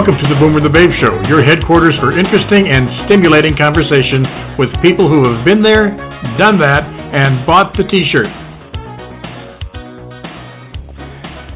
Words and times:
Welcome 0.00 0.16
to 0.16 0.32
the 0.32 0.40
Boomer 0.40 0.64
the 0.64 0.72
Babe 0.72 0.88
Show, 1.04 1.12
your 1.28 1.44
headquarters 1.44 1.92
for 2.00 2.16
interesting 2.16 2.72
and 2.72 2.88
stimulating 3.04 3.52
conversation 3.52 4.24
with 4.56 4.72
people 4.80 5.12
who 5.12 5.28
have 5.28 5.44
been 5.44 5.60
there, 5.60 5.92
done 6.40 6.56
that, 6.56 6.80
and 6.88 7.44
bought 7.44 7.76
the 7.76 7.84
t-shirt. 7.84 8.32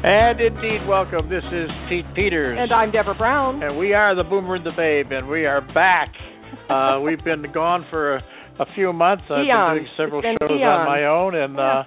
And 0.05 0.37
indeed, 0.37 0.85
welcome. 0.85 1.25
This 1.25 1.41
is 1.49 1.73
Pete 1.89 2.05
Peters. 2.13 2.61
And 2.61 2.69
I'm 2.69 2.93
Deborah 2.93 3.17
Brown. 3.17 3.63
And 3.63 3.81
we 3.81 3.97
are 3.97 4.13
the 4.13 4.21
Boomer 4.21 4.61
and 4.61 4.63
the 4.63 4.77
Babe, 4.77 5.09
and 5.09 5.25
we 5.25 5.49
are 5.49 5.61
back. 5.73 6.13
Uh, 6.69 6.99
we've 7.01 7.23
been 7.23 7.45
gone 7.53 7.85
for 7.91 8.15
a, 8.15 8.23
a 8.59 8.65
few 8.73 8.91
months. 8.93 9.23
I've 9.29 9.45
been 9.45 9.85
doing 9.85 9.87
several 9.97 10.21
shows 10.21 10.49
on 10.49 10.85
my 10.87 11.05
own, 11.05 11.35
and 11.35 11.53
yeah. 11.53 11.81
uh, 11.81 11.83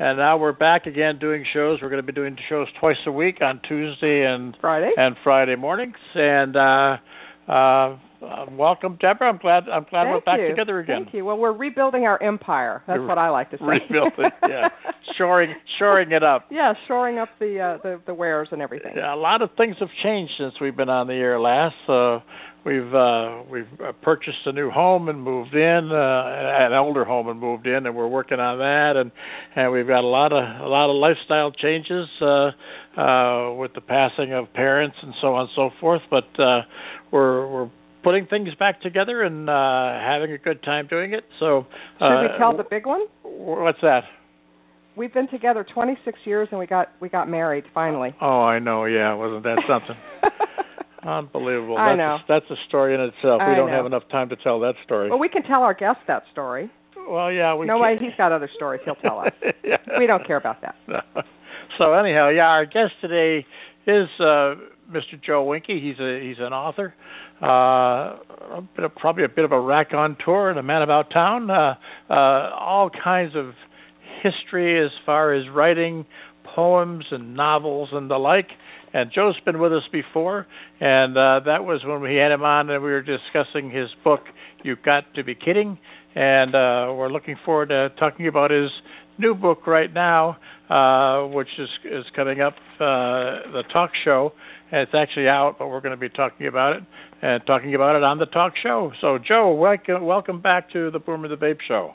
and 0.00 0.16
now 0.16 0.38
we're 0.38 0.52
back 0.52 0.86
again 0.86 1.18
doing 1.18 1.44
shows. 1.52 1.78
We're 1.82 1.90
going 1.90 2.00
to 2.00 2.06
be 2.06 2.14
doing 2.14 2.34
shows 2.48 2.66
twice 2.80 2.96
a 3.06 3.12
week 3.12 3.42
on 3.42 3.60
Tuesday 3.68 4.24
and 4.24 4.56
Friday 4.58 4.90
and 4.96 5.14
Friday 5.22 5.56
mornings. 5.56 5.96
And 6.14 6.56
uh, 6.56 6.96
uh, 7.46 7.96
welcome, 8.50 8.96
Deborah. 8.98 9.28
I'm 9.28 9.36
glad 9.36 9.64
I'm 9.68 9.84
glad 9.90 10.04
Thank 10.04 10.14
we're 10.14 10.20
back 10.20 10.40
you. 10.40 10.48
together 10.48 10.78
again. 10.78 11.02
Thank 11.04 11.14
you. 11.14 11.26
Well, 11.26 11.36
we're 11.36 11.52
rebuilding 11.52 12.04
our 12.04 12.20
empire. 12.22 12.82
That's 12.86 12.98
We're 12.98 13.08
what 13.08 13.18
I 13.18 13.28
like 13.28 13.50
to 13.50 13.58
say. 13.58 13.64
Rebuilding, 13.64 14.30
yeah, 14.48 14.68
shoring 15.18 15.54
shoring 15.78 16.12
it 16.12 16.22
up. 16.22 16.46
yeah, 16.50 16.72
shoring 16.88 17.18
up 17.18 17.28
the 17.38 17.60
uh, 17.60 17.82
the 17.82 18.00
the 18.06 18.14
wares 18.14 18.48
and 18.52 18.62
everything. 18.62 18.92
Yeah, 18.96 19.14
a 19.14 19.16
lot 19.16 19.42
of 19.42 19.50
things 19.58 19.76
have 19.80 19.90
changed 20.02 20.32
since 20.38 20.54
we've 20.62 20.76
been 20.76 20.88
on 20.88 21.08
the 21.08 21.14
air 21.14 21.38
last. 21.38 21.74
Uh, 21.86 22.20
we've 22.64 22.94
uh, 22.94 23.42
we've 23.50 23.80
uh, 23.80 23.92
purchased 24.02 24.46
a 24.46 24.52
new 24.52 24.70
home 24.70 25.08
and 25.08 25.22
moved 25.22 25.54
in, 25.54 25.90
uh, 25.92 26.66
an 26.66 26.72
older 26.72 27.04
home 27.04 27.28
and 27.28 27.40
moved 27.40 27.66
in, 27.66 27.86
and 27.86 27.94
we're 27.94 28.08
working 28.08 28.40
on 28.40 28.58
that. 28.58 29.00
And 29.00 29.10
and 29.56 29.72
we've 29.72 29.86
got 29.86 30.04
a 30.04 30.06
lot 30.06 30.32
of 30.32 30.42
a 30.60 30.68
lot 30.68 30.90
of 30.90 30.96
lifestyle 30.96 31.52
changes 31.52 32.08
uh, 32.20 32.50
uh, 33.00 33.54
with 33.54 33.74
the 33.74 33.80
passing 33.80 34.32
of 34.32 34.52
parents 34.52 34.96
and 35.02 35.14
so 35.20 35.34
on 35.34 35.42
and 35.42 35.50
so 35.56 35.70
forth. 35.80 36.02
But 36.10 36.28
uh, 36.38 36.62
we're 37.10 37.46
we're 37.46 37.70
putting 38.02 38.26
things 38.26 38.48
back 38.58 38.80
together 38.80 39.22
and 39.22 39.48
uh, 39.48 39.52
having 40.00 40.32
a 40.32 40.38
good 40.38 40.62
time 40.62 40.86
doing 40.86 41.12
it. 41.12 41.24
So 41.38 41.66
Should 41.98 42.04
uh, 42.04 42.22
we 42.22 42.38
tell 42.38 42.56
the 42.56 42.64
big 42.68 42.86
one? 42.86 43.06
what's 43.22 43.80
that? 43.82 44.04
We've 44.96 45.12
been 45.12 45.28
together 45.28 45.64
26 45.72 46.18
years 46.24 46.48
and 46.50 46.58
we 46.58 46.66
got 46.66 46.88
we 47.00 47.08
got 47.08 47.28
married 47.28 47.64
finally. 47.72 48.14
Oh, 48.20 48.42
I 48.42 48.58
know. 48.58 48.84
Yeah, 48.84 49.14
wasn't 49.14 49.44
that 49.44 49.62
something? 49.68 49.96
Unbelievable. 51.02 51.76
I 51.76 51.90
that's 51.90 51.98
know. 51.98 52.14
A, 52.14 52.24
that's 52.28 52.50
a 52.50 52.56
story 52.68 52.94
in 52.94 53.00
itself. 53.00 53.40
we 53.46 53.54
don't 53.54 53.70
know. 53.70 53.76
have 53.76 53.86
enough 53.86 54.02
time 54.10 54.28
to 54.30 54.36
tell 54.36 54.60
that 54.60 54.74
story. 54.84 55.08
well, 55.10 55.18
we 55.18 55.28
can 55.28 55.42
tell 55.42 55.62
our 55.62 55.74
guest 55.74 55.98
that 56.08 56.24
story. 56.32 56.70
Well, 57.08 57.32
yeah, 57.32 57.54
we 57.54 57.66
no 57.66 57.74
can- 57.74 57.82
way, 57.82 57.96
he's 57.98 58.16
got 58.16 58.32
other 58.32 58.50
stories 58.54 58.80
he'll 58.84 58.94
tell 58.96 59.20
us. 59.20 59.32
yeah. 59.64 59.76
we 59.98 60.06
don't 60.06 60.26
care 60.26 60.36
about 60.36 60.60
that. 60.62 60.74
No. 60.86 61.00
So 61.78 61.94
anyhow, 61.94 62.28
yeah, 62.28 62.42
our 62.42 62.66
guest 62.66 62.92
today 63.00 63.46
is 63.86 64.08
uh, 64.18 64.54
Mr. 64.90 65.16
Joe 65.24 65.46
Wenke. 65.46 65.68
He's 65.82 65.98
a 65.98 66.20
he's 66.20 66.36
an 66.38 66.52
author, 66.52 66.92
uh, 67.40 67.46
a 67.46 68.68
bit 68.76 68.84
of, 68.84 68.94
probably 68.96 69.24
a 69.24 69.28
bit 69.30 69.46
of 69.46 69.52
a 69.52 69.60
rack 69.60 69.94
on 69.94 70.16
tour 70.22 70.50
and 70.50 70.58
a 70.58 70.62
man 70.62 70.82
about 70.82 71.10
town. 71.10 71.48
Uh, 71.48 71.74
uh, 72.10 72.12
all 72.12 72.90
kinds 72.90 73.34
of 73.34 73.54
history 74.22 74.84
as 74.84 74.90
far 75.06 75.32
as 75.32 75.44
writing 75.48 76.04
poems 76.54 77.06
and 77.12 77.34
novels 77.34 77.88
and 77.92 78.10
the 78.10 78.18
like. 78.18 78.48
And 78.92 79.10
Joe's 79.14 79.38
been 79.44 79.60
with 79.60 79.72
us 79.72 79.84
before, 79.92 80.46
and 80.80 81.16
uh, 81.16 81.40
that 81.46 81.64
was 81.64 81.80
when 81.84 82.00
we 82.00 82.16
had 82.16 82.32
him 82.32 82.42
on 82.42 82.68
and 82.70 82.82
we 82.82 82.90
were 82.90 83.02
discussing 83.02 83.70
his 83.70 83.88
book, 84.02 84.20
You've 84.64 84.82
Got 84.82 85.14
to 85.14 85.22
Be 85.22 85.34
Kidding. 85.34 85.78
And 86.14 86.56
uh, 86.56 86.92
we're 86.94 87.08
looking 87.08 87.36
forward 87.44 87.68
to 87.68 87.90
talking 88.00 88.26
about 88.26 88.50
his 88.50 88.70
new 89.16 89.34
book 89.34 89.66
right 89.68 89.92
now, 89.92 90.38
uh, 90.68 91.28
which 91.28 91.48
is 91.58 91.68
is 91.84 92.04
coming 92.16 92.40
up, 92.40 92.54
uh, 92.80 93.46
the 93.52 93.62
talk 93.72 93.90
show. 94.04 94.32
And 94.72 94.82
it's 94.82 94.92
actually 94.94 95.28
out, 95.28 95.56
but 95.58 95.68
we're 95.68 95.80
going 95.80 95.94
to 95.94 96.00
be 96.00 96.08
talking 96.08 96.46
about 96.46 96.76
it 96.76 96.82
and 97.22 97.42
talking 97.46 97.74
about 97.74 97.96
it 97.96 98.02
on 98.02 98.18
the 98.18 98.26
talk 98.26 98.54
show. 98.60 98.92
So, 99.00 99.18
Joe, 99.18 99.52
welcome, 99.52 100.04
welcome 100.04 100.40
back 100.40 100.70
to 100.72 100.90
the 100.90 100.98
Boomer 100.98 101.28
the 101.28 101.36
Babe 101.36 101.58
show. 101.66 101.94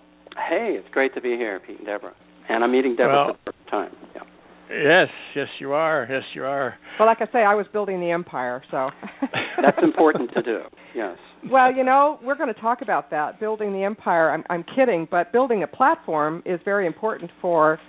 Hey, 0.50 0.76
it's 0.78 0.88
great 0.92 1.14
to 1.16 1.22
be 1.22 1.32
here, 1.32 1.60
Pete 1.66 1.78
and 1.78 1.86
Deborah. 1.86 2.14
And 2.50 2.64
I'm 2.64 2.72
meeting 2.72 2.96
Deborah 2.96 3.16
Well- 3.16 3.38
for 3.46 3.52
the 3.52 3.58
first 3.58 3.70
time. 3.70 3.92
Yeah. 4.14 4.22
Yes, 4.70 5.10
yes, 5.36 5.48
you 5.60 5.74
are. 5.74 6.08
Yes, 6.10 6.24
you 6.34 6.44
are. 6.44 6.76
Well, 7.00 7.08
like 7.08 7.22
I 7.22 7.32
say, 7.32 7.40
I 7.40 7.56
was 7.56 7.66
building 7.72 8.00
the 8.00 8.12
empire, 8.12 8.64
so 8.72 8.90
That's 9.62 9.78
important 9.84 10.32
to 10.34 10.42
do. 10.42 10.62
Yes. 10.96 11.18
Well, 11.52 11.74
you 11.74 11.84
know, 11.84 12.20
we're 12.24 12.36
going 12.36 12.54
to 12.54 12.60
talk 12.60 12.82
about 12.82 13.12
that, 13.12 13.40
building 13.40 13.74
the 13.74 13.84
empire. 13.84 14.32
I'm 14.32 14.44
I'm 14.50 14.64
kidding, 14.76 15.08
but 15.10 15.32
building 15.32 15.64
a 15.64 15.68
platform 15.68 16.44
is 16.46 16.60
very 16.66 16.88
important 16.88 17.32
for 17.42 17.80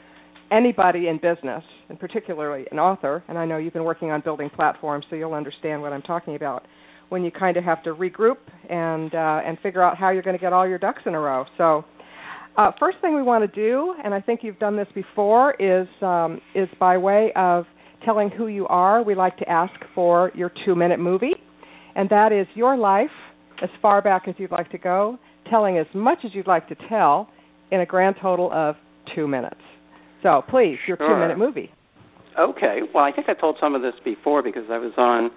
anybody 0.50 1.08
in 1.08 1.16
business, 1.16 1.62
and 1.88 1.98
particularly 1.98 2.66
an 2.70 2.78
author. 2.78 3.24
And 3.28 3.36
I 3.38 3.44
know 3.44 3.56
you've 3.56 3.72
been 3.72 3.84
working 3.84 4.10
on 4.10 4.20
building 4.20 4.50
platforms, 4.50 5.04
so 5.10 5.16
you'll 5.16 5.34
understand 5.34 5.82
what 5.82 5.92
I'm 5.92 6.02
talking 6.02 6.36
about. 6.36 6.66
When 7.08 7.22
you 7.22 7.30
kind 7.30 7.56
of 7.56 7.64
have 7.64 7.82
to 7.84 7.90
regroup 7.94 8.38
and 8.68 9.14
uh, 9.14 9.40
and 9.44 9.58
figure 9.62 9.82
out 9.82 9.96
how 9.96 10.10
you're 10.10 10.22
going 10.22 10.36
to 10.36 10.40
get 10.40 10.52
all 10.52 10.66
your 10.66 10.78
ducks 10.78 11.02
in 11.06 11.14
a 11.14 11.20
row. 11.20 11.44
So, 11.56 11.84
uh, 12.56 12.70
first 12.78 12.98
thing 13.00 13.14
we 13.14 13.22
want 13.22 13.50
to 13.50 13.60
do, 13.60 13.94
and 14.04 14.14
I 14.14 14.20
think 14.20 14.40
you've 14.42 14.58
done 14.58 14.76
this 14.76 14.88
before, 14.94 15.54
is 15.58 15.86
um, 16.02 16.40
is 16.54 16.68
by 16.80 16.96
way 16.96 17.32
of 17.36 17.64
telling 18.04 18.30
who 18.30 18.46
you 18.46 18.66
are. 18.68 19.02
We 19.02 19.14
like 19.14 19.36
to 19.38 19.48
ask 19.48 19.74
for 19.94 20.30
your 20.34 20.52
two-minute 20.64 20.98
movie, 21.00 21.34
and 21.94 22.08
that 22.10 22.32
is 22.32 22.46
your 22.54 22.76
life 22.76 23.10
as 23.62 23.70
far 23.80 24.02
back 24.02 24.28
as 24.28 24.34
you'd 24.38 24.50
like 24.50 24.70
to 24.70 24.78
go, 24.78 25.18
telling 25.50 25.78
as 25.78 25.86
much 25.94 26.18
as 26.24 26.34
you'd 26.34 26.46
like 26.46 26.68
to 26.68 26.76
tell 26.88 27.28
in 27.70 27.80
a 27.80 27.86
grand 27.86 28.16
total 28.20 28.50
of 28.52 28.76
two 29.14 29.26
minutes. 29.26 29.60
So 30.22 30.42
please, 30.48 30.78
your 30.86 30.96
Sure. 30.96 31.08
two-minute 31.08 31.38
movie. 31.38 31.70
Okay. 32.38 32.80
Well, 32.94 33.04
I 33.04 33.12
think 33.12 33.28
I 33.28 33.34
told 33.34 33.56
some 33.60 33.74
of 33.74 33.82
this 33.82 33.94
before 34.04 34.42
because 34.42 34.64
I 34.70 34.78
was 34.78 34.92
on 34.98 35.30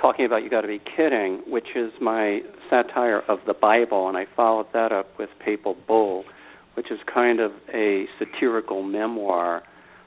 talking 0.00 0.26
about 0.26 0.42
You 0.42 0.50
Got 0.50 0.62
to 0.62 0.68
Be 0.68 0.80
Kidding, 0.96 1.42
which 1.46 1.68
is 1.74 1.92
my 2.00 2.40
satire 2.68 3.22
of 3.28 3.38
the 3.46 3.54
Bible, 3.54 4.08
and 4.08 4.16
I 4.16 4.26
followed 4.36 4.66
that 4.72 4.92
up 4.92 5.18
with 5.18 5.30
Papal 5.44 5.76
Bull, 5.86 6.24
which 6.74 6.90
is 6.90 6.98
kind 7.12 7.40
of 7.40 7.52
a 7.72 8.04
satirical 8.18 8.82
memoir 8.82 9.62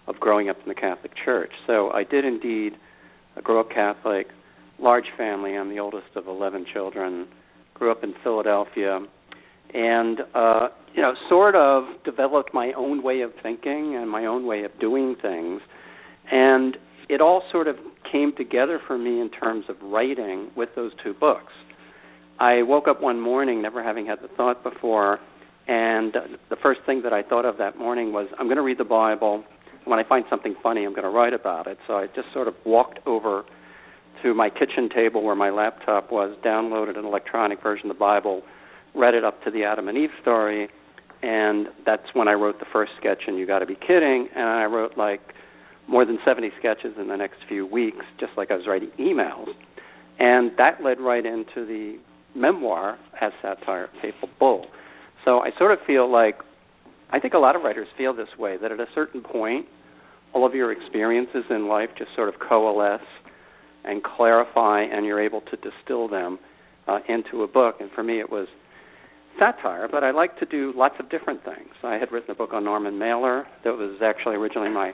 of 0.08 0.20
growing 0.20 0.50
up 0.50 0.58
in 0.62 0.70
the 0.70 0.76
Catholic 0.76 1.12
Church. 1.24 1.52
So 1.66 1.92
I 1.92 2.04
did 2.04 2.26
indeed 2.26 2.74
grow 3.44 3.60
up 3.60 3.70
Catholic, 3.70 4.28
large 4.80 5.06
family. 5.18 5.56
I'm 5.56 5.70
the 5.70 5.80
oldest 5.80 6.08
of 6.16 6.28
11 6.28 6.66
children. 6.74 7.28
Grew 7.74 7.92
up 7.92 8.04
in 8.04 8.14
Philadelphia, 8.24 9.00
and 9.74 10.20
uh, 10.34 10.70
you 10.96 11.02
know, 11.02 11.14
sort 11.30 11.56
of 11.56 11.84
developed 12.04 12.54
my 12.54 12.72
own 12.76 13.04
way 13.04 13.22
of 13.22 13.32
thinking 13.44 13.96
and 13.96 14.10
my 14.10 14.26
own 14.26 14.48
way 14.48 14.64
of 14.64 14.72
doing 14.80 15.16
things, 15.22 15.62
and 16.32 16.78
it 17.08 17.22
all 17.22 17.44
sort 17.52 17.68
of 17.68 17.76
came 18.12 18.34
together 18.36 18.80
for 18.88 18.98
me 18.98 19.22
in 19.22 19.30
terms 19.30 19.66
of 19.70 19.76
writing 19.82 20.50
with 20.56 20.70
those 20.76 20.92
two 21.04 21.14
books. 21.14 21.54
I 22.40 22.64
woke 22.64 22.88
up 22.88 23.02
one 23.02 23.20
morning, 23.20 23.62
never 23.62 23.84
having 23.84 24.06
had 24.06 24.20
the 24.22 24.28
thought 24.28 24.64
before, 24.64 25.20
and 25.68 26.16
the 26.50 26.56
first 26.62 26.82
thing 26.86 27.02
that 27.04 27.14
I 27.14 27.24
thought 27.24 27.46
of 27.46 27.58
that 27.58 27.78
morning 27.78 28.14
was, 28.14 28.28
I'm 28.40 28.48
going 28.48 28.58
to 28.58 28.64
read 28.64 28.78
the 28.78 28.86
Bible. 28.86 29.44
When 29.86 30.00
I 30.00 30.04
find 30.08 30.26
something 30.30 30.56
funny, 30.64 30.86
I'm 30.86 30.92
going 30.92 31.04
to 31.04 31.10
write 31.10 31.34
about 31.34 31.68
it. 31.68 31.78
So 31.88 31.94
I 31.94 32.08
just 32.08 32.28
sort 32.34 32.48
of 32.48 32.56
walked 32.66 33.00
over 33.06 33.44
to 34.24 34.34
my 34.34 34.50
kitchen 34.50 34.90
table 34.94 35.24
where 35.24 35.36
my 35.36 35.50
laptop 35.50 36.12
was, 36.12 36.36
downloaded 36.44 36.98
an 36.98 37.06
electronic 37.06 37.62
version 37.62 37.90
of 37.90 37.98
the 37.98 38.00
Bible, 38.00 38.42
read 38.96 39.14
it 39.14 39.24
up 39.24 39.44
to 39.44 39.52
the 39.52 39.64
Adam 39.64 39.88
and 39.88 39.98
Eve 39.98 40.10
story, 40.22 40.70
and 41.22 41.68
that's 41.86 42.04
when 42.14 42.28
I 42.28 42.34
wrote 42.34 42.60
the 42.60 42.66
first 42.72 42.94
sketch 43.00 43.24
in 43.28 43.36
You 43.36 43.46
Got 43.46 43.60
to 43.60 43.66
Be 43.66 43.76
Kidding, 43.76 44.30
and 44.36 44.46
I 44.46 44.66
wrote 44.66 44.98
like 44.98 45.22
more 45.88 46.06
than 46.06 46.20
70 46.26 46.52
sketches 46.60 46.94
in 47.00 47.08
the 47.08 47.16
next 47.16 47.38
few 47.48 47.66
weeks, 47.66 48.06
just 48.20 48.32
like 48.38 48.52
I 48.52 48.56
was 48.56 48.66
writing 48.68 48.92
emails. 49.00 49.48
And 50.20 50.52
that 50.58 50.84
led 50.84 51.00
right 51.00 51.26
into 51.26 51.66
the 51.66 51.98
memoir 52.36 52.98
as 53.22 53.32
satire, 53.42 53.90
Papal 54.02 54.30
Bull. 54.40 54.66
So 55.28 55.42
I 55.42 55.50
sort 55.58 55.74
of 55.74 55.80
feel 55.86 56.10
like 56.10 56.36
I 57.12 57.20
think 57.20 57.34
a 57.34 57.38
lot 57.38 57.58
of 57.58 57.62
writers 57.62 57.90
feel 57.98 58.14
this 58.14 58.30
way 58.40 58.56
that 58.62 58.72
at 58.72 58.80
a 58.80 58.86
certain 58.96 59.20
point, 59.20 59.66
all 60.34 60.46
of 60.46 60.56
your 60.56 60.72
experiences 60.72 61.44
in 61.50 61.68
life 61.68 61.90
just 61.98 62.12
sort 62.16 62.30
of 62.30 62.36
coalesce 62.40 63.02
and 63.84 64.02
clarify, 64.02 64.84
and 64.84 65.06
you're 65.06 65.22
able 65.22 65.42
to 65.42 65.58
distill 65.58 66.08
them 66.08 66.40
uh, 66.88 67.00
into 67.10 67.44
a 67.44 67.48
book. 67.48 67.76
And 67.82 67.92
for 67.92 68.04
me, 68.04 68.22
it 68.22 68.32
was 68.32 68.48
satire, 69.38 69.90
but 69.92 70.02
I 70.02 70.12
like 70.12 70.40
to 70.40 70.46
do 70.46 70.72
lots 70.78 70.96
of 70.98 71.10
different 71.10 71.44
things. 71.44 71.74
I 71.84 71.96
had 71.96 72.10
written 72.10 72.32
a 72.32 72.36
book 72.36 72.54
on 72.54 72.64
Norman 72.64 72.98
Mailer 72.98 73.46
that 73.66 73.74
was 73.74 74.00
actually 74.02 74.36
originally 74.36 74.70
my 74.70 74.94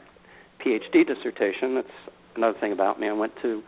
PhD 0.66 1.06
dissertation. 1.06 1.76
That's 1.76 2.16
another 2.36 2.58
thing 2.60 2.72
about 2.72 3.00
me. 3.00 3.08
I 3.08 3.14
went 3.14 3.34
to 3.44 3.62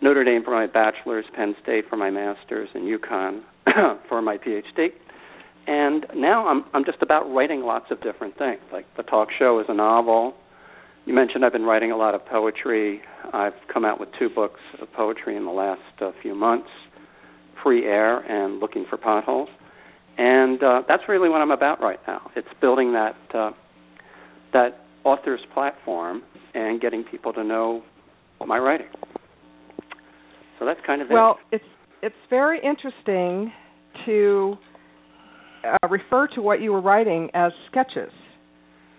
Notre 0.00 0.24
Dame 0.24 0.42
for 0.42 0.52
my 0.52 0.66
bachelor's, 0.66 1.26
Penn 1.36 1.54
State 1.62 1.84
for 1.90 1.98
my 1.98 2.08
master's, 2.08 2.70
and 2.74 2.84
UConn 2.84 3.42
for 4.08 4.22
my 4.22 4.38
PhD. 4.38 4.88
And 5.66 6.06
now 6.14 6.48
I'm 6.48 6.64
I'm 6.74 6.84
just 6.84 7.02
about 7.02 7.32
writing 7.32 7.62
lots 7.62 7.86
of 7.90 8.02
different 8.02 8.36
things. 8.36 8.60
Like 8.72 8.86
the 8.96 9.02
talk 9.02 9.28
show 9.38 9.60
is 9.60 9.66
a 9.68 9.74
novel. 9.74 10.34
You 11.04 11.14
mentioned 11.14 11.44
I've 11.44 11.52
been 11.52 11.64
writing 11.64 11.90
a 11.90 11.96
lot 11.96 12.14
of 12.14 12.24
poetry. 12.26 13.00
I've 13.32 13.54
come 13.72 13.84
out 13.84 13.98
with 13.98 14.08
two 14.18 14.28
books 14.28 14.60
of 14.80 14.92
poetry 14.92 15.36
in 15.36 15.44
the 15.44 15.50
last 15.50 15.80
uh, 16.00 16.10
few 16.20 16.34
months, 16.34 16.68
Free 17.62 17.84
Air 17.84 18.18
and 18.18 18.60
Looking 18.60 18.86
for 18.88 18.96
Potholes. 18.96 19.48
And 20.18 20.62
uh, 20.62 20.82
that's 20.86 21.04
really 21.08 21.28
what 21.28 21.40
I'm 21.40 21.50
about 21.50 21.80
right 21.80 21.98
now. 22.06 22.30
It's 22.36 22.48
building 22.60 22.92
that 22.92 23.16
uh, 23.34 23.50
that 24.52 24.80
author's 25.04 25.40
platform 25.54 26.22
and 26.54 26.80
getting 26.80 27.04
people 27.04 27.32
to 27.32 27.44
know 27.44 27.82
my 28.46 28.58
writing. 28.58 28.88
So 30.58 30.66
that's 30.66 30.80
kind 30.86 31.00
of 31.00 31.08
well, 31.10 31.38
it. 31.50 31.56
it's 31.56 31.64
it's 32.02 32.30
very 32.30 32.60
interesting 32.62 33.52
to 34.06 34.56
uh, 35.64 35.88
refer 35.88 36.26
to 36.34 36.42
what 36.42 36.60
you 36.60 36.72
were 36.72 36.80
writing 36.80 37.30
as 37.34 37.52
sketches, 37.70 38.12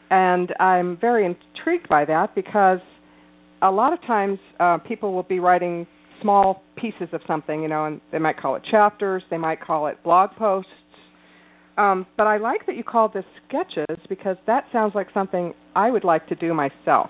and 0.10 0.54
I'm 0.60 0.98
very 1.00 1.26
intrigued 1.26 1.90
by 1.90 2.06
that 2.06 2.36
because 2.36 2.80
a 3.62 3.72
lot 3.72 3.94
of 3.94 4.02
times 4.02 4.40
uh, 4.60 4.78
people 4.78 5.14
will 5.14 5.24
be 5.24 5.40
writing 5.40 5.88
small 6.22 6.64
pieces 6.76 7.10
of 7.14 7.22
something, 7.28 7.62
you 7.62 7.68
know, 7.68 7.86
and 7.86 8.02
they 8.12 8.20
might 8.20 8.38
call 8.38 8.56
it 8.56 8.64
chapters, 8.70 9.24
they 9.30 9.38
might 9.38 9.62
call 9.62 9.88
it 9.88 10.02
blog 10.04 10.32
posts. 10.38 10.70
Um, 11.78 12.06
but 12.18 12.28
I 12.28 12.38
like 12.38 12.66
that 12.68 12.76
you 12.76 12.84
called 12.84 13.14
this 13.14 13.26
sketches 13.48 13.98
because 14.08 14.38
that 14.46 14.66
sounds 14.72 14.94
like 14.94 15.08
something 15.14 15.54
I 15.76 15.90
would 15.90 16.04
like 16.04 16.28
to 16.28 16.36
do 16.36 16.54
myself 16.54 17.10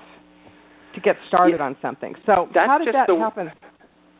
to 0.96 1.02
get 1.02 1.16
started 1.28 1.58
yeah, 1.60 1.66
on 1.66 1.78
something. 1.82 2.14
So 2.26 2.48
that's 2.54 2.68
how 2.68 2.78
did 2.78 2.94
that 2.94 3.08
the, 3.08 3.18
happen? 3.18 3.52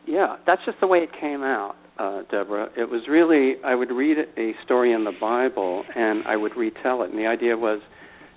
Yeah, 0.06 0.36
that's 0.46 0.60
just 0.66 0.78
the 0.80 0.86
way 0.86 0.98
it 0.98 1.10
came 1.18 1.42
out, 1.42 1.76
uh, 1.98 2.22
Deborah. 2.30 2.70
It 2.76 2.90
was 2.90 3.02
really 3.08 3.54
I 3.64 3.74
would 3.74 3.90
read 3.90 4.18
a 4.36 4.52
story 4.64 4.92
in 4.92 5.04
the 5.04 5.12
Bible 5.20 5.84
and 5.94 6.24
I 6.26 6.36
would 6.36 6.56
retell 6.56 7.02
it, 7.02 7.10
and 7.10 7.18
the 7.18 7.26
idea 7.26 7.56
was 7.56 7.80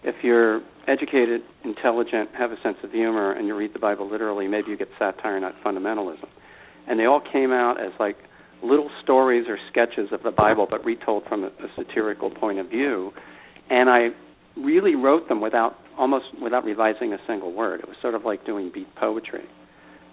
if 0.03 0.15
you're 0.23 0.61
educated, 0.87 1.41
intelligent, 1.63 2.29
have 2.37 2.51
a 2.51 2.61
sense 2.61 2.77
of 2.83 2.91
humor, 2.91 3.31
and 3.31 3.47
you 3.47 3.55
read 3.55 3.73
the 3.73 3.79
Bible 3.79 4.09
literally, 4.09 4.47
maybe 4.47 4.69
you 4.69 4.77
get 4.77 4.87
satire, 4.97 5.39
not 5.39 5.53
fundamentalism. 5.65 6.29
And 6.87 6.99
they 6.99 7.05
all 7.05 7.21
came 7.21 7.51
out 7.51 7.81
as 7.81 7.91
like 7.99 8.15
little 8.63 8.89
stories 9.03 9.45
or 9.47 9.57
sketches 9.69 10.09
of 10.11 10.23
the 10.23 10.31
Bible, 10.31 10.67
but 10.69 10.85
retold 10.85 11.23
from 11.27 11.43
a, 11.43 11.47
a 11.47 11.67
satirical 11.75 12.29
point 12.29 12.59
of 12.59 12.69
view. 12.69 13.11
And 13.69 13.89
I 13.89 14.09
really 14.55 14.95
wrote 14.95 15.27
them 15.27 15.41
without 15.41 15.75
almost 15.97 16.25
without 16.41 16.63
revising 16.63 17.13
a 17.13 17.17
single 17.27 17.53
word. 17.53 17.79
It 17.79 17.87
was 17.87 17.97
sort 18.01 18.15
of 18.15 18.23
like 18.23 18.45
doing 18.45 18.71
beat 18.73 18.93
poetry, 18.95 19.45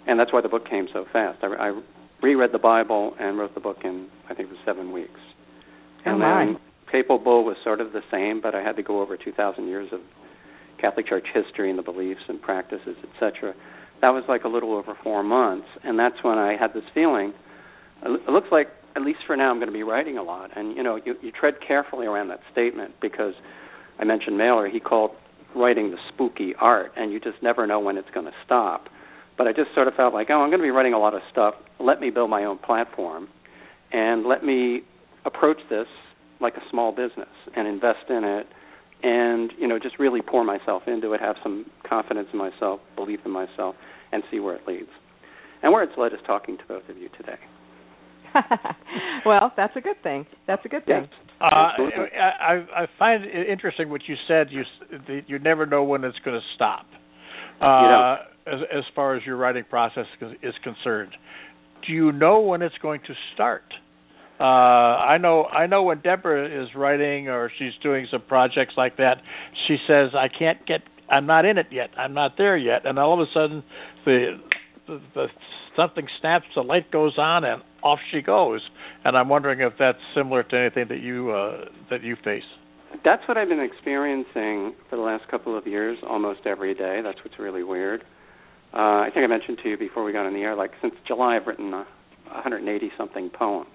and 0.07 0.19
that's 0.19 0.33
why 0.33 0.41
the 0.41 0.49
book 0.49 0.69
came 0.69 0.89
so 0.93 1.05
fast. 1.13 1.39
I, 1.43 1.47
I 1.47 1.83
reread 2.23 2.53
the 2.53 2.59
Bible 2.59 3.15
and 3.19 3.39
wrote 3.39 3.55
the 3.55 3.61
book 3.61 3.79
in 3.85 4.09
I 4.27 4.35
think 4.35 4.49
it 4.49 4.53
was 4.53 4.59
seven 4.65 4.93
weeks. 4.93 5.21
Oh, 6.07 6.13
and 6.13 6.23
oh 6.23 6.55
then 6.55 6.61
Papal 6.91 7.19
Bull 7.19 7.45
was 7.45 7.57
sort 7.65 7.81
of 7.81 7.93
the 7.93 8.03
same, 8.11 8.41
but 8.41 8.55
I 8.55 8.63
had 8.63 8.77
to 8.77 8.83
go 8.83 9.01
over 9.03 9.17
2,000 9.17 9.67
years 9.67 9.89
of 9.93 10.01
Catholic 10.81 11.09
Church 11.09 11.27
history 11.33 11.71
and 11.71 11.79
the 11.79 11.83
beliefs 11.83 12.21
and 12.29 12.41
practices, 12.41 12.97
etc. 13.03 13.55
That 14.01 14.11
was 14.11 14.25
like 14.29 14.45
a 14.45 14.49
little 14.49 14.75
over 14.75 14.95
four 15.03 15.23
months, 15.23 15.67
and 15.83 15.99
that's 15.99 16.23
when 16.23 16.39
I 16.39 16.57
had 16.57 16.75
this 16.75 16.85
feeling. 16.95 17.33
It 18.05 18.31
looks 18.31 18.49
like, 18.53 18.69
at 18.97 19.03
least 19.03 19.21
for 19.27 19.37
now, 19.37 19.51
I'm 19.51 19.57
going 19.57 19.69
to 19.69 19.73
be 19.73 19.83
writing 19.83 20.19
a 20.19 20.23
lot. 20.23 20.51
And 20.57 20.77
you 20.77 20.83
know, 20.83 21.01
you, 21.05 21.15
you 21.23 21.33
tread 21.33 21.55
carefully 21.67 22.07
around 22.07 22.29
that 22.29 22.41
statement 22.53 22.95
because 23.01 23.35
I 23.99 24.05
mentioned 24.05 24.37
Mailer. 24.37 24.69
He 24.69 24.79
called 24.79 25.13
writing 25.57 25.91
the 25.91 25.97
spooky 26.13 26.55
art, 26.61 26.93
and 26.97 27.13
you 27.13 27.19
just 27.19 27.43
never 27.43 27.67
know 27.67 27.81
when 27.81 27.97
it's 27.97 28.11
going 28.13 28.27
to 28.27 28.33
stop. 28.45 28.89
But 29.37 29.49
I 29.49 29.53
just 29.53 29.75
sort 29.75 29.89
of 29.89 29.95
felt 29.95 30.15
like, 30.15 30.29
oh, 30.31 30.41
I'm 30.41 30.51
going 30.51 30.61
to 30.61 30.65
be 30.65 30.71
writing 30.71 30.95
a 30.95 30.99
lot 30.99 31.15
of 31.15 31.23
stuff. 31.33 31.55
Let 31.81 32.01
me 32.01 32.11
build 32.11 32.31
my 32.31 32.45
own 32.45 32.59
platform, 32.59 33.29
and 33.93 34.25
let 34.25 34.45
me 34.45 34.83
approach 35.25 35.59
this 35.69 35.87
like 36.41 36.55
a 36.57 36.63
small 36.71 36.93
business 36.93 37.29
and 37.57 37.67
invest 37.67 38.11
in 38.11 38.25
it 38.25 38.47
and 39.03 39.53
you 39.59 39.69
know 39.69 39.79
just 39.79 39.99
really 39.99 40.21
pour 40.21 40.45
myself 40.45 40.83
into 40.87 41.13
it 41.13 41.21
have 41.21 41.37
some 41.43 41.67
confidence 41.89 42.29
in 42.33 42.39
myself 42.39 42.81
belief 42.97 43.21
in 43.25 43.31
myself 43.31 43.75
and 44.13 44.23
see 44.31 44.41
where 44.41 44.55
it 44.55 44.63
leads. 44.67 44.89
And 45.63 45.73
where 45.73 45.83
it's 45.83 45.97
led 45.97 46.13
is 46.13 46.19
talking 46.27 46.59
to 46.59 46.65
both 46.69 46.89
of 46.89 46.97
you 46.97 47.09
today. 47.17 47.39
Well 49.25 49.53
that's 49.57 49.75
a 49.75 49.81
good 49.81 50.03
thing. 50.03 50.27
That's 50.47 50.63
a 50.67 50.69
good 50.69 50.85
thing. 50.85 51.09
Yes. 51.09 51.09
uh, 51.41 51.45
I, 51.47 52.83
I 52.83 52.87
find 52.99 53.25
it 53.25 53.49
interesting 53.49 53.89
what 53.89 54.03
you 54.07 54.17
said. 54.29 54.49
You 54.51 54.65
you 55.27 55.39
never 55.39 55.65
know 55.65 55.83
when 55.83 56.05
it's 56.05 56.19
going 56.25 56.39
to 56.39 56.47
stop 56.55 56.85
uh, 57.61 58.17
as, 58.47 58.61
as 58.79 58.85
far 58.95 59.17
as 59.17 59.23
your 59.25 59.37
writing 59.37 59.65
process 59.69 60.07
is 60.43 60.55
concerned 60.63 61.13
do 61.87 61.93
you 61.93 62.13
know 62.13 62.41
when 62.41 62.63
it's 62.63 62.77
going 62.83 63.01
to 63.07 63.15
start 63.35 63.63
uh 64.41 64.43
I 64.43 65.19
know 65.19 65.45
I 65.45 65.67
know 65.67 65.85
when 65.85 66.01
Deborah 66.01 66.63
is 66.63 66.69
writing 66.75 67.29
or 67.29 67.53
she's 67.57 67.73
doing 67.83 68.09
some 68.11 68.23
projects 68.27 68.75
like 68.77 68.97
that, 68.97 69.19
she 69.69 69.77
says 69.87 70.11
I 70.15 70.27
can't 70.27 70.67
get 70.67 70.81
I'm 71.09 71.27
not 71.27 71.45
in 71.45 71.57
it 71.57 71.67
yet. 71.71 71.91
I'm 71.97 72.15
not 72.15 72.33
there 72.37 72.57
yet. 72.57 72.85
And 72.85 72.99
all 72.99 73.15
of 73.15 73.21
a 73.21 73.31
sudden 73.33 73.63
the 74.05 74.41
the, 74.89 75.01
the 75.15 75.27
something 75.77 76.07
snaps, 76.21 76.47
the 76.57 76.63
light 76.63 76.91
goes 76.91 77.17
on 77.17 77.45
and 77.45 77.63
off 77.83 78.01
she 78.13 78.23
goes. 78.23 78.61
And 79.05 79.17
I'm 79.17 79.29
wondering 79.29 79.61
if 79.61 79.75
that's 79.79 79.99
similar 80.17 80.43
to 80.43 80.57
anything 80.57 80.87
that 80.89 81.01
you 81.01 81.31
uh 81.31 81.67
that 81.91 82.03
you 82.03 82.17
face. 82.25 82.43
That's 83.03 83.27
what 83.27 83.37
I've 83.37 83.49
been 83.49 83.61
experiencing 83.61 84.75
for 84.89 84.97
the 84.97 85.03
last 85.03 85.27
couple 85.29 85.57
of 85.57 85.67
years, 85.67 85.99
almost 86.09 86.41
every 86.47 86.75
day. 86.75 87.01
That's 87.03 87.19
what's 87.25 87.39
really 87.39 87.63
weird. 87.63 88.03
Uh, 88.73 89.03
I 89.03 89.11
think 89.13 89.25
I 89.25 89.27
mentioned 89.27 89.59
to 89.63 89.71
you 89.71 89.77
before 89.79 90.05
we 90.05 90.13
got 90.13 90.27
on 90.27 90.35
the 90.35 90.41
air, 90.41 90.55
like 90.55 90.73
since 90.83 90.95
July, 91.07 91.37
I've 91.37 91.47
written 91.47 91.73
uh, 91.73 91.85
180 92.27 92.93
something 92.99 93.31
poems 93.31 93.71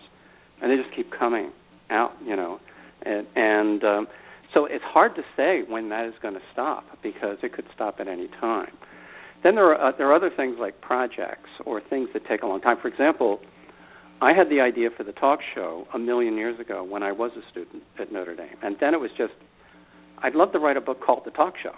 and 0.61 0.71
they 0.71 0.81
just 0.81 0.93
keep 0.95 1.11
coming 1.11 1.51
out, 1.89 2.13
you 2.25 2.35
know, 2.35 2.59
and, 3.03 3.25
and 3.35 3.83
um, 3.83 4.07
so 4.53 4.65
it's 4.65 4.83
hard 4.83 5.15
to 5.15 5.21
say 5.37 5.63
when 5.67 5.89
that 5.89 6.05
is 6.05 6.13
going 6.21 6.33
to 6.33 6.41
stop 6.51 6.83
because 7.01 7.37
it 7.43 7.53
could 7.53 7.65
stop 7.73 7.99
at 7.99 8.07
any 8.07 8.27
time. 8.39 8.71
Then 9.43 9.55
there 9.55 9.73
are 9.73 9.89
uh, 9.89 9.97
there 9.97 10.07
are 10.07 10.13
other 10.13 10.29
things 10.35 10.57
like 10.59 10.81
projects 10.81 11.49
or 11.65 11.79
things 11.81 12.09
that 12.13 12.25
take 12.25 12.41
a 12.41 12.47
long 12.47 12.59
time. 12.59 12.77
For 12.81 12.89
example, 12.89 13.39
I 14.21 14.33
had 14.33 14.49
the 14.49 14.59
idea 14.59 14.89
for 14.95 15.03
the 15.03 15.13
talk 15.13 15.39
show 15.55 15.87
a 15.93 15.99
million 15.99 16.35
years 16.35 16.59
ago 16.59 16.83
when 16.83 17.03
I 17.03 17.11
was 17.11 17.31
a 17.37 17.49
student 17.51 17.83
at 17.99 18.11
Notre 18.11 18.35
Dame, 18.35 18.57
and 18.61 18.75
then 18.79 18.93
it 18.93 18.99
was 18.99 19.11
just 19.17 19.33
I'd 20.21 20.35
love 20.35 20.51
to 20.51 20.59
write 20.59 20.75
a 20.75 20.81
book 20.81 21.01
called 21.01 21.21
The 21.25 21.31
Talk 21.31 21.53
Show. 21.61 21.73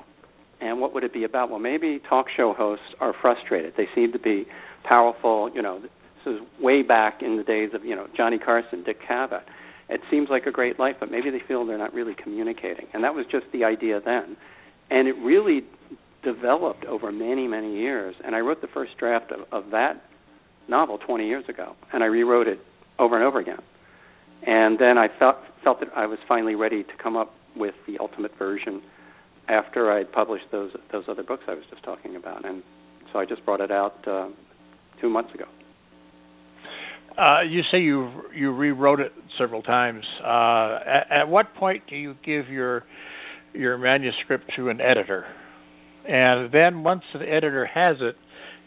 And 0.59 0.79
what 0.79 0.93
would 0.93 1.03
it 1.03 1.13
be 1.13 1.23
about? 1.23 1.49
Well, 1.49 1.59
maybe 1.59 1.99
talk 2.07 2.27
show 2.35 2.53
hosts 2.53 2.85
are 2.99 3.13
frustrated. 3.19 3.73
They 3.77 3.87
seem 3.95 4.11
to 4.11 4.19
be 4.19 4.45
powerful, 4.83 5.49
you 5.53 5.61
know, 5.61 5.79
this 5.79 6.35
is 6.35 6.39
way 6.59 6.83
back 6.83 7.21
in 7.21 7.37
the 7.37 7.43
days 7.43 7.71
of 7.73 7.83
you 7.83 7.95
know 7.95 8.07
Johnny 8.15 8.37
Carson, 8.37 8.83
Dick 8.83 8.97
Cavett. 9.07 9.43
It 9.89 10.01
seems 10.09 10.29
like 10.29 10.45
a 10.45 10.51
great 10.51 10.79
life, 10.79 10.95
but 10.99 11.11
maybe 11.11 11.29
they 11.29 11.41
feel 11.47 11.65
they're 11.65 11.77
not 11.77 11.93
really 11.93 12.15
communicating, 12.15 12.87
and 12.93 13.03
that 13.03 13.13
was 13.13 13.25
just 13.31 13.45
the 13.51 13.63
idea 13.63 13.99
then. 14.03 14.37
And 14.89 15.07
it 15.07 15.15
really 15.17 15.63
developed 16.23 16.85
over 16.85 17.11
many 17.11 17.47
many 17.47 17.75
years. 17.75 18.15
And 18.23 18.35
I 18.35 18.39
wrote 18.39 18.61
the 18.61 18.67
first 18.67 18.97
draft 18.97 19.31
of, 19.31 19.41
of 19.51 19.71
that 19.71 20.03
novel 20.71 20.97
20 20.97 21.27
years 21.27 21.45
ago, 21.47 21.75
and 21.93 22.01
I 22.01 22.07
rewrote 22.07 22.47
it 22.47 22.59
over 22.97 23.15
and 23.15 23.23
over 23.23 23.39
again. 23.39 23.59
And 24.41 24.79
then 24.79 24.97
I 24.97 25.07
felt 25.19 25.35
felt 25.63 25.79
that 25.81 25.89
I 25.95 26.07
was 26.07 26.17
finally 26.27 26.55
ready 26.55 26.81
to 26.83 26.89
come 27.03 27.15
up 27.15 27.31
with 27.55 27.75
the 27.85 27.99
ultimate 27.99 28.31
version 28.39 28.81
after 29.47 29.91
I'd 29.91 30.11
published 30.11 30.45
those 30.51 30.71
those 30.91 31.03
other 31.07 31.21
books 31.21 31.43
I 31.47 31.53
was 31.53 31.65
just 31.69 31.83
talking 31.83 32.15
about, 32.15 32.43
and 32.45 32.63
so 33.13 33.19
I 33.19 33.25
just 33.25 33.45
brought 33.45 33.61
it 33.61 33.69
out 33.71 34.07
uh, 34.07 34.29
two 34.99 35.09
months 35.09 35.35
ago. 35.35 35.45
Uh, 37.15 37.41
you 37.41 37.61
say 37.71 37.79
you 37.79 38.09
you 38.33 38.51
rewrote 38.51 39.01
it 39.01 39.11
several 39.37 39.61
times. 39.61 40.05
Uh, 40.23 40.79
at, 40.85 41.11
at, 41.11 41.27
what 41.27 41.53
point 41.55 41.83
do 41.89 41.95
you 41.95 42.15
give 42.25 42.49
your 42.49 42.83
your 43.53 43.77
manuscript 43.77 44.45
to 44.55 44.69
an 44.69 44.79
editor? 44.79 45.25
And 46.07 46.51
then 46.51 46.83
once 46.83 47.03
the 47.13 47.29
editor 47.29 47.65
has 47.65 47.97
it, 47.99 48.15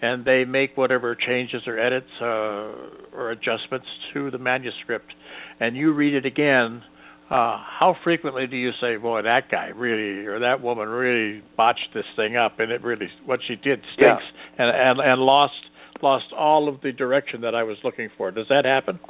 and 0.04 0.24
they 0.24 0.44
make 0.44 0.76
whatever 0.76 1.14
changes 1.14 1.62
or 1.66 1.78
edits 1.78 2.10
uh, 2.20 3.16
or 3.16 3.30
adjustments 3.30 3.86
to 4.12 4.30
the 4.30 4.38
manuscript, 4.38 5.12
and 5.60 5.76
you 5.76 5.92
read 5.92 6.14
it 6.14 6.26
again, 6.26 6.82
uh, 7.30 7.56
how 7.80 7.96
frequently 8.04 8.46
do 8.46 8.56
you 8.56 8.70
say, 8.80 8.96
"Boy, 8.96 9.22
that 9.22 9.50
guy 9.50 9.68
really 9.68 10.26
or 10.26 10.40
that 10.40 10.60
woman 10.60 10.88
really 10.88 11.42
botched 11.56 11.88
this 11.94 12.04
thing 12.16 12.36
up, 12.36 12.60
and 12.60 12.70
it 12.70 12.82
really 12.82 13.08
what 13.24 13.40
she 13.48 13.56
did 13.56 13.80
stinks," 13.94 14.24
yeah. 14.58 14.66
and, 14.66 15.00
and 15.00 15.00
and 15.00 15.22
lost 15.22 15.54
lost 16.02 16.26
all 16.36 16.68
of 16.68 16.82
the 16.82 16.92
direction 16.92 17.40
that 17.40 17.54
I 17.54 17.62
was 17.62 17.78
looking 17.82 18.10
for. 18.18 18.30
Does 18.30 18.46
that 18.50 18.66
happen? 18.66 19.00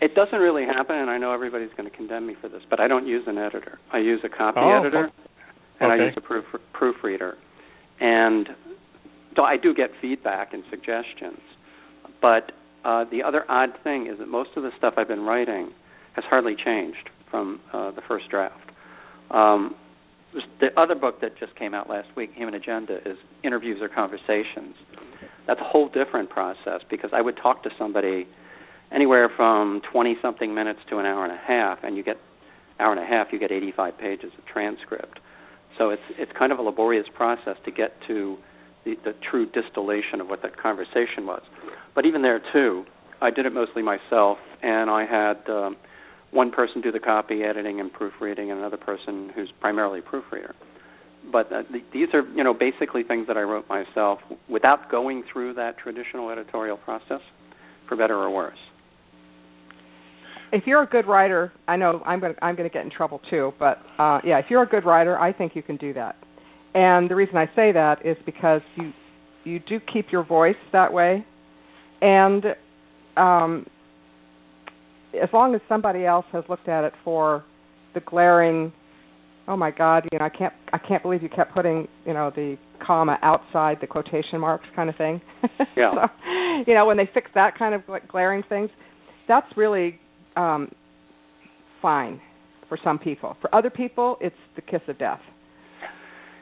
It 0.00 0.14
doesn't 0.14 0.38
really 0.38 0.64
happen, 0.64 0.96
and 0.96 1.10
I 1.10 1.18
know 1.18 1.32
everybody's 1.32 1.74
going 1.76 1.90
to 1.90 1.94
condemn 1.94 2.26
me 2.26 2.36
for 2.40 2.48
this, 2.48 2.62
but 2.70 2.78
I 2.78 2.86
don't 2.86 3.06
use 3.06 3.24
an 3.26 3.36
editor. 3.36 3.78
I 3.92 3.98
use 3.98 4.20
a 4.24 4.28
copy 4.28 4.60
oh, 4.62 4.80
editor, 4.80 5.06
okay. 5.06 5.14
and 5.80 5.92
I 5.92 5.96
use 5.96 6.14
a 6.16 6.20
proof, 6.20 6.44
proofreader. 6.72 7.36
And 8.00 8.48
so 9.36 9.42
I 9.42 9.56
do 9.56 9.74
get 9.74 9.90
feedback 10.00 10.52
and 10.52 10.62
suggestions. 10.70 11.40
But 12.20 12.52
uh, 12.84 13.04
the 13.10 13.22
other 13.22 13.44
odd 13.48 13.70
thing 13.84 14.06
is 14.06 14.18
that 14.18 14.28
most 14.28 14.50
of 14.56 14.62
the 14.62 14.70
stuff 14.76 14.94
I've 14.96 15.08
been 15.08 15.24
writing 15.24 15.70
has 16.14 16.24
hardly 16.24 16.56
changed 16.56 17.10
from 17.30 17.60
uh, 17.72 17.92
the 17.92 18.02
first 18.06 18.28
draft. 18.28 18.70
Um, 19.30 19.74
the 20.60 20.68
other 20.76 20.94
book 20.94 21.20
that 21.20 21.38
just 21.38 21.56
came 21.56 21.74
out 21.74 21.88
last 21.88 22.08
week, 22.16 22.30
Human 22.34 22.54
Agenda, 22.54 22.98
is 23.04 23.16
interviews 23.42 23.78
or 23.80 23.88
conversations 23.88 24.76
that's 25.46 25.60
a 25.60 25.64
whole 25.64 25.88
different 25.88 26.30
process 26.30 26.80
because 26.88 27.10
I 27.12 27.20
would 27.20 27.36
talk 27.36 27.64
to 27.64 27.70
somebody 27.78 28.28
anywhere 28.92 29.28
from 29.36 29.82
20 29.92 30.16
something 30.22 30.54
minutes 30.54 30.80
to 30.90 30.98
an 30.98 31.06
hour 31.06 31.24
and 31.24 31.32
a 31.32 31.36
half 31.36 31.78
and 31.82 31.96
you 31.96 32.04
get 32.04 32.18
hour 32.78 32.92
and 32.92 33.00
a 33.00 33.06
half 33.06 33.32
you 33.32 33.38
get 33.38 33.50
85 33.50 33.98
pages 33.98 34.32
of 34.38 34.46
transcript 34.46 35.18
so 35.76 35.90
it's 35.90 36.02
it's 36.18 36.32
kind 36.38 36.52
of 36.52 36.58
a 36.58 36.62
laborious 36.62 37.06
process 37.14 37.56
to 37.64 37.70
get 37.70 37.92
to 38.06 38.38
the, 38.84 38.94
the 39.04 39.14
true 39.30 39.46
distillation 39.50 40.20
of 40.20 40.28
what 40.28 40.42
that 40.42 40.56
conversation 40.56 41.26
was 41.26 41.42
but 41.94 42.06
even 42.06 42.22
there 42.22 42.40
too 42.52 42.84
I 43.20 43.30
did 43.30 43.46
it 43.46 43.52
mostly 43.52 43.82
myself 43.82 44.38
and 44.62 44.90
I 44.90 45.04
had 45.04 45.50
um, 45.50 45.76
one 46.30 46.50
person 46.50 46.80
do 46.80 46.92
the 46.92 47.00
copy 47.00 47.42
editing 47.42 47.80
and 47.80 47.92
proofreading 47.92 48.50
and 48.50 48.58
another 48.60 48.76
person 48.78 49.30
who's 49.34 49.50
primarily 49.60 49.98
a 50.00 50.02
proofreader 50.02 50.54
but 51.30 51.52
uh, 51.52 51.62
th- 51.64 51.84
these 51.92 52.08
are 52.14 52.22
you 52.34 52.44
know 52.44 52.54
basically 52.54 53.02
things 53.02 53.26
that 53.26 53.36
I 53.36 53.42
wrote 53.42 53.68
myself 53.68 54.20
without 54.48 54.90
going 54.90 55.24
through 55.32 55.54
that 55.54 55.78
traditional 55.78 56.30
editorial 56.30 56.76
process. 56.78 57.20
for 57.88 57.96
better 57.96 58.16
or 58.16 58.30
worse. 58.30 58.58
If 60.52 60.64
you're 60.66 60.82
a 60.82 60.86
good 60.86 61.06
writer, 61.06 61.52
I 61.68 61.76
know 61.76 62.02
I'm 62.04 62.20
going 62.20 62.34
to, 62.34 62.44
I'm 62.44 62.56
going 62.56 62.68
to 62.68 62.72
get 62.72 62.84
in 62.84 62.90
trouble 62.90 63.20
too, 63.30 63.52
but 63.58 63.78
uh 63.98 64.20
yeah, 64.24 64.38
if 64.38 64.46
you're 64.48 64.62
a 64.62 64.66
good 64.68 64.84
writer, 64.84 65.18
I 65.18 65.32
think 65.32 65.54
you 65.54 65.62
can 65.62 65.76
do 65.76 65.92
that. 65.94 66.16
And 66.74 67.10
the 67.10 67.16
reason 67.16 67.36
I 67.36 67.46
say 67.56 67.72
that 67.72 68.04
is 68.04 68.16
because 68.24 68.62
you 68.76 68.92
you 69.44 69.58
do 69.58 69.80
keep 69.92 70.12
your 70.12 70.22
voice 70.24 70.56
that 70.72 70.92
way. 70.92 71.24
And 72.00 72.44
um 73.16 73.66
as 75.20 75.28
long 75.32 75.54
as 75.54 75.60
somebody 75.68 76.06
else 76.06 76.26
has 76.32 76.44
looked 76.48 76.68
at 76.68 76.84
it 76.84 76.92
for 77.04 77.44
the 77.94 78.00
glaring 78.00 78.72
oh 79.48 79.56
my 79.56 79.70
god 79.70 80.06
you 80.12 80.18
know 80.18 80.24
i 80.24 80.28
can't 80.28 80.52
i 80.72 80.78
can't 80.78 81.02
believe 81.02 81.22
you 81.22 81.28
kept 81.28 81.52
putting 81.52 81.88
you 82.06 82.14
know 82.14 82.30
the 82.36 82.56
comma 82.86 83.18
outside 83.22 83.76
the 83.80 83.86
quotation 83.86 84.40
marks 84.40 84.64
kind 84.74 84.88
of 84.88 84.96
thing. 84.96 85.20
Yeah. 85.76 85.92
So, 85.94 86.64
you 86.66 86.74
know 86.74 86.86
when 86.86 86.96
they 86.96 87.08
fix 87.12 87.30
that 87.34 87.58
kind 87.58 87.74
of 87.74 87.82
like 87.88 88.06
glaring 88.08 88.42
things 88.48 88.70
that's 89.28 89.46
really 89.56 89.98
um 90.36 90.70
fine 91.82 92.20
for 92.68 92.78
some 92.84 92.98
people. 92.98 93.36
For 93.40 93.52
other 93.54 93.70
people 93.70 94.16
it's 94.20 94.36
the 94.56 94.62
kiss 94.62 94.80
of 94.88 94.98
death 94.98 95.20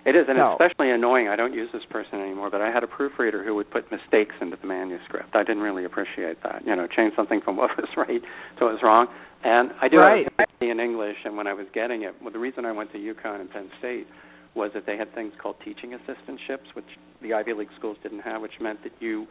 it 0.06 0.16
is, 0.16 0.26
and 0.28 0.38
it's 0.38 0.60
especially 0.60 0.90
annoying. 0.90 1.28
I 1.28 1.36
don't 1.36 1.52
use 1.52 1.68
this 1.72 1.82
person 1.90 2.20
anymore, 2.20 2.50
but 2.50 2.60
I 2.60 2.70
had 2.70 2.82
a 2.82 2.86
proofreader 2.86 3.44
who 3.44 3.54
would 3.56 3.70
put 3.70 3.90
mistakes 3.90 4.34
into 4.40 4.56
the 4.56 4.66
manuscript. 4.66 5.34
I 5.34 5.42
didn't 5.42 5.62
really 5.62 5.84
appreciate 5.84 6.42
that. 6.42 6.62
You 6.64 6.74
know, 6.76 6.86
change 6.86 7.14
something 7.16 7.40
from 7.40 7.56
what 7.60 7.76
was 7.76 7.88
right 7.96 8.22
to 8.58 8.64
what 8.64 8.72
was 8.72 8.82
wrong. 8.82 9.08
And 9.44 9.70
I 9.80 9.88
do 9.88 9.98
right. 9.98 10.26
have 10.38 10.48
a 10.60 10.64
in 10.70 10.80
English, 10.80 11.16
and 11.24 11.36
when 11.36 11.46
I 11.46 11.52
was 11.52 11.66
getting 11.72 12.02
it, 12.02 12.14
well, 12.20 12.32
the 12.32 12.38
reason 12.38 12.64
I 12.64 12.72
went 12.72 12.90
to 12.92 12.98
UConn 12.98 13.40
and 13.40 13.50
Penn 13.50 13.70
State 13.78 14.06
was 14.54 14.72
that 14.74 14.86
they 14.86 14.96
had 14.96 15.14
things 15.14 15.32
called 15.40 15.56
teaching 15.64 15.90
assistantships, 15.90 16.74
which 16.74 16.86
the 17.22 17.32
Ivy 17.32 17.52
League 17.52 17.68
schools 17.78 17.96
didn't 18.02 18.20
have, 18.20 18.42
which 18.42 18.60
meant 18.60 18.82
that 18.82 18.92
you 18.98 19.26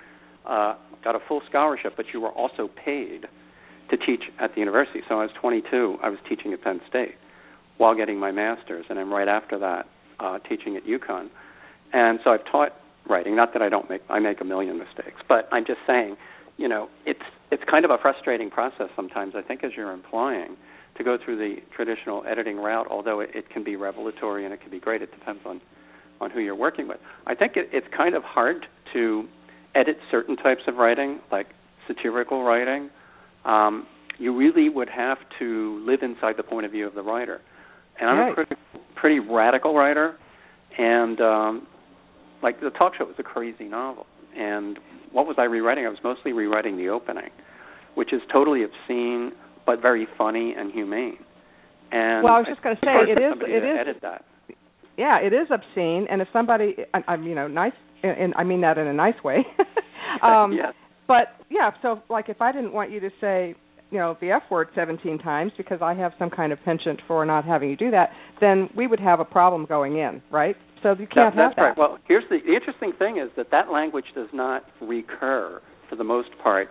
uh, 0.45 0.75
got 1.03 1.15
a 1.15 1.19
full 1.27 1.41
scholarship, 1.49 1.93
but 1.97 2.05
you 2.13 2.21
were 2.21 2.31
also 2.31 2.69
paid 2.83 3.25
to 3.89 3.97
teach 3.97 4.23
at 4.39 4.53
the 4.53 4.59
university. 4.59 5.01
So 5.09 5.15
I 5.19 5.23
was 5.23 5.31
22. 5.39 5.97
I 6.01 6.09
was 6.09 6.19
teaching 6.29 6.53
at 6.53 6.61
Penn 6.61 6.79
State 6.89 7.15
while 7.77 7.95
getting 7.95 8.17
my 8.17 8.31
master's, 8.31 8.85
and 8.89 8.97
then 8.97 9.09
right 9.09 9.27
after 9.27 9.59
that, 9.59 9.87
uh, 10.19 10.39
teaching 10.39 10.75
at 10.75 10.85
UConn, 10.85 11.29
and 11.93 12.19
so 12.23 12.31
I've 12.31 12.45
taught 12.45 12.73
writing. 13.09 13.35
Not 13.35 13.53
that 13.53 13.61
I 13.61 13.69
don't 13.69 13.89
make 13.89 14.01
I 14.09 14.19
make 14.19 14.41
a 14.41 14.45
million 14.45 14.77
mistakes, 14.77 15.21
but 15.27 15.47
I'm 15.51 15.65
just 15.65 15.79
saying, 15.87 16.17
you 16.57 16.67
know, 16.67 16.89
it's 17.05 17.21
it's 17.51 17.63
kind 17.69 17.85
of 17.85 17.91
a 17.91 17.97
frustrating 18.01 18.49
process 18.49 18.89
sometimes. 18.95 19.33
I 19.35 19.41
think 19.41 19.63
as 19.63 19.71
you're 19.75 19.91
implying 19.91 20.57
to 20.97 21.03
go 21.03 21.17
through 21.23 21.37
the 21.37 21.61
traditional 21.75 22.23
editing 22.27 22.57
route, 22.57 22.87
although 22.89 23.19
it, 23.19 23.29
it 23.33 23.49
can 23.49 23.63
be 23.63 23.75
revelatory 23.75 24.45
and 24.45 24.53
it 24.53 24.61
can 24.61 24.71
be 24.71 24.79
great. 24.79 25.01
It 25.01 25.11
depends 25.11 25.41
on 25.45 25.61
on 26.19 26.31
who 26.31 26.39
you're 26.39 26.55
working 26.55 26.87
with. 26.87 26.97
I 27.27 27.35
think 27.35 27.55
it, 27.55 27.69
it's 27.71 27.87
kind 27.95 28.15
of 28.15 28.23
hard 28.23 28.65
to 28.93 29.27
edit 29.75 29.97
certain 30.09 30.35
types 30.35 30.61
of 30.67 30.75
writing, 30.75 31.19
like 31.31 31.47
satirical 31.87 32.43
writing. 32.43 32.89
Um, 33.45 33.85
you 34.17 34.35
really 34.35 34.67
would 34.69 34.89
have 34.89 35.19
to 35.39 35.83
live 35.85 36.01
inside 36.01 36.35
the 36.37 36.43
point 36.43 36.65
of 36.65 36.71
view 36.71 36.87
of 36.87 36.95
the 36.95 37.03
writer. 37.03 37.39
And 37.99 38.09
I'm 38.09 38.17
right. 38.17 38.31
a 38.31 38.35
pretty, 38.35 38.55
pretty 38.99 39.19
radical 39.19 39.73
writer, 39.75 40.15
and 40.77 41.19
um, 41.21 41.67
like 42.43 42.59
the 42.59 42.69
talk 42.71 42.93
show 42.97 43.05
was 43.05 43.15
a 43.19 43.23
crazy 43.23 43.65
novel. 43.65 44.05
And 44.35 44.77
what 45.11 45.25
was 45.25 45.37
I 45.39 45.43
rewriting? 45.43 45.85
I 45.85 45.89
was 45.89 45.99
mostly 46.03 46.33
rewriting 46.33 46.77
the 46.77 46.89
opening, 46.89 47.29
which 47.95 48.13
is 48.13 48.21
totally 48.31 48.63
obscene 48.63 49.31
but 49.65 49.81
very 49.81 50.07
funny 50.17 50.55
and 50.57 50.71
humane. 50.71 51.17
And 51.91 52.23
well, 52.23 52.33
I 52.33 52.39
was 52.39 52.47
just 52.49 52.61
going 52.63 52.75
to 52.75 52.81
say 52.85 53.11
it 53.11 53.17
is 53.17 53.33
it 53.41 53.63
is 53.63 53.77
edit 53.79 53.97
that. 54.01 54.25
Yeah, 54.97 55.19
it 55.19 55.31
is 55.31 55.47
obscene, 55.51 56.07
and 56.09 56.21
if 56.21 56.27
somebody, 56.33 56.75
I, 56.93 57.01
I'm 57.07 57.23
you 57.23 57.35
know 57.35 57.47
nice, 57.47 57.73
and 58.03 58.33
I 58.35 58.43
mean 58.43 58.61
that 58.61 58.77
in 58.77 58.87
a 58.87 58.93
nice 58.93 59.21
way. 59.23 59.45
um, 60.23 60.53
yes. 60.57 60.73
But 61.07 61.27
yeah, 61.49 61.71
so 61.81 62.01
like 62.09 62.29
if 62.29 62.41
I 62.41 62.51
didn't 62.51 62.73
want 62.73 62.91
you 62.91 62.99
to 63.01 63.09
say 63.21 63.55
you 63.91 63.97
know 63.97 64.17
the 64.19 64.31
F 64.31 64.43
word 64.49 64.67
17 64.75 65.19
times 65.19 65.51
because 65.57 65.79
I 65.81 65.93
have 65.93 66.11
some 66.19 66.29
kind 66.29 66.51
of 66.51 66.59
penchant 66.63 67.01
for 67.07 67.25
not 67.25 67.45
having 67.45 67.69
you 67.69 67.77
do 67.77 67.91
that, 67.91 68.09
then 68.41 68.69
we 68.75 68.87
would 68.87 68.99
have 68.99 69.19
a 69.19 69.25
problem 69.25 69.65
going 69.65 69.97
in, 69.97 70.21
right? 70.31 70.55
So 70.83 70.89
you 70.91 71.07
can't 71.07 71.15
that, 71.15 71.23
have 71.23 71.35
that's 71.35 71.55
that. 71.55 71.61
right. 71.61 71.77
Well, 71.77 71.97
here's 72.07 72.23
the, 72.29 72.39
the 72.45 72.53
interesting 72.53 72.93
thing 72.97 73.17
is 73.17 73.29
that 73.37 73.51
that 73.51 73.71
language 73.71 74.05
does 74.13 74.29
not 74.33 74.63
recur 74.81 75.61
for 75.89 75.95
the 75.95 76.03
most 76.03 76.29
part 76.43 76.69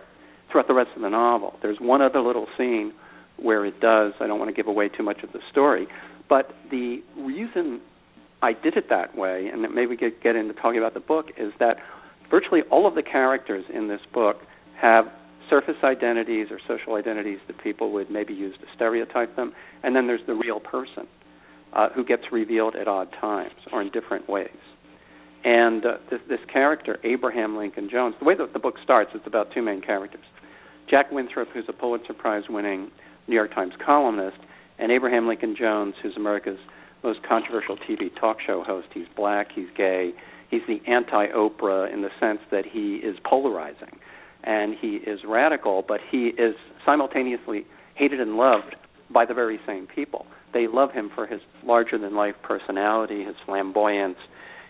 throughout 0.51 0.67
the 0.67 0.73
rest 0.73 0.91
of 0.95 1.01
the 1.01 1.09
novel. 1.09 1.55
There's 1.61 1.77
one 1.79 2.01
other 2.01 2.21
little 2.21 2.47
scene 2.57 2.93
where 3.37 3.65
it 3.65 3.79
does. 3.79 4.13
I 4.19 4.27
don't 4.27 4.39
want 4.39 4.49
to 4.49 4.55
give 4.55 4.67
away 4.67 4.89
too 4.89 5.03
much 5.03 5.23
of 5.23 5.33
the 5.33 5.39
story, 5.51 5.87
but 6.29 6.51
the 6.71 7.01
reason 7.17 7.81
I 8.41 8.53
did 8.53 8.77
it 8.77 8.89
that 8.89 9.17
way, 9.17 9.49
and 9.51 9.61
maybe 9.73 9.87
we 9.87 9.97
get 9.97 10.21
get 10.21 10.35
into 10.35 10.53
talking 10.53 10.77
about 10.77 10.93
the 10.93 10.99
book, 10.99 11.27
is 11.37 11.51
that 11.59 11.77
virtually 12.29 12.61
all 12.71 12.87
of 12.87 12.95
the 12.95 13.03
characters 13.03 13.65
in 13.73 13.87
this 13.87 14.01
book 14.13 14.37
have 14.79 15.05
surface 15.49 15.77
identities 15.83 16.47
or 16.51 16.59
social 16.67 16.95
identities 16.95 17.39
that 17.47 17.61
people 17.63 17.91
would 17.91 18.09
maybe 18.09 18.33
use 18.33 18.55
to 18.59 18.65
stereotype 18.75 19.35
them, 19.35 19.53
and 19.83 19.95
then 19.95 20.07
there's 20.07 20.25
the 20.27 20.33
real 20.33 20.59
person 20.59 21.07
uh, 21.73 21.89
who 21.89 22.03
gets 22.03 22.23
revealed 22.31 22.75
at 22.75 22.87
odd 22.87 23.09
times 23.19 23.55
or 23.71 23.81
in 23.81 23.89
different 23.91 24.29
ways. 24.29 24.49
And 25.43 25.85
uh, 25.85 25.97
this, 26.09 26.19
this 26.27 26.39
character, 26.51 26.97
Abraham 27.03 27.57
Lincoln 27.57 27.89
Jones, 27.89 28.15
the 28.19 28.25
way 28.25 28.35
that 28.35 28.53
the 28.53 28.59
book 28.59 28.75
starts, 28.83 29.11
it's 29.13 29.27
about 29.27 29.53
two 29.53 29.61
main 29.61 29.81
characters 29.81 30.25
Jack 30.89 31.11
Winthrop, 31.11 31.49
who's 31.53 31.65
a 31.67 31.73
Pulitzer 31.73 32.13
Prize 32.13 32.43
winning 32.49 32.89
New 33.27 33.35
York 33.35 33.53
Times 33.53 33.73
columnist, 33.85 34.37
and 34.79 34.91
Abraham 34.91 35.27
Lincoln 35.27 35.55
Jones, 35.57 35.95
who's 36.01 36.15
America's 36.15 36.59
most 37.03 37.19
controversial 37.27 37.77
TV 37.77 38.09
talk 38.19 38.37
show 38.45 38.63
host. 38.63 38.87
He's 38.93 39.05
black, 39.15 39.47
he's 39.53 39.67
gay, 39.75 40.13
he's 40.49 40.61
the 40.67 40.81
anti 40.87 41.27
Oprah 41.27 41.91
in 41.91 42.01
the 42.01 42.09
sense 42.19 42.39
that 42.51 42.65
he 42.65 42.95
is 42.95 43.17
polarizing 43.23 43.96
and 44.47 44.75
he 44.79 44.95
is 44.95 45.19
radical, 45.27 45.83
but 45.85 45.99
he 46.09 46.27
is 46.29 46.55
simultaneously 46.85 47.65
hated 47.95 48.21
and 48.21 48.37
loved 48.37 48.77
by 49.13 49.25
the 49.25 49.33
very 49.33 49.59
same 49.67 49.87
people. 49.93 50.25
They 50.53 50.67
love 50.67 50.91
him 50.91 51.11
for 51.13 51.27
his 51.27 51.41
larger 51.65 51.97
than 51.97 52.15
life 52.15 52.35
personality, 52.43 53.25
his 53.25 53.35
flamboyance. 53.45 54.17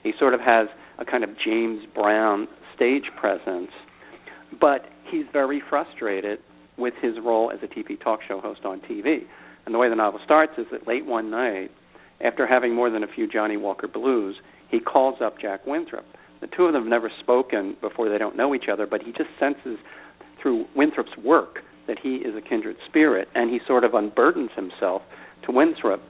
He 0.01 0.13
sort 0.17 0.33
of 0.33 0.39
has 0.41 0.67
a 0.97 1.05
kind 1.05 1.23
of 1.23 1.29
James 1.45 1.83
Brown 1.93 2.47
stage 2.75 3.11
presence, 3.19 3.69
but 4.59 4.85
he's 5.11 5.25
very 5.31 5.61
frustrated 5.69 6.39
with 6.77 6.95
his 6.99 7.13
role 7.23 7.51
as 7.51 7.59
a 7.61 7.67
TV 7.67 8.01
talk 8.01 8.21
show 8.27 8.41
host 8.41 8.61
on 8.65 8.81
TV. 8.81 9.19
And 9.67 9.75
the 9.75 9.79
way 9.79 9.89
the 9.89 9.95
novel 9.95 10.19
starts 10.25 10.53
is 10.57 10.65
that 10.71 10.87
late 10.87 11.05
one 11.05 11.29
night, 11.29 11.69
after 12.19 12.47
having 12.47 12.73
more 12.73 12.89
than 12.89 13.03
a 13.03 13.07
few 13.07 13.27
Johnnie 13.27 13.57
Walker 13.57 13.87
blues, 13.87 14.37
he 14.69 14.79
calls 14.79 15.21
up 15.21 15.39
Jack 15.39 15.67
Winthrop. 15.67 16.05
The 16.49 16.55
two 16.55 16.63
of 16.63 16.73
them 16.73 16.83
have 16.83 16.89
never 16.89 17.11
spoken 17.19 17.75
before, 17.81 18.09
they 18.09 18.17
don't 18.17 18.37
know 18.37 18.55
each 18.55 18.69
other, 18.71 18.87
but 18.87 19.01
he 19.01 19.11
just 19.11 19.29
senses 19.37 19.77
through 20.41 20.65
Winthrop's 20.75 21.17
work 21.17 21.59
that 21.87 21.97
he 22.01 22.15
is 22.15 22.35
a 22.35 22.41
kindred 22.41 22.77
spirit, 22.87 23.27
and 23.35 23.49
he 23.49 23.59
sort 23.67 23.83
of 23.83 23.91
unburdens 23.91 24.51
himself 24.55 25.01
to 25.45 25.51
Winthrop, 25.51 26.01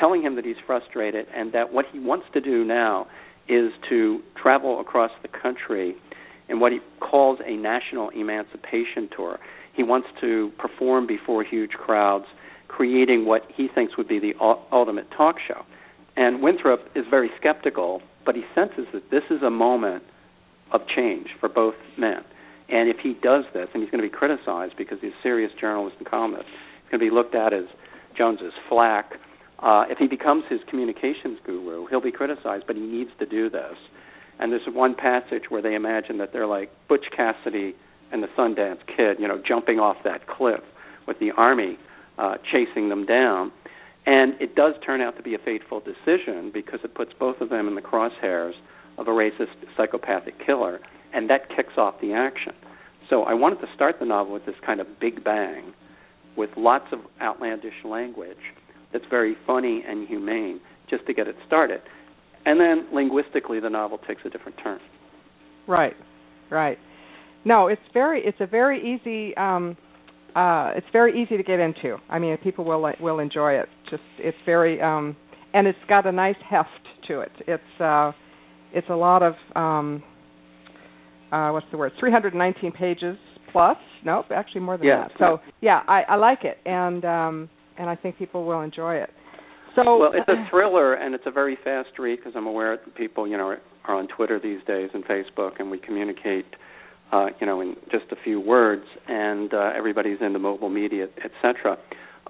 telling 0.00 0.22
him 0.22 0.36
that 0.36 0.46
he's 0.46 0.56
frustrated 0.66 1.26
and 1.34 1.52
that 1.52 1.72
what 1.72 1.84
he 1.92 1.98
wants 1.98 2.26
to 2.32 2.40
do 2.40 2.64
now 2.64 3.06
is 3.48 3.70
to 3.90 4.20
travel 4.40 4.80
across 4.80 5.10
the 5.20 5.28
country 5.28 5.94
in 6.48 6.58
what 6.58 6.72
he 6.72 6.78
calls 7.00 7.38
a 7.44 7.56
national 7.56 8.08
emancipation 8.10 9.10
tour. 9.14 9.38
He 9.74 9.82
wants 9.82 10.08
to 10.22 10.52
perform 10.58 11.06
before 11.06 11.44
huge 11.44 11.72
crowds, 11.72 12.26
creating 12.68 13.26
what 13.26 13.42
he 13.54 13.68
thinks 13.74 13.96
would 13.98 14.08
be 14.08 14.18
the 14.18 14.32
ultimate 14.72 15.10
talk 15.10 15.36
show. 15.46 15.64
And 16.16 16.42
Winthrop 16.42 16.80
is 16.94 17.04
very 17.08 17.30
skeptical, 17.38 18.02
but 18.24 18.34
he 18.34 18.42
senses 18.54 18.86
that 18.92 19.10
this 19.10 19.24
is 19.30 19.42
a 19.42 19.50
moment 19.50 20.02
of 20.72 20.82
change 20.94 21.28
for 21.40 21.48
both 21.48 21.74
men. 21.98 22.22
And 22.68 22.88
if 22.88 22.96
he 23.02 23.14
does 23.22 23.44
this, 23.52 23.68
and 23.74 23.82
he's 23.82 23.90
going 23.90 24.02
to 24.02 24.08
be 24.08 24.14
criticized 24.14 24.74
because 24.76 24.98
he's 25.00 25.12
a 25.12 25.22
serious 25.22 25.52
journalist 25.60 25.96
and 25.98 26.08
columnist, 26.08 26.46
he's 26.46 26.90
going 26.90 27.00
to 27.00 27.10
be 27.10 27.14
looked 27.14 27.34
at 27.34 27.52
as 27.52 27.64
Jones's 28.16 28.52
flack. 28.68 29.12
Uh, 29.58 29.84
if 29.88 29.98
he 29.98 30.06
becomes 30.06 30.44
his 30.48 30.60
communications 30.68 31.38
guru, 31.44 31.86
he'll 31.86 32.00
be 32.00 32.12
criticized, 32.12 32.64
but 32.66 32.76
he 32.76 32.82
needs 32.82 33.10
to 33.18 33.26
do 33.26 33.50
this. 33.50 33.76
And 34.38 34.50
there's 34.50 34.62
one 34.66 34.94
passage 34.94 35.44
where 35.50 35.62
they 35.62 35.74
imagine 35.74 36.18
that 36.18 36.32
they're 36.32 36.46
like 36.46 36.70
Butch 36.88 37.04
Cassidy 37.14 37.74
and 38.10 38.22
the 38.22 38.28
Sundance 38.36 38.80
Kid, 38.86 39.18
you 39.18 39.28
know, 39.28 39.40
jumping 39.46 39.78
off 39.78 39.96
that 40.04 40.26
cliff 40.26 40.60
with 41.06 41.18
the 41.18 41.30
army 41.36 41.78
uh, 42.18 42.34
chasing 42.50 42.88
them 42.88 43.06
down. 43.06 43.52
And 44.04 44.34
it 44.40 44.54
does 44.56 44.74
turn 44.84 45.00
out 45.00 45.16
to 45.16 45.22
be 45.22 45.34
a 45.34 45.38
fateful 45.38 45.80
decision 45.80 46.50
because 46.52 46.80
it 46.82 46.94
puts 46.94 47.12
both 47.18 47.40
of 47.40 47.50
them 47.50 47.68
in 47.68 47.74
the 47.74 47.80
crosshairs 47.80 48.54
of 48.98 49.06
a 49.06 49.10
racist 49.10 49.54
psychopathic 49.76 50.34
killer, 50.44 50.80
and 51.14 51.30
that 51.30 51.48
kicks 51.54 51.74
off 51.76 51.94
the 52.00 52.12
action. 52.12 52.52
So 53.08 53.22
I 53.22 53.34
wanted 53.34 53.60
to 53.60 53.66
start 53.74 53.96
the 54.00 54.06
novel 54.06 54.32
with 54.32 54.46
this 54.46 54.56
kind 54.64 54.80
of 54.80 54.86
big 55.00 55.22
bang, 55.22 55.72
with 56.36 56.50
lots 56.56 56.86
of 56.92 57.00
outlandish 57.20 57.84
language 57.84 58.36
that's 58.92 59.04
very 59.08 59.36
funny 59.46 59.84
and 59.86 60.08
humane, 60.08 60.60
just 60.90 61.06
to 61.06 61.14
get 61.14 61.28
it 61.28 61.36
started. 61.46 61.80
And 62.44 62.58
then 62.58 62.88
linguistically, 62.92 63.60
the 63.60 63.70
novel 63.70 63.98
takes 63.98 64.22
a 64.24 64.30
different 64.30 64.58
turn. 64.62 64.80
Right, 65.66 65.96
right. 66.50 66.78
No, 67.44 67.68
it's 67.68 67.82
very, 67.92 68.22
it's 68.24 68.38
a 68.40 68.46
very 68.46 68.80
easy, 68.94 69.36
um, 69.36 69.76
uh, 70.34 70.72
it's 70.76 70.86
very 70.92 71.22
easy 71.22 71.36
to 71.36 71.42
get 71.42 71.60
into. 71.60 71.96
I 72.08 72.18
mean, 72.18 72.36
people 72.38 72.64
will 72.64 72.92
will 73.00 73.18
enjoy 73.18 73.54
it. 73.54 73.68
Just, 73.90 74.02
it's 74.18 74.36
very, 74.46 74.80
um, 74.80 75.16
and 75.54 75.66
it's 75.66 75.78
got 75.88 76.06
a 76.06 76.12
nice 76.12 76.36
heft 76.48 76.68
to 77.08 77.20
it. 77.20 77.32
It's, 77.46 77.80
uh, 77.80 78.12
it's 78.72 78.88
a 78.88 78.94
lot 78.94 79.22
of, 79.22 79.34
um, 79.54 80.02
uh, 81.30 81.50
what's 81.50 81.66
the 81.70 81.78
word? 81.78 81.92
319 82.00 82.72
pages 82.72 83.16
plus, 83.52 83.76
Nope, 84.04 84.26
actually 84.34 84.62
more 84.62 84.76
than 84.76 84.86
yeah, 84.86 85.08
that. 85.08 85.12
So 85.18 85.40
yeah, 85.60 85.80
I, 85.86 86.02
I 86.08 86.16
like 86.16 86.40
it, 86.44 86.58
and 86.66 87.04
um, 87.04 87.50
and 87.78 87.88
I 87.88 87.96
think 87.96 88.18
people 88.18 88.44
will 88.44 88.60
enjoy 88.60 88.96
it. 88.96 89.10
So 89.76 89.82
well, 89.98 90.12
it's 90.12 90.28
a 90.28 90.46
thriller, 90.50 90.94
and 90.94 91.14
it's 91.14 91.24
a 91.26 91.30
very 91.30 91.56
fast 91.62 91.90
read 91.98 92.18
because 92.18 92.32
I'm 92.36 92.46
aware 92.46 92.76
that 92.76 92.94
people, 92.96 93.26
you 93.28 93.36
know, 93.36 93.56
are 93.84 93.94
on 93.94 94.08
Twitter 94.08 94.40
these 94.42 94.60
days 94.66 94.90
and 94.92 95.04
Facebook, 95.04 95.52
and 95.60 95.70
we 95.70 95.78
communicate, 95.78 96.46
uh, 97.12 97.26
you 97.40 97.46
know, 97.46 97.60
in 97.60 97.76
just 97.90 98.06
a 98.10 98.16
few 98.16 98.40
words, 98.40 98.84
and 99.06 99.52
uh, 99.52 99.70
everybody's 99.76 100.18
into 100.20 100.38
mobile 100.38 100.70
media, 100.70 101.06
etc. 101.22 101.78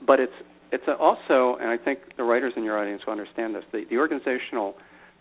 But 0.04 0.20
it's 0.20 0.32
it's 0.72 0.84
also, 0.98 1.56
and 1.60 1.68
I 1.68 1.76
think 1.76 2.16
the 2.16 2.24
writers 2.24 2.54
in 2.56 2.64
your 2.64 2.78
audience 2.78 3.02
will 3.06 3.12
understand 3.12 3.54
this. 3.54 3.64
The, 3.72 3.84
the 3.90 3.98
organizational 3.98 4.74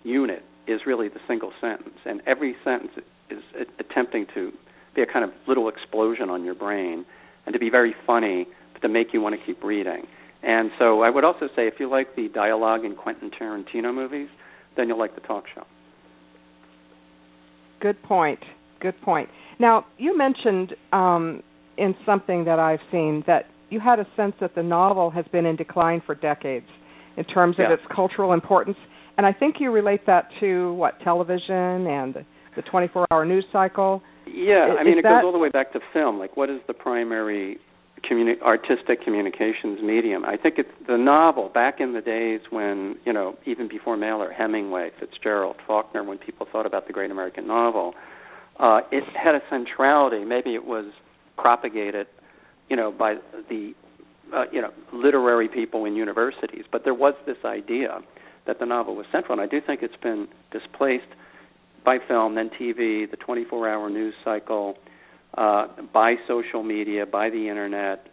unit 0.04 0.44
is 0.66 0.82
really 0.88 1.10
the 1.10 1.20
single 1.28 1.52
sentence, 1.60 1.98
and 2.06 2.22
every 2.26 2.56
sentence 2.64 2.92
is 3.30 3.44
attempting 3.78 4.28
to 4.34 4.52
be 4.96 5.02
a 5.02 5.06
kind 5.06 5.26
of 5.26 5.32
little 5.48 5.68
explosion 5.68 6.30
on 6.30 6.44
your 6.46 6.56
brain, 6.56 7.06
and 7.46 7.54
to 7.54 7.60
be 7.60 7.70
very 7.70 7.94
funny, 8.08 8.48
but 8.74 8.82
to 8.82 8.90
make 8.90 9.14
you 9.14 9.22
want 9.22 9.36
to 9.38 9.46
keep 9.46 9.62
reading. 9.64 10.08
And 10.42 10.72
so 10.80 11.02
I 11.02 11.10
would 11.10 11.24
also 11.24 11.48
say 11.56 11.68
if 11.68 11.76
you 11.80 11.90
like 11.90 12.16
the 12.16 12.30
dialogue 12.30 12.84
in 12.86 12.96
Quentin 12.96 13.30
Tarantino 13.30 13.94
movies, 13.94 14.30
then 14.76 14.88
you'll 14.88 14.98
like 14.98 15.16
the 15.16 15.22
talk 15.22 15.44
show. 15.54 15.66
Good 17.80 18.02
point. 18.04 18.40
Good 18.80 19.00
point. 19.02 19.30
Now, 19.62 19.86
you 20.00 20.18
mentioned 20.18 20.74
um, 20.92 21.44
in 21.78 21.94
something 22.04 22.46
that 22.46 22.58
I've 22.58 22.80
seen 22.92 23.24
that 23.28 23.46
you 23.70 23.80
had 23.80 24.00
a 24.00 24.08
sense 24.18 24.34
that 24.42 24.56
the 24.56 24.64
novel 24.64 25.12
has 25.12 25.24
been 25.32 25.46
in 25.46 25.56
decline 25.56 26.02
for 26.04 26.16
decades 26.16 26.66
in 27.16 27.24
terms 27.26 27.58
of 27.60 27.66
yeah. 27.70 27.74
its 27.76 27.84
cultural 27.96 28.34
importance. 28.34 28.78
And 29.18 29.26
I 29.26 29.32
think 29.32 29.58
you 29.60 29.72
relate 29.72 30.08
that 30.08 30.30
to 30.40 30.74
what 30.74 31.00
television 31.02 31.86
and 31.86 32.16
the 32.56 32.64
24-hour 32.74 33.24
news 33.24 33.46
cycle. 33.52 34.02
Yeah, 34.26 34.74
is, 34.74 34.78
I 34.80 34.84
mean 34.84 34.98
it 34.98 35.04
that... 35.04 35.22
goes 35.22 35.26
all 35.26 35.32
the 35.32 35.38
way 35.38 35.50
back 35.50 35.74
to 35.74 35.80
film. 35.94 36.18
Like, 36.18 36.36
what 36.36 36.50
is 36.50 36.60
the 36.66 36.74
primary 36.74 37.60
communi- 38.10 38.42
artistic 38.42 39.04
communications 39.04 39.80
medium. 39.84 40.26
I 40.26 40.38
think 40.38 40.56
it's 40.58 40.72
the 40.88 40.98
novel 40.98 41.50
back 41.54 41.80
in 41.80 41.94
the 41.94 42.02
days 42.02 42.42
when, 42.50 42.96
you 43.06 43.14
know, 43.14 43.38
even 43.46 43.68
before 43.68 43.96
Mailer, 43.96 44.32
Hemingway, 44.32 44.90
Fitzgerald, 45.00 45.58
Faulkner, 45.68 46.04
when 46.04 46.18
people 46.18 46.48
thought 46.52 46.66
about 46.66 46.88
the 46.88 46.94
great 46.94 47.12
American 47.12 47.46
novel, 47.46 47.94
uh, 48.62 48.82
it 48.92 49.04
had 49.16 49.36
a 49.36 49.42
centrality. 49.50 50.24
Maybe 50.24 50.54
it 50.54 50.66
was 50.66 50.86
propagated, 51.38 52.08
you 52.70 52.76
know, 52.76 52.92
by 52.92 53.16
the, 53.50 53.74
uh, 54.34 54.44
you 54.52 54.62
know, 54.62 54.72
literary 54.94 55.50
people 55.50 55.86
in 55.86 55.96
universities, 55.96 56.66
but 56.72 56.84
there 56.84 56.94
was 56.94 57.16
this 57.26 57.38
idea 57.44 58.00
that 58.46 58.60
the 58.60 58.66
novel 58.66 58.96
was 58.96 59.06
central, 59.12 59.34
and 59.34 59.42
I 59.42 59.48
do 59.48 59.60
think 59.66 59.82
it's 59.82 60.02
been 60.02 60.28
displaced 60.52 61.06
by 61.84 61.98
film, 62.08 62.36
then 62.36 62.50
TV, 62.50 63.10
the 63.10 63.18
24-hour 63.18 63.90
news 63.90 64.14
cycle 64.24 64.76
uh, 65.38 65.68
by 65.92 66.16
social 66.28 66.62
media, 66.62 67.06
by 67.06 67.30
the 67.30 67.50
internet, 67.50 68.08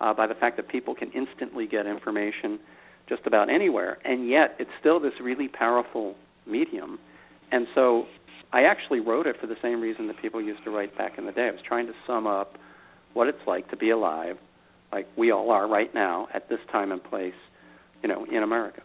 uh, 0.00 0.14
by 0.14 0.26
the 0.26 0.34
fact 0.34 0.56
that 0.56 0.68
people 0.68 0.94
can 0.94 1.10
instantly 1.12 1.66
get 1.66 1.86
information 1.86 2.58
just 3.08 3.26
about 3.26 3.50
anywhere, 3.50 3.98
and 4.04 4.28
yet 4.28 4.54
it's 4.58 4.70
still 4.78 5.00
this 5.00 5.12
really 5.22 5.48
powerful 5.48 6.14
medium. 6.46 6.98
And 7.52 7.66
so 7.74 8.06
I 8.52 8.62
actually 8.64 9.00
wrote 9.00 9.26
it 9.26 9.36
for 9.40 9.46
the 9.46 9.56
same 9.62 9.80
reason 9.80 10.06
that 10.08 10.20
people 10.20 10.42
used 10.42 10.64
to 10.64 10.70
write 10.70 10.96
back 10.98 11.18
in 11.18 11.26
the 11.26 11.32
day. 11.32 11.48
I 11.48 11.50
was 11.50 11.60
trying 11.66 11.86
to 11.86 11.92
sum 12.06 12.26
up 12.26 12.54
what 13.14 13.28
it's 13.28 13.38
like 13.46 13.68
to 13.70 13.76
be 13.76 13.90
alive, 13.90 14.36
like 14.92 15.06
we 15.16 15.30
all 15.30 15.50
are 15.50 15.68
right 15.68 15.92
now 15.94 16.28
at 16.34 16.48
this 16.48 16.58
time 16.72 16.92
and 16.92 17.02
place, 17.02 17.34
you 18.02 18.08
know, 18.08 18.24
in 18.24 18.42
America. 18.42 18.82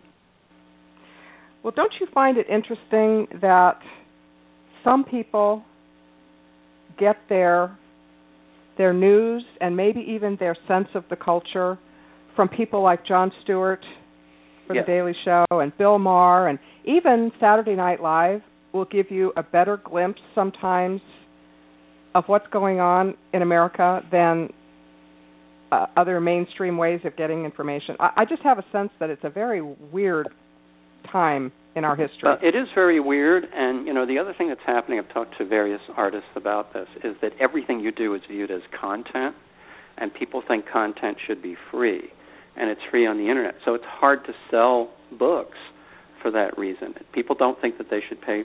Well, 1.63 1.73
don't 1.75 1.93
you 1.99 2.07
find 2.13 2.37
it 2.37 2.47
interesting 2.47 3.27
that 3.41 3.79
some 4.83 5.03
people 5.03 5.63
get 6.99 7.17
their 7.27 7.77
their 8.77 8.93
news 8.93 9.43
and 9.61 9.75
maybe 9.75 10.01
even 10.01 10.35
their 10.39 10.55
sense 10.67 10.89
of 10.95 11.05
the 11.09 11.15
culture 11.15 11.79
from 12.35 12.49
people 12.49 12.83
like 12.83 13.05
Jon 13.05 13.31
Stewart 13.43 13.79
for 14.67 14.75
yes. 14.75 14.85
the 14.85 14.91
Daily 14.91 15.13
Show 15.23 15.45
and 15.51 15.75
Bill 15.77 15.97
Maher 15.97 16.49
and 16.49 16.59
even 16.83 17.31
Saturday 17.39 17.75
Night 17.75 18.01
Live 18.01 18.41
will 18.75 18.85
give 18.85 19.09
you 19.09 19.31
a 19.37 19.41
better 19.43 19.77
glimpse 19.77 20.21
sometimes 20.35 21.01
of 22.13 22.25
what's 22.27 22.47
going 22.51 22.79
on 22.79 23.15
in 23.33 23.41
America 23.41 24.01
than 24.11 24.49
uh, 25.71 25.87
other 25.97 26.19
mainstream 26.19 26.77
ways 26.77 26.99
of 27.05 27.15
getting 27.17 27.45
information. 27.45 27.95
I, 27.99 28.11
I 28.17 28.25
just 28.25 28.43
have 28.43 28.59
a 28.59 28.65
sense 28.71 28.91
that 28.99 29.09
it's 29.09 29.23
a 29.23 29.29
very 29.29 29.61
weird 29.61 30.27
time 31.11 31.51
in 31.75 31.83
our 31.83 31.95
history. 31.95 32.29
Uh, 32.29 32.35
it 32.41 32.55
is 32.55 32.67
very 32.75 32.99
weird, 32.99 33.45
and 33.53 33.87
you 33.87 33.93
know 33.93 34.05
the 34.05 34.19
other 34.19 34.33
thing 34.37 34.49
that's 34.49 34.61
happening. 34.65 34.99
I've 34.99 35.13
talked 35.13 35.37
to 35.39 35.45
various 35.45 35.81
artists 35.97 36.29
about 36.35 36.73
this. 36.73 36.87
Is 37.03 37.15
that 37.21 37.31
everything 37.39 37.79
you 37.79 37.91
do 37.91 38.13
is 38.13 38.21
viewed 38.29 38.51
as 38.51 38.61
content, 38.79 39.35
and 39.97 40.13
people 40.13 40.43
think 40.47 40.65
content 40.71 41.17
should 41.25 41.41
be 41.41 41.55
free, 41.71 42.03
and 42.55 42.69
it's 42.69 42.81
free 42.91 43.07
on 43.07 43.17
the 43.17 43.29
internet. 43.29 43.55
So 43.65 43.73
it's 43.73 43.85
hard 43.85 44.25
to 44.25 44.33
sell 44.51 44.93
books 45.17 45.57
for 46.21 46.31
that 46.31 46.57
reason. 46.57 46.95
People 47.13 47.35
don't 47.35 47.59
think 47.59 47.77
that 47.77 47.89
they 47.89 47.99
should 48.07 48.21
pay 48.21 48.43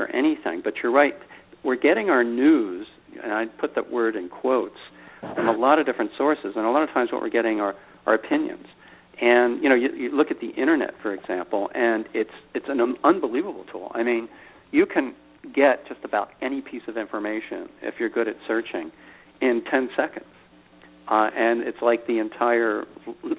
for 0.00 0.06
anything. 0.16 0.62
But 0.64 0.74
you're 0.82 0.92
right. 0.92 1.14
We're 1.62 1.76
getting 1.76 2.08
our 2.08 2.24
news, 2.24 2.86
and 3.22 3.32
I 3.32 3.44
put 3.60 3.74
that 3.74 3.92
word 3.92 4.16
in 4.16 4.30
quotes, 4.30 4.78
from 5.20 5.48
a 5.48 5.52
lot 5.52 5.78
of 5.78 5.84
different 5.84 6.12
sources, 6.16 6.54
and 6.56 6.64
a 6.64 6.70
lot 6.70 6.82
of 6.82 6.88
times 6.88 7.12
what 7.12 7.20
we're 7.20 7.28
getting 7.28 7.60
are 7.60 7.74
our 8.06 8.14
opinions 8.14 8.66
and 9.20 9.62
you 9.62 9.68
know, 9.68 9.74
you, 9.74 9.90
you 9.94 10.16
look 10.16 10.30
at 10.30 10.40
the 10.40 10.48
internet, 10.48 10.94
for 11.02 11.12
example, 11.12 11.68
and 11.74 12.06
it's 12.14 12.30
it's 12.54 12.66
an 12.68 12.80
unbelievable 13.04 13.64
tool. 13.70 13.92
I 13.94 14.02
mean, 14.02 14.28
you 14.70 14.86
can 14.86 15.14
get 15.54 15.86
just 15.88 16.00
about 16.04 16.30
any 16.40 16.62
piece 16.62 16.82
of 16.88 16.96
information 16.96 17.68
if 17.82 17.94
you're 17.98 18.08
good 18.08 18.28
at 18.28 18.36
searching 18.48 18.90
in 19.42 19.62
10 19.70 19.90
seconds. 19.96 20.26
Uh, 21.08 21.28
and 21.36 21.62
it's 21.62 21.82
like 21.82 22.06
the 22.06 22.18
entire 22.18 22.84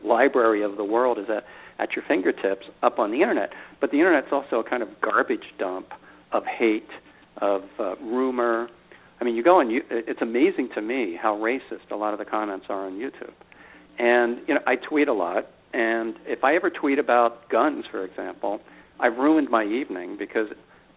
library 0.03 0.61
of 0.61 0.77
the 0.77 0.83
world 0.83 1.17
is 1.17 1.25
at, 1.29 1.45
at 1.79 1.95
your 1.95 2.03
fingertips 2.07 2.65
up 2.83 2.99
on 2.99 3.11
the 3.11 3.21
internet. 3.21 3.51
But 3.79 3.91
the 3.91 3.97
internet's 3.97 4.27
also 4.31 4.59
a 4.59 4.69
kind 4.69 4.83
of 4.83 4.89
garbage 4.99 5.45
dump 5.57 5.87
of 6.31 6.45
hate, 6.45 6.89
of 7.37 7.63
uh, 7.79 7.95
rumor. 7.97 8.69
I 9.19 9.23
mean, 9.23 9.35
you 9.35 9.43
go 9.43 9.59
and 9.59 9.71
you, 9.71 9.81
it's 9.89 10.21
amazing 10.21 10.69
to 10.75 10.81
me 10.81 11.17
how 11.21 11.35
racist 11.37 11.91
a 11.91 11.95
lot 11.95 12.13
of 12.13 12.19
the 12.19 12.25
comments 12.25 12.65
are 12.69 12.85
on 12.85 12.93
YouTube. 12.93 13.33
And 13.99 14.39
you 14.47 14.55
know, 14.55 14.61
I 14.65 14.75
tweet 14.75 15.07
a 15.07 15.13
lot, 15.13 15.47
and 15.73 16.15
if 16.25 16.43
I 16.43 16.55
ever 16.55 16.69
tweet 16.69 16.99
about 16.99 17.49
guns, 17.49 17.85
for 17.89 18.03
example, 18.03 18.61
I've 18.99 19.17
ruined 19.17 19.49
my 19.49 19.63
evening 19.63 20.17
because 20.17 20.47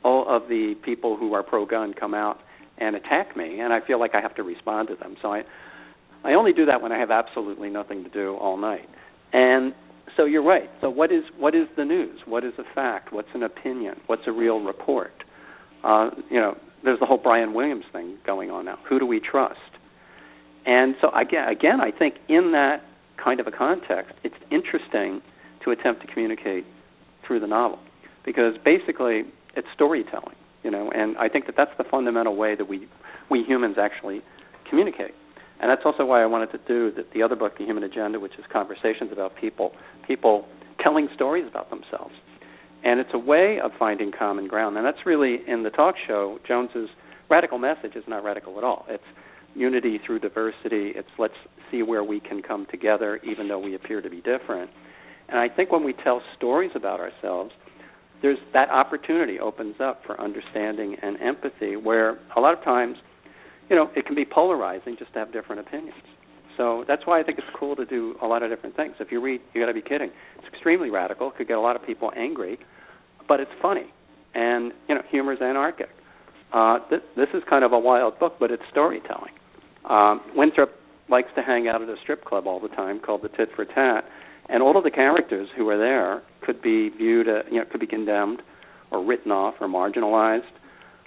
all 0.03 0.27
of 0.29 0.49
the 0.49 0.75
people 0.83 1.16
who 1.16 1.35
are 1.35 1.42
pro-gun 1.42 1.94
come 1.94 2.14
out 2.14 2.40
and 2.79 2.97
attack 2.97 3.37
me, 3.37 3.61
and 3.61 3.73
I 3.73 3.81
feel 3.81 3.99
like 3.99 4.14
I 4.14 4.20
have 4.20 4.35
to 4.37 4.42
respond 4.42 4.88
to 4.88 4.97
them. 4.97 5.16
So 5.23 5.33
I, 5.33 5.44
I 6.23 6.35
only 6.35 6.53
do 6.53 6.66
that 6.66 6.83
when 6.83 6.92
I 6.92 6.99
have 6.99 7.11
absolutely 7.11 7.70
nothing 7.70 8.05
to 8.05 8.11
do 8.11 8.37
all 8.37 8.57
night. 8.57 8.88
And 9.33 9.75
so 10.16 10.24
you're 10.24 10.44
right. 10.44 10.70
So 10.81 10.90
what 10.90 11.12
is 11.12 11.24
what 11.38 11.55
is 11.55 11.66
the 11.77 11.85
news? 11.85 12.20
What 12.27 12.44
is 12.44 12.53
a 12.59 12.74
fact? 12.74 13.12
What's 13.12 13.29
an 13.35 13.42
opinion? 13.42 14.00
What's 14.07 14.22
a 14.27 14.33
real 14.33 14.61
report? 14.61 15.12
Uh, 15.83 16.11
you 16.31 16.40
know, 16.40 16.57
there's 16.85 17.00
the 17.00 17.07
whole 17.07 17.18
Brian 17.18 17.55
Williams 17.55 17.85
thing 17.92 18.16
going 18.27 18.50
on 18.50 18.64
now. 18.64 18.79
Who 18.88 18.98
do 18.98 19.07
we 19.07 19.20
trust? 19.20 19.59
And 20.66 20.94
so 21.00 21.11
again, 21.14 21.48
again, 21.48 21.81
I 21.81 21.90
think 21.90 22.14
in 22.29 22.53
that 22.53 22.83
kind 23.22 23.40
of 23.40 23.46
a 23.46 23.50
context, 23.50 24.14
it's 24.22 24.35
interesting 24.50 25.22
to 25.64 25.70
attempt 25.70 26.03
to 26.03 26.12
communicate 26.12 26.64
through 27.27 27.40
the 27.40 27.46
novel 27.46 27.79
because 28.24 28.55
basically 28.64 29.24
it's 29.57 29.68
storytelling, 29.74 30.37
you 30.62 30.70
know, 30.70 30.90
and 30.90 31.16
I 31.18 31.29
think 31.29 31.46
that 31.46 31.55
that's 31.57 31.70
the 31.79 31.85
fundamental 31.85 32.37
way 32.37 32.55
that 32.55 32.68
we 32.68 32.88
we 33.31 33.42
humans 33.42 33.77
actually 33.79 34.22
communicate. 34.68 35.14
And 35.60 35.70
that's 35.70 35.82
also 35.84 36.04
why 36.04 36.22
I 36.22 36.26
wanted 36.26 36.52
to 36.52 36.58
do 36.66 36.90
the, 36.90 37.06
the 37.14 37.22
other 37.22 37.36
book, 37.36 37.58
The 37.58 37.64
Human 37.64 37.84
Agenda, 37.84 38.20
which 38.20 38.34
is 38.38 38.44
conversations 38.52 39.10
about 39.12 39.36
people, 39.36 39.72
people 40.06 40.46
telling 40.82 41.08
stories 41.14 41.46
about 41.48 41.70
themselves. 41.70 42.14
And 42.82 43.00
it's 43.00 43.10
a 43.14 43.18
way 43.18 43.58
of 43.62 43.70
finding 43.78 44.12
common 44.12 44.46
ground. 44.46 44.76
And 44.76 44.84
that's 44.84 45.06
really 45.06 45.38
in 45.46 45.62
the 45.62 45.70
talk 45.70 45.94
show, 46.06 46.38
Jones's 46.46 46.90
radical 47.30 47.58
message 47.58 47.96
is 47.96 48.04
not 48.06 48.22
radical 48.22 48.58
at 48.58 48.64
all. 48.64 48.84
It's 48.88 49.04
unity 49.54 50.00
through 50.04 50.18
diversity. 50.18 50.92
It's 50.94 51.08
let's 51.18 51.34
see 51.70 51.82
where 51.82 52.04
we 52.04 52.20
can 52.20 52.42
come 52.42 52.66
together, 52.70 53.20
even 53.24 53.48
though 53.48 53.58
we 53.58 53.74
appear 53.74 54.02
to 54.02 54.10
be 54.10 54.20
different. 54.20 54.70
And 55.28 55.38
I 55.38 55.48
think 55.48 55.72
when 55.72 55.84
we 55.84 55.94
tell 55.94 56.20
stories 56.36 56.72
about 56.74 57.00
ourselves, 57.00 57.52
there's 58.20 58.38
that 58.52 58.70
opportunity 58.70 59.38
opens 59.38 59.76
up 59.80 60.02
for 60.04 60.20
understanding 60.20 60.96
and 61.02 61.20
empathy, 61.20 61.76
where 61.76 62.18
a 62.36 62.40
lot 62.40 62.56
of 62.56 62.62
times, 62.64 62.96
you 63.68 63.77
know, 63.77 63.90
it 63.96 64.07
can 64.07 64.14
be 64.14 64.24
polarizing 64.24 64.96
just 64.98 65.12
to 65.14 65.18
have 65.18 65.33
different 65.33 65.61
opinions. 65.61 66.03
So 66.57 66.85
that's 66.87 67.03
why 67.05 67.20
I 67.20 67.22
think 67.22 67.38
it's 67.38 67.46
cool 67.59 67.74
to 67.77 67.85
do 67.85 68.16
a 68.22 68.27
lot 68.27 68.42
of 68.42 68.50
different 68.50 68.77
things. 68.77 68.94
If 69.00 69.11
you 69.11 69.20
read, 69.20 69.40
you 69.53 69.61
got 69.61 69.66
to 69.66 69.74
be 69.74 69.83
kidding. 69.83 70.11
It's 70.38 70.46
extremely 70.46 70.90
radical. 70.90 71.29
It 71.29 71.37
could 71.37 71.48
get 71.48 71.59
a 71.59 71.61
lot 71.61 71.77
of 71.77 71.85
people 71.85 72.12
angry, 72.16 72.59
but 73.27 73.40
it's 73.40 73.50
funny, 73.61 73.87
and 74.35 74.72
you 74.88 74.94
know, 74.94 75.03
humor's 75.11 75.40
anarchic. 75.40 75.88
Uh, 76.53 76.79
th- 76.88 77.03
this 77.16 77.29
is 77.35 77.42
kind 77.50 77.64
of 77.64 77.72
a 77.72 77.79
wild 77.79 78.18
book, 78.18 78.37
but 78.38 78.50
it's 78.50 78.62
storytelling. 78.70 79.33
Um, 79.88 80.20
Winthrop 80.37 80.70
likes 81.09 81.29
to 81.35 81.42
hang 81.42 81.66
out 81.68 81.83
at 81.83 81.88
a 81.88 81.96
strip 82.03 82.24
club 82.24 82.46
all 82.46 82.61
the 82.61 82.68
time 82.68 83.00
called 83.00 83.22
the 83.22 83.29
Tit 83.29 83.48
for 83.57 83.64
Tat, 83.64 84.05
and 84.48 84.62
all 84.62 84.77
of 84.77 84.85
the 84.85 84.90
characters 84.90 85.48
who 85.57 85.68
are 85.68 85.79
there 85.79 86.22
could 86.42 86.62
be 86.62 86.90
viewed, 86.90 87.29
uh, 87.29 87.42
you 87.50 87.59
know, 87.59 87.64
could 87.70 87.81
be 87.81 87.87
condemned 87.87 88.40
or 88.90 89.05
written 89.05 89.33
off 89.33 89.55
or 89.61 89.66
marginalized. 89.66 90.42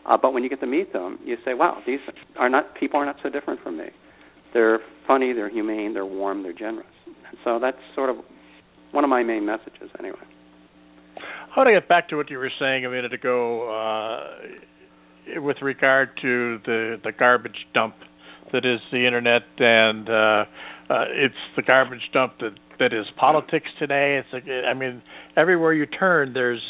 Uh, 0.07 0.17
but 0.19 0.33
when 0.33 0.43
you 0.43 0.49
get 0.49 0.59
to 0.61 0.67
meet 0.67 0.93
them, 0.93 1.19
you 1.25 1.37
say, 1.43 1.53
"Wow, 1.53 1.81
these 1.85 1.99
are 2.37 2.49
not 2.49 2.75
people 2.75 2.99
are 2.99 3.05
not 3.05 3.17
so 3.21 3.29
different 3.29 3.61
from 3.61 3.77
me." 3.77 3.89
They're 4.53 4.79
funny, 5.05 5.33
they're 5.33 5.49
humane, 5.49 5.93
they're 5.93 6.05
warm, 6.05 6.43
they're 6.43 6.53
generous. 6.53 6.87
So 7.43 7.59
that's 7.59 7.77
sort 7.95 8.09
of 8.09 8.17
one 8.91 9.03
of 9.03 9.09
my 9.09 9.23
main 9.23 9.45
messages, 9.45 9.89
anyway. 9.99 10.17
Want 11.55 11.67
to 11.67 11.73
get 11.73 11.89
back 11.89 12.09
to 12.09 12.15
what 12.15 12.29
you 12.29 12.37
were 12.37 12.51
saying 12.59 12.85
a 12.85 12.89
minute 12.89 13.13
ago 13.13 13.67
uh, 13.67 15.41
with 15.41 15.57
regard 15.61 16.09
to 16.21 16.59
the 16.65 16.97
the 17.03 17.11
garbage 17.11 17.65
dump 17.73 17.95
that 18.53 18.63
is 18.63 18.79
the 18.91 19.05
internet, 19.05 19.41
and 19.57 20.07
uh, 20.07 20.45
uh, 20.89 21.05
it's 21.09 21.35
the 21.55 21.63
garbage 21.63 22.09
dump 22.13 22.33
that 22.39 22.53
that 22.79 22.93
is 22.93 23.05
politics 23.17 23.67
today. 23.79 24.21
It's 24.21 24.27
like, 24.31 24.43
I 24.47 24.73
mean, 24.73 25.01
everywhere 25.35 25.73
you 25.73 25.87
turn, 25.87 26.33
there's 26.33 26.61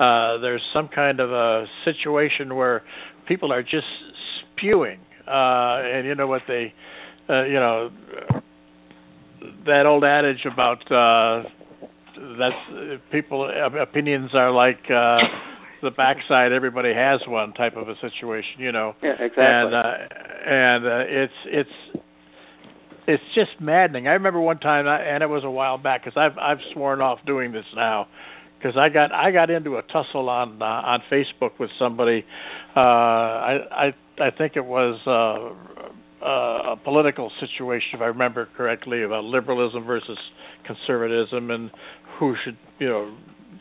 uh, 0.00 0.38
there's 0.38 0.62
some 0.72 0.88
kind 0.88 1.20
of 1.20 1.30
a 1.30 1.66
situation 1.84 2.56
where 2.56 2.82
people 3.28 3.52
are 3.52 3.62
just 3.62 3.86
spewing, 4.56 4.98
uh, 5.28 5.84
and 5.84 6.06
you 6.06 6.14
know 6.14 6.26
what 6.26 6.42
they, 6.48 6.72
uh, 7.28 7.44
you 7.44 7.60
know, 7.60 7.90
that 9.66 9.84
old 9.86 10.04
adage 10.04 10.46
about 10.50 10.80
uh, 10.90 11.48
that's 12.38 13.00
people 13.12 13.50
opinions 13.80 14.30
are 14.34 14.50
like 14.50 14.80
uh, 14.86 15.18
the 15.82 15.90
backside 15.90 16.52
everybody 16.52 16.92
has 16.94 17.20
one 17.26 17.52
type 17.52 17.76
of 17.76 17.88
a 17.88 17.94
situation, 18.00 18.58
you 18.58 18.72
know. 18.72 18.94
Yeah, 19.02 19.12
exactly. 19.12 19.44
And 19.44 19.74
uh, 19.74 19.92
and 20.46 20.86
uh, 20.86 21.22
it's 21.22 21.32
it's 21.46 22.04
it's 23.06 23.22
just 23.34 23.60
maddening. 23.60 24.06
I 24.06 24.12
remember 24.12 24.40
one 24.40 24.58
time, 24.58 24.86
and 24.86 25.22
it 25.22 25.28
was 25.28 25.42
a 25.44 25.50
while 25.50 25.78
back, 25.78 26.04
because 26.04 26.16
I've 26.16 26.38
I've 26.38 26.62
sworn 26.72 27.00
off 27.00 27.18
doing 27.26 27.52
this 27.52 27.64
now, 27.74 28.06
because 28.60 28.76
I 28.76 28.88
got 28.88 29.12
I 29.12 29.30
got 29.30 29.50
into 29.50 29.76
a 29.76 29.82
tussle 29.82 30.28
on 30.28 30.60
uh, 30.60 30.64
on 30.64 31.02
Facebook 31.10 31.58
with 31.58 31.70
somebody. 31.78 32.24
Uh, 32.76 32.80
I 32.80 33.58
I 33.70 33.86
I 34.20 34.30
think 34.36 34.52
it 34.56 34.64
was 34.64 35.00
uh, 35.06 36.24
uh, 36.24 36.72
a 36.72 36.76
political 36.76 37.30
situation, 37.40 37.90
if 37.94 38.00
I 38.00 38.06
remember 38.06 38.48
correctly, 38.56 39.02
about 39.02 39.24
liberalism 39.24 39.84
versus 39.84 40.18
conservatism, 40.66 41.50
and 41.50 41.70
who 42.18 42.34
should 42.44 42.58
you 42.78 42.88
know 42.88 43.16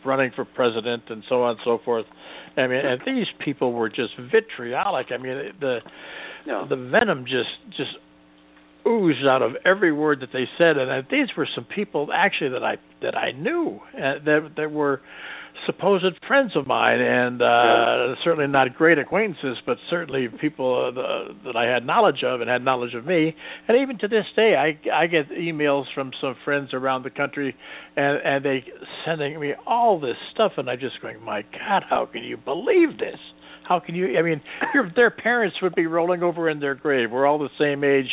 running 0.05 0.31
for 0.35 0.45
president 0.45 1.03
and 1.09 1.23
so 1.29 1.43
on 1.43 1.51
and 1.51 1.59
so 1.63 1.79
forth. 1.83 2.05
I 2.57 2.67
mean, 2.67 2.85
and 2.85 2.99
these 3.05 3.27
people 3.43 3.71
were 3.73 3.89
just 3.89 4.11
vitriolic. 4.31 5.07
I 5.11 5.17
mean, 5.17 5.53
the 5.59 5.79
no. 6.45 6.67
the 6.67 6.75
venom 6.75 7.23
just 7.23 7.77
just 7.77 7.91
oozed 8.87 9.25
out 9.25 9.41
of 9.41 9.53
every 9.65 9.91
word 9.91 10.21
that 10.21 10.29
they 10.33 10.45
said, 10.57 10.77
and 10.77 11.05
these 11.09 11.27
were 11.37 11.47
some 11.55 11.65
people 11.65 12.09
actually 12.13 12.51
that 12.51 12.63
I 12.63 12.77
that 13.01 13.15
I 13.15 13.31
knew 13.31 13.79
uh, 13.95 14.23
that 14.25 14.51
that 14.57 14.71
were 14.71 15.01
supposed 15.65 16.05
friends 16.27 16.51
of 16.55 16.67
mine, 16.67 16.99
and 16.99 17.41
uh, 17.41 17.45
yeah. 17.45 18.15
certainly 18.23 18.47
not 18.47 18.73
great 18.75 18.97
acquaintances, 18.97 19.57
but 19.65 19.77
certainly 19.89 20.27
people 20.39 20.87
uh, 20.87 20.91
the, 20.91 21.35
that 21.45 21.55
I 21.55 21.65
had 21.65 21.85
knowledge 21.85 22.23
of 22.23 22.41
and 22.41 22.49
had 22.49 22.63
knowledge 22.63 22.93
of 22.93 23.05
me. 23.05 23.35
And 23.67 23.77
even 23.81 23.97
to 23.99 24.07
this 24.07 24.25
day, 24.35 24.55
I 24.55 24.79
I 24.91 25.07
get 25.07 25.29
emails 25.29 25.85
from 25.93 26.11
some 26.21 26.35
friends 26.45 26.73
around 26.73 27.03
the 27.03 27.09
country, 27.09 27.55
and 27.95 28.19
and 28.23 28.45
they 28.45 28.63
sending 29.05 29.39
me 29.39 29.53
all 29.67 29.99
this 29.99 30.17
stuff, 30.33 30.53
and 30.57 30.69
I'm 30.69 30.79
just 30.79 31.01
going, 31.01 31.21
my 31.23 31.41
God, 31.41 31.83
how 31.89 32.05
can 32.05 32.23
you 32.23 32.37
believe 32.37 32.97
this? 32.97 33.19
How 33.69 33.79
can 33.79 33.93
you? 33.93 34.17
I 34.17 34.23
mean, 34.23 34.41
your, 34.73 34.91
their 34.95 35.11
parents 35.11 35.57
would 35.61 35.75
be 35.75 35.85
rolling 35.85 36.23
over 36.23 36.49
in 36.49 36.59
their 36.59 36.73
grave. 36.73 37.11
We're 37.11 37.27
all 37.27 37.37
the 37.37 37.49
same 37.59 37.83
age, 37.83 38.09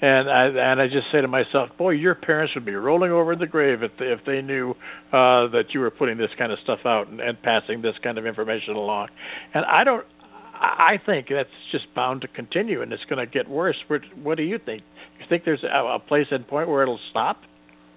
and 0.00 0.30
I 0.30 0.70
and 0.70 0.80
I 0.80 0.86
just 0.86 1.10
say 1.12 1.20
to 1.20 1.26
myself, 1.26 1.70
boy, 1.76 1.90
your 1.90 2.14
parents 2.14 2.54
would 2.54 2.64
be 2.64 2.76
rolling 2.76 3.10
over 3.10 3.32
in 3.32 3.40
the 3.40 3.48
grave 3.48 3.82
if 3.82 3.90
they, 3.98 4.04
if 4.04 4.20
they 4.24 4.40
knew 4.40 4.70
uh, 5.08 5.50
that 5.50 5.64
you 5.74 5.80
were 5.80 5.90
putting 5.90 6.16
this 6.16 6.30
kind 6.38 6.52
of 6.52 6.60
stuff 6.62 6.78
out 6.84 7.08
and, 7.08 7.20
and 7.20 7.42
passing 7.42 7.82
this 7.82 7.94
kind 8.04 8.18
of 8.18 8.24
information 8.24 8.76
along. 8.76 9.08
And 9.52 9.64
I 9.64 9.82
don't. 9.82 10.06
I 10.54 11.00
think 11.04 11.26
that's 11.28 11.48
just 11.72 11.92
bound 11.94 12.20
to 12.20 12.28
continue, 12.28 12.80
and 12.80 12.92
it's 12.92 13.02
going 13.08 13.18
to 13.18 13.26
get 13.26 13.48
worse. 13.50 13.76
What, 13.88 14.02
what 14.22 14.36
do 14.36 14.44
you 14.44 14.58
think? 14.64 14.82
You 15.18 15.26
think 15.28 15.44
there's 15.44 15.64
a, 15.64 15.96
a 15.96 15.98
place 15.98 16.26
and 16.30 16.46
point 16.46 16.68
where 16.68 16.82
it'll 16.82 17.00
stop? 17.10 17.38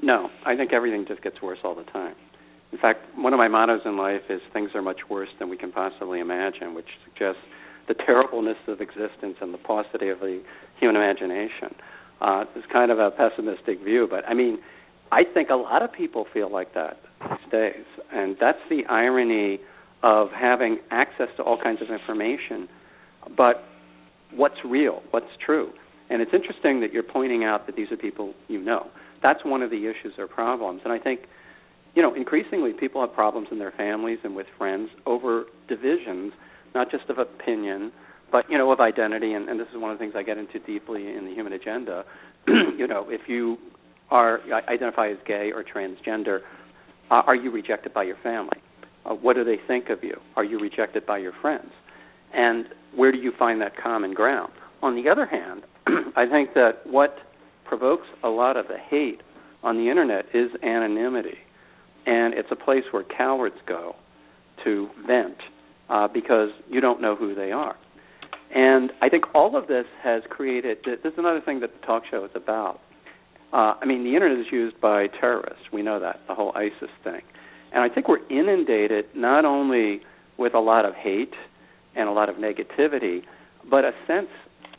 No, 0.01 0.29
I 0.45 0.55
think 0.55 0.73
everything 0.73 1.05
just 1.07 1.21
gets 1.21 1.41
worse 1.43 1.59
all 1.63 1.75
the 1.75 1.83
time. 1.83 2.15
In 2.73 2.79
fact, 2.79 3.01
one 3.15 3.33
of 3.33 3.37
my 3.37 3.47
mottos 3.47 3.81
in 3.85 3.97
life 3.97 4.23
is 4.29 4.41
things 4.51 4.71
are 4.73 4.81
much 4.81 5.01
worse 5.07 5.29
than 5.37 5.47
we 5.47 5.57
can 5.57 5.71
possibly 5.71 6.19
imagine, 6.19 6.73
which 6.73 6.87
suggests 7.05 7.41
the 7.87 7.93
terribleness 7.93 8.57
of 8.67 8.81
existence 8.81 9.37
and 9.41 9.53
the 9.53 9.59
paucity 9.59 10.09
of 10.09 10.19
the 10.19 10.41
human 10.79 10.95
imagination. 10.95 11.75
Uh, 12.19 12.45
it's 12.55 12.65
kind 12.73 12.89
of 12.89 12.97
a 12.97 13.11
pessimistic 13.11 13.83
view, 13.83 14.07
but 14.09 14.27
I 14.27 14.33
mean, 14.33 14.57
I 15.11 15.21
think 15.23 15.49
a 15.51 15.55
lot 15.55 15.83
of 15.83 15.93
people 15.93 16.25
feel 16.33 16.51
like 16.51 16.73
that 16.73 16.97
these 17.21 17.51
days, 17.51 17.85
and 18.11 18.35
that's 18.39 18.57
the 18.71 18.83
irony 18.89 19.59
of 20.01 20.29
having 20.31 20.79
access 20.89 21.27
to 21.37 21.43
all 21.43 21.61
kinds 21.61 21.79
of 21.81 21.89
information. 21.91 22.67
But 23.37 23.63
what's 24.33 24.57
real? 24.65 25.03
What's 25.11 25.29
true? 25.45 25.71
And 26.09 26.23
it's 26.23 26.33
interesting 26.33 26.81
that 26.81 26.91
you're 26.91 27.03
pointing 27.03 27.43
out 27.43 27.67
that 27.67 27.75
these 27.75 27.91
are 27.91 27.97
people 27.97 28.33
you 28.47 28.59
know. 28.59 28.87
That's 29.21 29.45
one 29.45 29.61
of 29.61 29.69
the 29.69 29.87
issues 29.87 30.13
or 30.17 30.27
problems, 30.27 30.81
and 30.83 30.91
I 30.91 30.97
think 30.97 31.21
you 31.95 32.01
know, 32.01 32.13
increasingly 32.13 32.73
people 32.73 33.01
have 33.01 33.13
problems 33.13 33.49
in 33.51 33.59
their 33.59 33.71
families 33.71 34.19
and 34.23 34.35
with 34.35 34.47
friends 34.57 34.89
over 35.05 35.45
divisions, 35.67 36.33
not 36.73 36.89
just 36.89 37.09
of 37.09 37.19
opinion, 37.19 37.91
but 38.31 38.49
you 38.49 38.57
know, 38.57 38.71
of 38.71 38.79
identity. 38.79 39.33
And, 39.33 39.47
and 39.47 39.59
this 39.59 39.67
is 39.69 39.79
one 39.79 39.91
of 39.91 39.97
the 39.97 40.03
things 40.03 40.13
I 40.17 40.23
get 40.23 40.37
into 40.37 40.59
deeply 40.59 41.15
in 41.15 41.25
the 41.25 41.31
Human 41.31 41.53
Agenda. 41.53 42.03
you 42.47 42.87
know, 42.87 43.07
if 43.09 43.21
you 43.27 43.57
are 44.09 44.39
identify 44.67 45.09
as 45.09 45.17
gay 45.25 45.51
or 45.53 45.63
transgender, 45.63 46.39
uh, 47.11 47.21
are 47.27 47.35
you 47.35 47.51
rejected 47.51 47.93
by 47.93 48.03
your 48.03 48.17
family? 48.23 48.57
Uh, 49.05 49.13
what 49.13 49.35
do 49.35 49.43
they 49.43 49.57
think 49.67 49.89
of 49.89 50.03
you? 50.03 50.15
Are 50.35 50.43
you 50.43 50.59
rejected 50.59 51.05
by 51.05 51.19
your 51.19 51.33
friends? 51.41 51.71
And 52.33 52.65
where 52.95 53.11
do 53.11 53.17
you 53.17 53.31
find 53.37 53.61
that 53.61 53.77
common 53.77 54.13
ground? 54.13 54.51
On 54.81 54.95
the 54.95 55.09
other 55.09 55.25
hand, 55.25 55.63
I 56.15 56.25
think 56.25 56.53
that 56.55 56.85
what 56.85 57.17
provokes 57.65 58.07
a 58.23 58.29
lot 58.29 58.57
of 58.57 58.67
the 58.67 58.77
hate 58.77 59.21
on 59.61 59.77
the 59.77 59.89
internet 59.89 60.25
is 60.33 60.49
anonymity 60.63 61.37
and 62.05 62.33
it's 62.33 62.49
a 62.51 62.55
place 62.55 62.83
where 62.91 63.03
cowards 63.03 63.55
go 63.67 63.95
to 64.63 64.89
vent 65.07 65.37
uh, 65.89 66.07
because 66.07 66.49
you 66.69 66.81
don't 66.81 67.01
know 67.01 67.15
who 67.15 67.35
they 67.35 67.51
are. 67.51 67.75
And 68.53 68.91
I 69.01 69.09
think 69.09 69.25
all 69.33 69.57
of 69.57 69.67
this 69.67 69.85
has 70.03 70.21
created. 70.29 70.77
This 70.85 70.99
is 71.03 71.17
another 71.17 71.41
thing 71.41 71.59
that 71.61 71.71
the 71.79 71.85
talk 71.85 72.03
show 72.09 72.23
is 72.23 72.31
about. 72.35 72.79
Uh, 73.51 73.75
I 73.81 73.85
mean, 73.85 74.03
the 74.03 74.13
internet 74.13 74.39
is 74.39 74.51
used 74.51 74.79
by 74.79 75.07
terrorists. 75.07 75.63
We 75.71 75.81
know 75.81 75.99
that 75.99 76.21
the 76.27 76.35
whole 76.35 76.51
ISIS 76.55 76.89
thing, 77.03 77.21
and 77.71 77.83
I 77.83 77.93
think 77.93 78.07
we're 78.07 78.25
inundated 78.29 79.05
not 79.15 79.45
only 79.45 80.01
with 80.37 80.53
a 80.53 80.59
lot 80.59 80.85
of 80.85 80.93
hate 80.95 81.33
and 81.95 82.09
a 82.09 82.11
lot 82.11 82.29
of 82.29 82.35
negativity, 82.37 83.21
but 83.69 83.85
a 83.85 83.91
sense, 84.07 84.29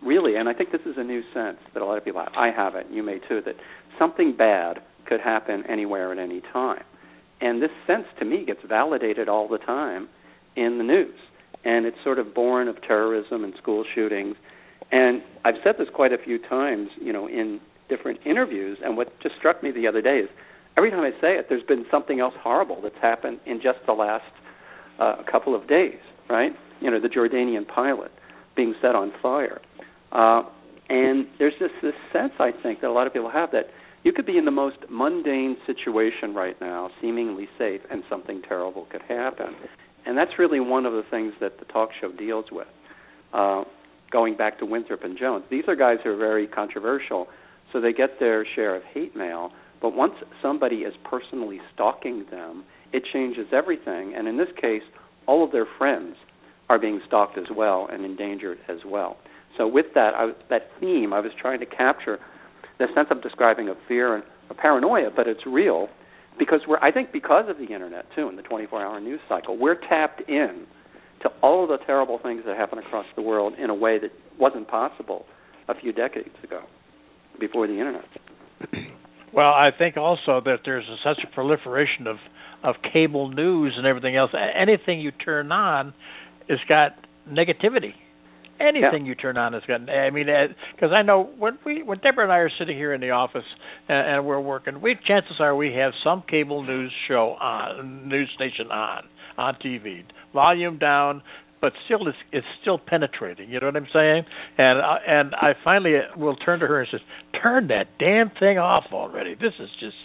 really, 0.03 0.37
and 0.37 0.49
I 0.49 0.55
think 0.55 0.73
this 0.73 0.81
is 0.87 0.95
a 0.97 1.05
new 1.05 1.23
sense 1.33 1.59
that 1.73 1.83
a 1.83 1.87
lot 1.87 1.99
of 1.99 2.05
people 2.05 2.21
have. 2.21 2.33
I 2.37 2.51
have 2.51 2.75
it, 2.75 2.87
you 2.91 3.03
may 3.03 3.19
too, 3.29 3.41
that 3.45 3.55
something 3.99 4.35
bad 4.37 4.81
could 5.07 5.21
happen 5.21 5.65
anywhere 5.69 6.13
at 6.13 6.19
any 6.19 6.41
time. 6.53 6.83
And 7.41 7.63
this 7.63 7.71
sense 7.87 8.07
to 8.19 8.25
me 8.25 8.45
gets 8.45 8.61
validated 8.67 9.29
all 9.29 9.49
the 9.49 9.59
time 9.59 10.09
in 10.57 10.79
the 10.79 10.85
news. 10.85 11.19
And 11.65 11.87
it's 11.87 11.97
sort 12.05 12.19
of 12.19 12.35
born 12.35 12.69
of 12.69 12.81
terrorism 12.83 13.45
and 13.45 13.55
school 13.61 13.85
shootings. 13.95 14.37
And 14.93 15.23
I've 15.45 15.57
said 15.65 15.75
this 15.79 15.89
quite 15.93 16.13
a 16.13 16.19
few 16.19 16.39
times, 16.39 16.91
you 17.01 17.13
know, 17.13 17.27
in 17.27 17.61
different 17.89 18.21
interviews. 18.25 18.79
And 18.83 18.97
what 18.97 19.09
just 19.21 19.35
struck 19.37 19.63
me 19.63 19.71
the 19.71 19.87
other 19.87 20.03
day 20.03 20.19
is 20.19 20.29
every 20.77 20.91
time 20.91 21.01
I 21.01 21.11
say 21.21 21.37
it, 21.37 21.47
there's 21.49 21.65
been 21.65 21.85
something 21.91 22.21
else 22.21 22.35
horrible 22.41 22.81
that's 22.83 22.99
happened 23.01 23.41
in 23.47 23.61
just 23.63 23.79
the 23.87 23.93
last 23.93 24.25
uh, 24.99 25.23
couple 25.31 25.55
of 25.55 25.69
days, 25.69 25.99
right? 26.29 26.53
You 26.81 26.91
know, 26.91 27.01
the 27.01 27.09
Jordanian 27.09 27.67
pilot 27.67 28.13
being 28.57 28.75
set 28.81 28.95
on 28.95 29.13
fire. 29.23 29.61
Uh, 30.13 30.43
and 30.89 31.27
there's 31.39 31.55
just 31.59 31.75
this 31.83 31.95
sense, 32.13 32.33
I 32.39 32.51
think, 32.63 32.81
that 32.83 32.89
a 32.89 32.93
lot 32.93 33.07
of 33.07 33.13
people 33.13 33.31
have 33.31 33.51
that 33.53 33.67
you 34.05 34.13
could 34.13 34.27
be 34.27 34.37
in 34.37 34.45
the 34.45 34.51
most 34.51 34.77
mundane 34.91 35.57
situation 35.67 36.35
right 36.35 36.61
now, 36.61 36.91
seemingly 37.01 37.49
safe, 37.59 37.81
and 37.91 38.05
something 38.09 38.43
terrible 38.47 38.87
could 38.91 39.03
happen. 39.03 39.57
And 40.07 40.17
that's 40.17 40.39
really 40.39 40.61
one 40.61 40.85
of 40.85 40.93
the 40.93 41.05
things 41.11 41.33
that 41.41 41.59
the 41.59 41.65
talk 41.65 41.89
show 42.01 42.13
deals 42.13 42.45
with. 42.53 42.69
Uh, 43.33 43.65
going 44.13 44.37
back 44.37 44.59
to 44.59 44.67
Winthrop 44.67 45.03
and 45.03 45.19
Jones, 45.19 45.45
these 45.51 45.65
are 45.67 45.75
guys 45.75 45.99
who 46.05 46.11
are 46.11 46.17
very 46.17 46.47
controversial, 46.47 47.27
so 47.73 47.81
they 47.81 47.93
get 47.93 48.21
their 48.21 48.47
share 48.55 48.77
of 48.77 48.83
hate 48.93 49.17
mail. 49.17 49.51
But 49.81 49.95
once 49.95 50.15
somebody 50.41 50.77
is 50.77 50.95
personally 51.03 51.61
stalking 51.75 52.27
them, 52.31 52.65
it 52.93 53.03
changes 53.11 53.47
everything. 53.53 54.15
And 54.15 54.29
in 54.29 54.37
this 54.37 54.49
case, 54.61 54.83
all 55.27 55.43
of 55.43 55.51
their 55.51 55.67
friends 55.79 56.17
are 56.69 56.79
being 56.79 57.01
stalked 57.07 57.39
as 57.39 57.47
well 57.55 57.89
and 57.91 58.05
endangered 58.05 58.59
as 58.69 58.79
well. 58.87 59.17
So 59.57 59.67
with 59.67 59.87
that, 59.95 60.15
I, 60.15 60.33
that 60.51 60.69
theme, 60.79 61.13
I 61.13 61.21
was 61.21 61.33
trying 61.41 61.61
to 61.61 61.67
capture 61.67 62.19
the 62.79 62.87
sense 62.95 63.09
I'm 63.11 63.21
describing 63.21 63.69
of 63.69 63.77
fear 63.87 64.15
and 64.15 64.25
a 64.51 64.55
paranoia, 64.55 65.11
but 65.15 65.27
it's 65.27 65.47
real 65.47 65.89
because 66.39 66.61
we're 66.67 66.79
I 66.79 66.91
think 66.91 67.13
because 67.13 67.47
of 67.49 67.59
the 67.59 67.73
internet 67.73 68.07
too 68.15 68.29
and 68.29 68.37
the 68.37 68.43
24-hour 68.43 69.01
news 69.01 69.21
cycle, 69.29 69.57
we're 69.57 69.77
tapped 69.77 70.29
in 70.29 70.67
to 71.23 71.29
all 71.43 71.63
of 71.63 71.69
the 71.69 71.85
terrible 71.87 72.19
things 72.23 72.43
that 72.47 72.57
happen 72.57 72.79
across 72.79 73.07
the 73.17 73.23
world 73.23 73.55
in 73.59 73.71
a 73.71 73.75
way 73.75 73.99
that 73.99 74.11
wasn't 74.39 74.69
possible 74.69 75.25
a 75.69 75.75
few 75.75 75.93
decades 75.93 76.35
ago 76.43 76.61
before 77.41 77.67
the 77.67 77.75
internet. 77.75 78.05
Well, 79.33 79.49
I 79.49 79.71
think 79.77 79.97
also 79.97 80.41
that 80.45 80.59
there's 80.65 80.85
a, 80.85 80.97
such 81.03 81.25
a 81.25 81.35
proliferation 81.35 82.07
of 82.07 82.17
of 82.63 82.77
cable 82.93 83.29
news 83.29 83.75
and 83.77 83.87
everything 83.87 84.17
else. 84.17 84.31
Anything 84.57 85.01
you 85.01 85.11
turn 85.11 85.53
on, 85.53 85.93
it's 86.49 86.63
got 86.69 86.93
negativity 87.29 87.95
Anything 88.61 89.05
yeah. 89.05 89.09
you 89.09 89.15
turn 89.15 89.37
on 89.37 89.55
is 89.55 89.63
to 89.67 89.75
I 89.75 90.11
mean, 90.11 90.27
because 90.75 90.93
uh, 90.93 90.95
I 90.95 91.03
know 91.03 91.31
when 91.39 91.59
we 91.67 91.83
when 91.83 91.99
Deborah 91.99 92.25
and 92.25 92.33
I 92.33 92.39
are 92.39 92.51
sitting 92.59 92.77
here 92.77 92.95
in 92.95 93.01
the 93.01 93.11
office 93.11 93.45
and, 93.89 94.17
and 94.17 94.27
we're 94.27 94.41
working, 94.41 94.81
we 94.81 94.97
chances 95.07 95.37
are 95.41 95.57
we 95.57 95.73
have 95.75 95.93
some 96.05 96.23
cable 96.29 96.63
news 96.63 96.93
show 97.09 97.37
on, 97.41 98.09
news 98.09 98.31
station 98.35 98.71
on 98.71 99.05
on 99.37 99.55
TV, 99.57 100.03
volume 100.33 100.79
down, 100.79 101.23
but 101.65 101.73
still 101.87 102.07
it's 102.07 102.19
it's 102.31 102.47
still 102.61 102.77
penetrating. 102.77 103.49
You 103.49 103.59
know 103.59 103.69
what 103.69 103.77
I'm 103.77 103.89
saying? 103.91 104.25
And 104.59 104.81
uh, 104.81 104.99
and 105.09 105.35
I 105.35 105.55
finally 105.65 105.95
will 106.15 106.37
turn 106.37 106.61
to 106.61 106.67
her 106.67 106.81
and 106.81 106.89
says, 106.91 107.01
"Turn 107.43 107.69
that 107.69 107.87
damn 107.99 108.29
thing 108.39 108.59
off 108.59 108.85
already. 108.93 109.35
This 109.35 109.55
is 109.59 109.71
just 109.81 109.97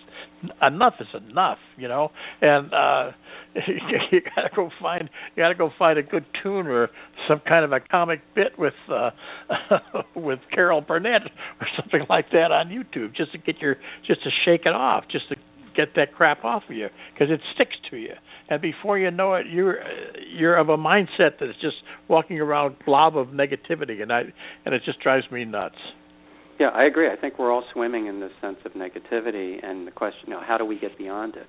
enough 0.62 0.94
is 1.02 1.08
enough, 1.30 1.58
you 1.78 1.90
know. 1.90 2.12
And 2.42 2.74
uh 2.74 3.12
you 4.12 4.22
gotta 4.34 4.50
go 4.56 4.70
find 4.82 5.10
you 5.36 5.44
gotta 5.44 5.56
go 5.56 5.70
find 5.78 6.00
a 6.00 6.04
good 6.04 6.24
tune 6.42 6.68
or 6.68 6.90
some 7.28 7.42
kind 7.46 7.66
of 7.66 7.74
a 7.74 7.82
comic 7.82 8.22
bit 8.36 8.58
with 8.58 8.74
uh 8.90 9.10
with 10.16 10.40
Carol 10.54 10.80
Burnett 10.80 11.24
or 11.60 11.68
something 11.76 12.06
like 12.10 12.32
that 12.32 12.54
on 12.54 12.70
YouTube 12.70 13.14
just 13.18 13.34
to 13.34 13.38
get 13.38 13.60
your 13.60 13.76
just 14.08 14.24
to 14.24 14.30
shake 14.46 14.62
it 14.62 14.74
off, 14.74 15.04
just 15.12 15.28
to 15.28 15.36
get 15.76 15.96
that 15.96 16.14
crap 16.14 16.44
off 16.44 16.64
of 16.70 16.76
you 16.76 16.88
because 17.14 17.32
it 17.32 17.42
sticks 17.56 17.76
to 17.90 17.98
you. 17.98 18.14
And 18.50 18.62
before 18.62 18.98
you 18.98 19.12
know 19.12 19.36
it, 19.36 19.48
you're 19.50 19.78
you're 20.36 20.58
of 20.58 20.70
a 20.70 20.78
mindset 20.78 21.38
that's 21.40 21.60
just 21.62 21.78
walking 22.08 22.40
around 22.40 22.76
blob 22.86 23.18
of 23.18 23.28
negativity, 23.28 24.02
and 24.02 24.12
I 24.12 24.22
and 24.66 24.74
it 24.76 24.82
just 24.86 25.00
drives 25.02 25.26
me 25.32 25.46
nuts. 25.46 25.76
Yeah, 26.60 26.70
I 26.70 26.84
agree. 26.86 27.10
I 27.10 27.16
think 27.16 27.40
we're 27.40 27.54
all 27.54 27.64
swimming 27.72 28.08
in 28.08 28.20
this 28.20 28.32
sense 28.42 28.58
of 28.66 28.74
negativity, 28.74 29.64
and 29.64 29.88
the 29.88 29.92
question, 29.92 30.26
you 30.28 30.34
know, 30.34 30.42
how 30.46 30.58
do 30.58 30.66
we 30.66 30.78
get 30.78 30.98
beyond 30.98 31.36
it? 31.36 31.48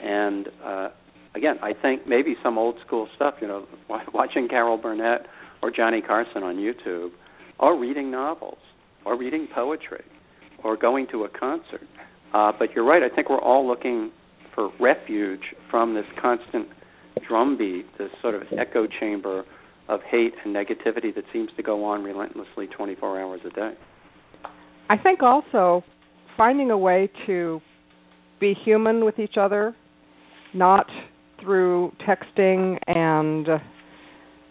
And 0.00 0.48
uh, 0.64 0.88
again, 1.34 1.56
I 1.60 1.72
think 1.72 2.06
maybe 2.06 2.36
some 2.42 2.56
old 2.56 2.76
school 2.86 3.08
stuff, 3.16 3.34
you 3.40 3.48
know, 3.48 3.66
watching 4.14 4.48
Carol 4.48 4.76
Burnett 4.76 5.26
or 5.62 5.70
Johnny 5.70 6.00
Carson 6.00 6.42
on 6.42 6.56
YouTube, 6.56 7.10
or 7.58 7.76
reading 7.76 8.10
novels, 8.12 8.58
or 9.04 9.18
reading 9.18 9.48
poetry, 9.52 10.04
or 10.62 10.76
going 10.76 11.08
to 11.10 11.24
a 11.24 11.28
concert. 11.28 11.86
Uh, 12.34 12.52
but 12.58 12.74
you're 12.74 12.84
right. 12.84 13.02
I 13.02 13.14
think 13.14 13.30
we're 13.30 13.40
all 13.40 13.66
looking 13.66 14.10
for 14.54 14.70
refuge 14.80 15.54
from 15.70 15.94
this 15.94 16.04
constant 16.20 16.68
drumbeat, 17.26 17.86
this 17.98 18.10
sort 18.22 18.34
of 18.34 18.42
echo 18.58 18.86
chamber 19.00 19.44
of 19.88 20.00
hate 20.10 20.34
and 20.44 20.54
negativity 20.54 21.14
that 21.14 21.24
seems 21.32 21.50
to 21.56 21.62
go 21.62 21.84
on 21.84 22.04
relentlessly 22.04 22.66
24 22.66 23.20
hours 23.20 23.40
a 23.46 23.50
day. 23.50 23.72
I 24.90 24.96
think 24.98 25.22
also 25.22 25.82
finding 26.36 26.70
a 26.70 26.78
way 26.78 27.10
to 27.26 27.60
be 28.40 28.54
human 28.64 29.04
with 29.04 29.18
each 29.18 29.36
other, 29.38 29.74
not 30.54 30.86
through 31.42 31.92
texting 32.06 32.78
and 32.86 33.48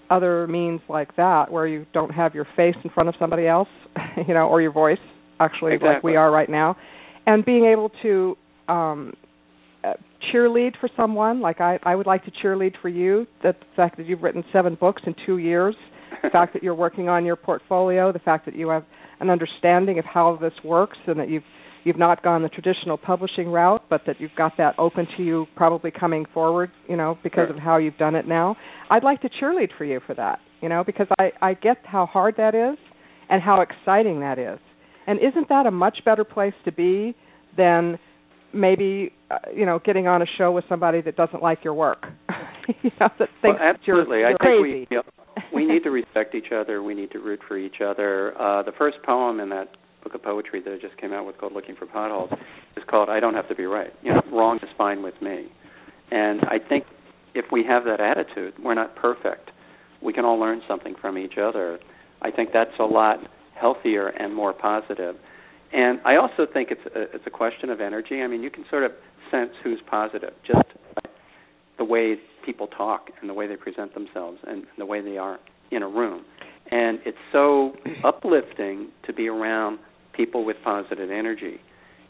other 0.10 0.48
means 0.48 0.82
like 0.90 1.16
that 1.18 1.52
where 1.52 1.68
you 1.68 1.86
don't 1.94 2.12
have 2.12 2.34
your 2.34 2.48
face 2.56 2.76
in 2.84 2.90
front 2.92 3.10
of 3.10 3.16
somebody 3.20 3.48
else, 3.48 3.68
you 4.28 4.34
know, 4.34 4.48
or 4.48 4.62
your 4.62 4.72
voice 4.72 4.98
actually 5.40 5.74
exactly. 5.74 5.96
like 5.96 6.04
we 6.04 6.16
are 6.16 6.32
right 6.32 6.50
now. 6.50 6.76
And 7.28 7.46
being 7.46 7.66
able 7.66 7.92
to 8.02 8.36
um 8.68 9.14
uh, 9.84 9.94
cheerlead 10.34 10.72
for 10.80 10.90
someone 10.98 11.40
like 11.42 11.62
I 11.62 11.78
I 11.84 11.94
would 11.96 12.08
like 12.08 12.26
to 12.26 12.32
cheerlead 12.32 12.74
for 12.82 12.90
you 12.90 13.28
that 13.44 13.60
the 13.60 13.66
fact 13.76 13.98
that 13.98 14.08
you've 14.08 14.24
written 14.24 14.44
7 14.52 14.76
books 14.80 15.04
in 15.06 15.14
2 15.26 15.38
years, 15.38 15.76
the 16.24 16.30
fact 16.30 16.54
that 16.54 16.64
you're 16.64 16.76
working 16.76 17.08
on 17.10 17.26
your 17.26 17.36
portfolio, 17.36 18.12
the 18.12 18.20
fact 18.20 18.46
that 18.46 18.56
you 18.56 18.70
have 18.70 18.84
an 19.20 19.30
understanding 19.30 20.00
of 20.00 20.06
how 20.06 20.38
this 20.42 20.54
works 20.64 20.98
and 21.06 21.20
that 21.20 21.30
you've 21.30 21.44
you've 21.84 21.98
not 21.98 22.22
gone 22.22 22.42
the 22.44 22.50
traditional 22.50 22.98
publishing 22.98 23.48
route, 23.50 23.84
but 23.90 24.02
that 24.06 24.20
you've 24.20 24.36
got 24.38 24.54
that 24.58 24.76
open 24.78 25.08
to 25.16 25.24
you 25.24 25.46
probably 25.56 25.90
coming 25.90 26.26
forward, 26.34 26.70
you 26.90 26.98
know, 26.98 27.18
because 27.24 27.48
sure. 27.48 27.56
of 27.56 27.60
how 27.62 27.78
you've 27.78 27.98
done 27.98 28.14
it 28.16 28.28
now. 28.28 28.58
I'd 28.90 29.06
like 29.06 29.22
to 29.22 29.30
cheerlead 29.30 29.70
for 29.78 29.86
you 29.86 30.02
for 30.06 30.14
that, 30.16 30.40
you 30.62 30.70
know, 30.70 30.84
because 30.84 31.08
I 31.20 31.32
I 31.42 31.54
get 31.54 31.78
how 31.84 32.06
hard 32.06 32.36
that 32.38 32.56
is 32.56 32.78
and 33.30 33.42
how 33.42 33.62
exciting 33.62 34.20
that 34.22 34.38
is. 34.40 34.60
And 35.08 35.20
isn't 35.20 35.50
that 35.50 35.66
a 35.66 35.72
much 35.72 36.00
better 36.06 36.24
place 36.24 36.54
to 36.66 36.72
be 36.72 37.16
than 37.56 37.98
maybe 38.54 39.14
uh, 39.32 39.38
you 39.56 39.66
know 39.66 39.80
getting 39.84 40.08
on 40.08 40.22
a 40.22 40.26
show 40.38 40.52
with 40.52 40.66
somebody 40.70 41.02
that 41.02 41.16
doesn't 41.16 41.42
like 41.42 41.64
your 41.64 41.74
work? 41.74 42.06
you 42.84 42.92
know, 43.00 43.08
that 43.18 43.30
thinks 43.42 43.60
well, 43.60 43.74
absolutely. 43.74 44.20
You're, 44.20 44.30
you're 44.30 44.42
I 44.42 44.46
think 44.46 44.62
we 44.62 44.88
you 44.92 44.98
know, 44.98 45.04
we 45.54 45.66
need 45.66 45.84
to 45.84 45.90
respect 45.92 46.36
each 46.36 46.52
other. 46.54 46.84
We 46.84 46.94
need 46.94 47.12
to 47.12 47.20
root 47.20 47.40
for 47.48 47.58
each 47.58 47.78
other. 47.84 48.40
Uh, 48.40 48.64
the 48.64 48.74
first 48.78 48.98
poem 49.06 49.40
in 49.40 49.50
that 49.50 49.70
book 50.04 50.14
of 50.14 50.24
poetry 50.24 50.62
that 50.62 50.74
I 50.74 50.78
just 50.78 51.00
came 51.00 51.14
out 51.14 51.26
with 51.26 51.38
called 51.38 51.54
Looking 51.54 51.76
for 51.76 51.86
Potholes 51.86 52.32
is 52.76 52.84
called 52.90 53.10
I 53.10 53.20
Don't 53.20 53.34
Have 53.34 53.48
to 53.50 53.56
Be 53.56 53.66
Right. 53.66 53.94
You 54.04 54.14
know, 54.14 54.22
wrong 54.32 54.58
is 54.62 54.70
fine 54.78 55.02
with 55.04 55.20
me. 55.22 55.48
And 56.12 56.42
I 56.44 56.58
think 56.68 56.86
if 57.34 57.46
we 57.52 57.64
have 57.68 57.84
that 57.86 58.00
attitude, 58.00 58.54
we're 58.64 58.74
not 58.74 58.96
perfect. 58.96 59.52
We 60.02 60.14
can 60.14 60.26
all 60.26 60.40
learn 60.40 60.62
something 60.68 60.96
from 61.00 61.18
each 61.18 61.38
other. 61.42 61.80
I 62.22 62.32
think 62.32 62.50
that's 62.54 62.72
a 62.80 62.84
lot 62.84 63.20
healthier 63.60 64.08
and 64.08 64.34
more 64.34 64.54
positive. 64.54 65.16
And 65.74 66.00
I 66.06 66.16
also 66.16 66.46
think 66.52 66.70
it's 66.72 66.96
a, 66.96 67.16
it's 67.16 67.28
a 67.28 67.30
question 67.30 67.70
of 67.70 67.82
energy. 67.82 68.22
I 68.22 68.28
mean, 68.28 68.42
you 68.42 68.50
can 68.50 68.66
sort 68.70 68.84
of 68.84 68.92
sense 69.32 69.52
who's 69.64 69.80
positive 69.90 70.34
just 70.46 70.68
the 71.78 71.84
way 71.84 72.16
people 72.46 72.68
talk 72.68 73.10
and 73.20 73.30
the 73.30 73.34
way 73.34 73.48
they 73.48 73.56
present 73.56 73.94
themselves 73.94 74.40
and 74.48 74.66
the 74.78 74.86
way 74.86 75.02
they 75.02 75.18
are 75.18 75.40
in 75.72 75.84
a 75.84 75.88
room. 75.88 76.24
And 76.72 77.00
it's 77.06 77.18
so 77.32 77.74
uplifting 78.04 78.90
to 79.06 79.14
be 79.14 79.28
around 79.28 79.80
people 80.14 80.46
with 80.46 80.58
positive 80.64 81.12
energy. 81.12 81.60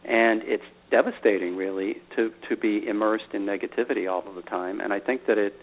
And 0.05 0.41
it's 0.43 0.63
devastating 0.89 1.55
really 1.57 1.97
to 2.15 2.31
to 2.49 2.55
be 2.55 2.87
immersed 2.87 3.33
in 3.33 3.41
negativity 3.41 4.09
all 4.09 4.23
of 4.27 4.35
the 4.35 4.41
time 4.43 4.79
and 4.79 4.93
I 4.93 5.01
think 5.01 5.25
that 5.27 5.37
it 5.37 5.53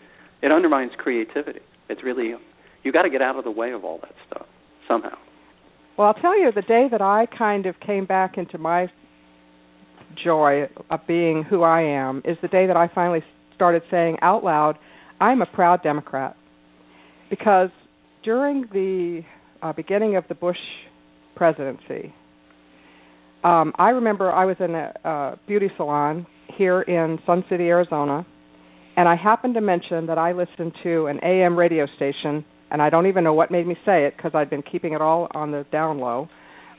it 0.43 0.53
undermines 0.53 0.93
creativity. 0.99 1.61
It's 1.89 2.03
really 2.03 2.35
you 2.83 2.93
got 2.93 3.03
to 3.03 3.11
get 3.11 3.23
out 3.23 3.37
of 3.37 3.45
the 3.45 3.51
way 3.51 3.73
of 3.73 3.85
all 3.85 3.99
that 4.03 4.15
stuff 4.27 4.47
somehow. 4.87 5.17
Well, 5.97 6.09
I'll 6.09 6.15
tell 6.15 6.39
you 6.39 6.51
the 6.53 6.63
day 6.63 6.89
that 6.91 7.01
I 7.01 7.27
kind 7.27 7.67
of 7.67 7.79
came 7.79 8.05
back 8.05 8.37
into 8.37 8.59
my 8.59 8.91
joy 10.25 10.69
of 10.91 11.01
being 11.07 11.45
who 11.45 11.63
I 11.63 11.83
am 11.83 12.23
is 12.25 12.37
the 12.43 12.49
day 12.49 12.67
that 12.67 12.77
I 12.77 12.91
finally 12.93 13.23
started 13.55 13.83
saying 13.91 14.17
out 14.21 14.43
loud, 14.43 14.77
I'm 15.21 15.41
a 15.41 15.47
proud 15.47 15.83
Democrat. 15.85 16.37
Because 17.31 17.71
during 18.25 18.63
the 18.73 19.23
uh, 19.63 19.73
beginning 19.73 20.17
of 20.17 20.25
the 20.29 20.35
Bush 20.35 20.59
presidency, 21.37 22.13
um, 23.45 23.73
I 23.79 23.91
remember 23.91 24.33
I 24.33 24.47
was 24.47 24.57
in 24.59 24.75
a 24.75 24.93
uh, 25.09 25.37
beauty 25.47 25.69
salon 25.77 26.27
here 26.57 26.83
in 26.83 27.19
Sun 27.25 27.45
City, 27.49 27.65
Arizona, 27.65 28.27
and 28.97 29.09
I 29.09 29.15
happened 29.15 29.55
to 29.55 29.61
mention 29.61 30.07
that 30.07 30.19
I 30.19 30.33
listened 30.33 30.73
to 30.83 31.07
an 31.07 31.21
AM 31.23 31.57
radio 31.57 31.87
station, 31.97 32.45
and 32.75 32.83
I 32.83 32.91
don't 32.91 33.07
even 33.07 33.23
know 33.23 33.33
what 33.33 33.53
made 33.53 33.69
me 33.69 33.77
say 33.87 34.05
it 34.05 34.17
because 34.17 34.33
I'd 34.35 34.51
been 34.51 34.63
keeping 34.63 34.95
it 34.95 35.01
all 35.01 35.29
on 35.33 35.53
the 35.53 35.65
down 35.71 36.01
low. 36.01 36.29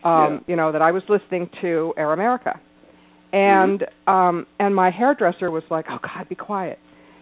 Um, 0.03 0.33
Yeah. 0.33 0.39
You 0.47 0.55
know 0.57 0.71
that 0.73 0.81
I 0.81 0.91
was 0.91 1.03
listening 1.07 1.49
to 1.61 1.93
Air 1.95 2.11
America, 2.11 2.59
and 3.31 3.85
um, 4.05 4.45
and 4.59 4.75
my 4.75 4.91
hairdresser 4.91 5.49
was 5.49 5.63
like, 5.71 5.85
"Oh 5.89 5.99
God, 6.03 6.27
be 6.27 6.35
quiet." 6.35 6.79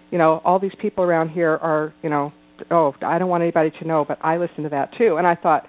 You 0.09 0.17
know, 0.17 0.41
all 0.43 0.57
these 0.59 0.75
people 0.81 1.03
around 1.03 1.29
here 1.29 1.51
are, 1.51 1.93
you 2.01 2.09
know, 2.09 2.33
oh, 2.71 2.95
I 3.01 3.19
don't 3.19 3.29
want 3.29 3.43
anybody 3.43 3.71
to 3.79 3.87
know, 3.87 4.05
but 4.07 4.17
I 4.23 4.37
listen 4.37 4.63
to 4.63 4.69
that 4.69 4.89
too. 4.97 5.17
And 5.17 5.25
I 5.27 5.35
thought, 5.35 5.65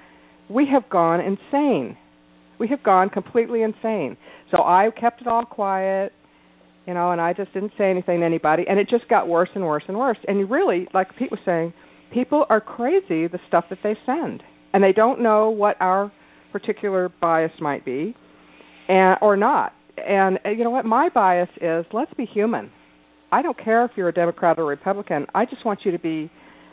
we 0.48 0.66
have 0.72 0.88
gone 0.88 1.20
insane. 1.20 1.96
We 2.58 2.68
have 2.68 2.82
gone 2.82 3.10
completely 3.10 3.62
insane. 3.62 4.16
So 4.50 4.62
I 4.62 4.88
kept 4.98 5.20
it 5.20 5.26
all 5.26 5.44
quiet, 5.44 6.12
you 6.86 6.94
know, 6.94 7.10
and 7.12 7.20
I 7.20 7.32
just 7.34 7.52
didn't 7.52 7.72
say 7.76 7.90
anything 7.90 8.20
to 8.20 8.26
anybody, 8.26 8.64
and 8.68 8.78
it 8.78 8.88
just 8.88 9.08
got 9.08 9.28
worse 9.28 9.50
and 9.54 9.64
worse 9.64 9.84
and 9.88 9.98
worse. 9.98 10.18
And 10.26 10.38
you 10.38 10.46
really, 10.46 10.88
like 10.94 11.08
Pete 11.18 11.30
was 11.30 11.40
saying, 11.44 11.72
people 12.14 12.46
are 12.48 12.60
crazy 12.60 13.26
the 13.26 13.40
stuff 13.48 13.64
that 13.70 13.80
they 13.82 13.96
send, 14.06 14.42
and 14.72 14.82
they 14.82 14.92
don't 14.92 15.20
know 15.20 15.50
what 15.50 15.76
our 15.80 16.10
particular 16.52 17.10
bias 17.20 17.52
might 17.60 17.84
be, 17.84 18.14
and 18.88 19.18
or 19.20 19.36
not. 19.36 19.72
And 19.98 20.38
uh, 20.46 20.50
you 20.50 20.64
know 20.64 20.70
what? 20.70 20.84
My 20.84 21.08
bias 21.08 21.50
is 21.60 21.84
let's 21.92 22.14
be 22.14 22.24
human. 22.24 22.70
I 23.32 23.42
don't 23.42 23.58
care 23.58 23.84
if 23.84 23.90
you're 23.96 24.08
a 24.08 24.14
Democrat 24.14 24.58
or 24.58 24.64
Republican. 24.64 25.26
I 25.34 25.44
just 25.44 25.66
want 25.66 25.80
you 25.84 25.90
to 25.90 25.98
be 25.98 26.30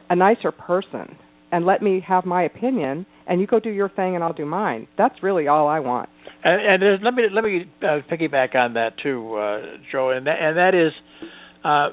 a 0.09 0.15
nicer 0.15 0.51
person 0.51 1.17
and 1.51 1.65
let 1.65 1.81
me 1.81 2.03
have 2.07 2.25
my 2.25 2.43
opinion 2.43 3.05
and 3.27 3.41
you 3.41 3.47
go 3.47 3.59
do 3.59 3.69
your 3.69 3.89
thing 3.89 4.15
and 4.15 4.23
I'll 4.23 4.33
do 4.33 4.45
mine. 4.45 4.87
That's 4.97 5.15
really 5.23 5.47
all 5.47 5.67
I 5.67 5.79
want. 5.79 6.09
And, 6.43 6.83
and 6.83 7.03
let 7.03 7.13
me 7.13 7.23
let 7.33 7.43
me 7.43 7.65
uh, 7.81 7.99
piggyback 8.11 8.55
on 8.55 8.73
that 8.75 8.93
too, 9.01 9.35
uh, 9.35 9.61
Joe, 9.91 10.11
and 10.11 10.27
that, 10.27 10.37
and 10.39 10.57
that 10.57 10.75
is 10.75 10.91
uh, 11.63 11.89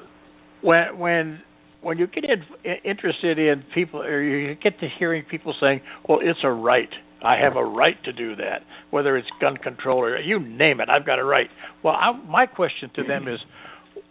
when 0.61 0.97
when 0.99 1.41
when 1.81 1.97
you 1.97 2.07
get 2.07 2.23
in, 2.25 2.43
interested 2.83 3.39
in 3.39 3.63
people, 3.73 4.01
or 4.01 4.21
you 4.21 4.55
get 4.55 4.79
to 4.79 4.87
hearing 4.99 5.23
people 5.23 5.53
saying, 5.59 5.81
"Well, 6.07 6.19
it's 6.21 6.39
a 6.43 6.51
right. 6.51 6.89
I 7.21 7.37
have 7.37 7.55
a 7.55 7.63
right 7.63 8.01
to 8.05 8.13
do 8.13 8.35
that, 8.37 8.61
whether 8.91 9.17
it's 9.17 9.27
gun 9.41 9.57
control 9.57 9.99
or 9.99 10.19
you 10.19 10.39
name 10.39 10.79
it. 10.81 10.89
I've 10.89 11.05
got 11.05 11.19
a 11.19 11.23
right." 11.23 11.49
Well, 11.83 11.95
I, 11.95 12.11
my 12.11 12.45
question 12.45 12.89
to 12.95 13.03
them 13.03 13.27
is, 13.27 13.39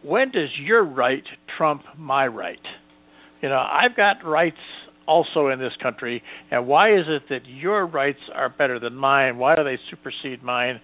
when 0.03 0.31
does 0.31 0.51
your 0.61 0.85
right 0.85 1.25
trump 1.57 1.83
my 1.97 2.27
right? 2.27 2.59
You 3.43 3.49
know, 3.49 3.59
I've 3.59 3.97
got 3.97 4.25
rights 4.25 4.57
also 5.07 5.49
in 5.49 5.59
this 5.59 5.73
country, 5.83 6.23
and 6.51 6.67
why 6.67 6.93
is 6.93 7.07
it 7.09 7.23
that 7.31 7.47
your 7.47 7.87
rights 7.87 8.19
are 8.35 8.51
better 8.51 8.79
than 8.79 8.95
mine? 8.95 9.39
Why 9.39 9.57
do 9.57 9.65
they 9.65 9.79
supersede 9.91 10.43
mine? 10.43 10.81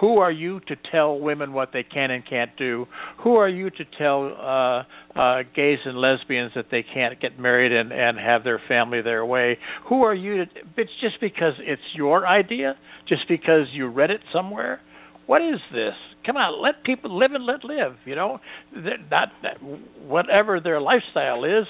Who 0.00 0.18
are 0.18 0.30
you 0.30 0.60
to 0.60 0.76
tell 0.92 1.18
women 1.18 1.52
what 1.52 1.70
they 1.72 1.82
can 1.82 2.10
and 2.10 2.26
can't 2.28 2.54
do? 2.58 2.86
Who 3.24 3.36
are 3.36 3.48
you 3.48 3.70
to 3.70 3.84
tell 3.98 4.26
uh, 4.26 5.18
uh, 5.18 5.42
gays 5.54 5.78
and 5.86 5.96
lesbians 5.98 6.52
that 6.54 6.66
they 6.70 6.84
can't 6.94 7.18
get 7.20 7.38
married 7.38 7.72
and, 7.72 7.92
and 7.92 8.18
have 8.18 8.44
their 8.44 8.60
family 8.68 9.00
their 9.00 9.24
way? 9.24 9.58
Who 9.88 10.02
are 10.02 10.14
you? 10.14 10.44
To, 10.44 10.50
it's 10.76 10.90
just 11.00 11.18
because 11.20 11.54
it's 11.60 11.82
your 11.94 12.26
idea, 12.26 12.76
just 13.08 13.22
because 13.28 13.68
you 13.72 13.88
read 13.88 14.10
it 14.10 14.20
somewhere. 14.34 14.80
What 15.26 15.40
is 15.40 15.60
this? 15.72 15.94
Come 16.26 16.36
on, 16.36 16.62
let 16.62 16.84
people 16.84 17.18
live 17.18 17.32
and 17.32 17.46
let 17.46 17.64
live. 17.64 17.96
You 18.04 18.16
know, 18.16 18.38
They're 18.74 18.98
not 19.10 19.28
that 19.42 19.62
whatever 20.06 20.60
their 20.60 20.80
lifestyle 20.80 21.44
is 21.44 21.66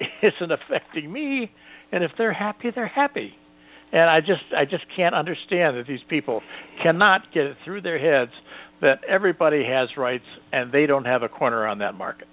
isn't 0.22 0.52
affecting 0.52 1.10
me, 1.10 1.50
and 1.92 2.04
if 2.04 2.10
they're 2.18 2.32
happy, 2.32 2.70
they're 2.74 2.88
happy 2.88 3.34
and 3.92 4.08
I 4.08 4.20
just 4.20 4.44
I 4.56 4.64
just 4.64 4.84
can't 4.96 5.14
understand 5.14 5.76
that 5.76 5.86
these 5.86 6.00
people 6.08 6.42
cannot 6.82 7.22
get 7.34 7.44
it 7.44 7.56
through 7.64 7.82
their 7.82 7.98
heads 7.98 8.32
that 8.80 9.04
everybody 9.08 9.64
has 9.64 9.88
rights 9.96 10.24
and 10.52 10.72
they 10.72 10.86
don't 10.86 11.04
have 11.04 11.22
a 11.22 11.28
corner 11.28 11.66
on 11.66 11.78
that 11.78 11.94
market. 11.94 12.28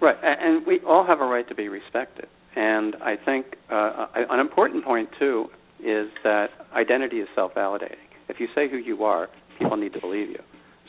Right, 0.00 0.16
and 0.22 0.66
we 0.66 0.80
all 0.86 1.06
have 1.06 1.20
a 1.20 1.24
right 1.24 1.46
to 1.48 1.54
be 1.54 1.68
respected. 1.68 2.26
And 2.56 2.96
I 2.96 3.16
think 3.16 3.46
uh, 3.70 4.06
an 4.14 4.40
important 4.40 4.84
point 4.84 5.10
too 5.18 5.46
is 5.80 6.08
that 6.24 6.48
identity 6.74 7.18
is 7.18 7.28
self-validating. 7.34 7.96
If 8.28 8.40
you 8.40 8.48
say 8.54 8.68
who 8.68 8.76
you 8.76 9.04
are, 9.04 9.28
people 9.58 9.76
need 9.76 9.92
to 9.94 10.00
believe 10.00 10.28
you. 10.28 10.40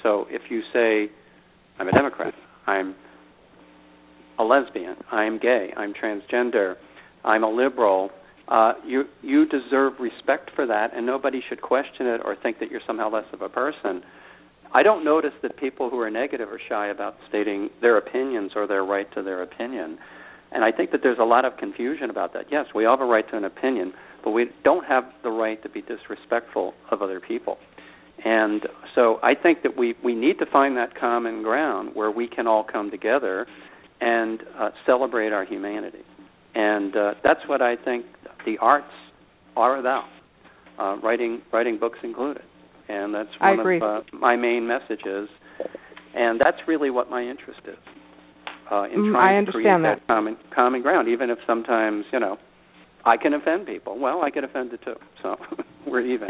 So 0.01 0.27
if 0.29 0.43
you 0.49 0.61
say, 0.73 1.11
"I'm 1.79 1.87
a 1.87 1.91
Democrat," 1.91 2.33
"I'm 2.67 2.95
a 4.39 4.43
lesbian," 4.43 4.95
"I'm 5.11 5.39
gay," 5.39 5.73
"I'm 5.75 5.93
transgender," 5.93 6.75
"I'm 7.23 7.43
a 7.43 7.49
liberal," 7.49 8.11
uh, 8.47 8.73
you 8.85 9.05
you 9.21 9.45
deserve 9.45 9.93
respect 9.99 10.51
for 10.55 10.65
that, 10.67 10.95
and 10.95 11.05
nobody 11.05 11.41
should 11.47 11.61
question 11.61 12.07
it 12.07 12.21
or 12.23 12.35
think 12.35 12.59
that 12.59 12.69
you're 12.69 12.81
somehow 12.85 13.09
less 13.09 13.25
of 13.31 13.41
a 13.41 13.49
person. 13.49 14.03
I 14.73 14.83
don't 14.83 15.05
notice 15.05 15.33
that 15.43 15.57
people 15.57 15.89
who 15.89 15.99
are 15.99 16.09
negative 16.09 16.49
are 16.49 16.59
shy 16.67 16.87
about 16.87 17.15
stating 17.29 17.69
their 17.81 17.97
opinions 17.97 18.51
or 18.55 18.67
their 18.67 18.83
right 18.83 19.11
to 19.13 19.21
their 19.21 19.43
opinion. 19.43 19.99
And 20.51 20.63
I 20.63 20.71
think 20.71 20.91
that 20.91 21.01
there's 21.03 21.19
a 21.19 21.25
lot 21.25 21.45
of 21.45 21.57
confusion 21.57 22.09
about 22.09 22.33
that. 22.33 22.45
Yes, 22.51 22.65
we 22.73 22.85
all 22.85 22.97
have 22.97 23.05
a 23.05 23.09
right 23.09 23.27
to 23.29 23.37
an 23.37 23.43
opinion, 23.43 23.93
but 24.23 24.31
we 24.31 24.49
don't 24.63 24.85
have 24.85 25.05
the 25.23 25.29
right 25.29 25.61
to 25.63 25.69
be 25.69 25.81
disrespectful 25.81 26.73
of 26.91 27.01
other 27.01 27.19
people. 27.19 27.57
And 28.23 28.61
so 28.95 29.19
I 29.23 29.33
think 29.35 29.63
that 29.63 29.77
we, 29.77 29.95
we 30.03 30.15
need 30.15 30.39
to 30.39 30.45
find 30.45 30.77
that 30.77 30.95
common 30.95 31.43
ground 31.43 31.91
where 31.93 32.11
we 32.11 32.27
can 32.27 32.47
all 32.47 32.63
come 32.63 32.89
together 32.91 33.47
and 33.99 34.41
uh, 34.57 34.69
celebrate 34.85 35.33
our 35.33 35.45
humanity. 35.45 36.03
And 36.55 36.95
uh, 36.95 37.13
that's 37.23 37.41
what 37.47 37.61
I 37.61 37.75
think 37.75 38.05
the 38.45 38.57
arts 38.59 38.93
are 39.55 39.77
about, 39.77 40.09
uh, 40.79 40.97
writing 41.03 41.41
writing 41.51 41.77
books 41.79 41.99
included, 42.03 42.43
and 42.89 43.13
that's 43.13 43.29
one 43.39 43.59
of 43.59 43.81
uh, 43.81 44.01
my 44.17 44.35
main 44.35 44.67
messages. 44.67 45.29
And 46.15 46.39
that's 46.39 46.57
really 46.67 46.91
what 46.91 47.09
my 47.09 47.23
interest 47.23 47.61
is 47.65 47.77
uh, 48.71 48.83
in 48.83 48.99
mm, 48.99 49.11
trying 49.11 49.45
to 49.45 49.51
create 49.51 49.65
that, 49.65 49.99
that 49.99 50.07
common 50.07 50.37
common 50.53 50.81
ground, 50.81 51.07
even 51.07 51.29
if 51.29 51.37
sometimes 51.45 52.05
you 52.11 52.19
know 52.19 52.37
I 53.05 53.17
can 53.17 53.33
offend 53.33 53.67
people. 53.67 53.99
Well, 53.99 54.21
I 54.23 54.29
get 54.29 54.43
offended 54.43 54.79
too, 54.83 54.95
so 55.21 55.35
we're 55.87 56.01
even. 56.01 56.27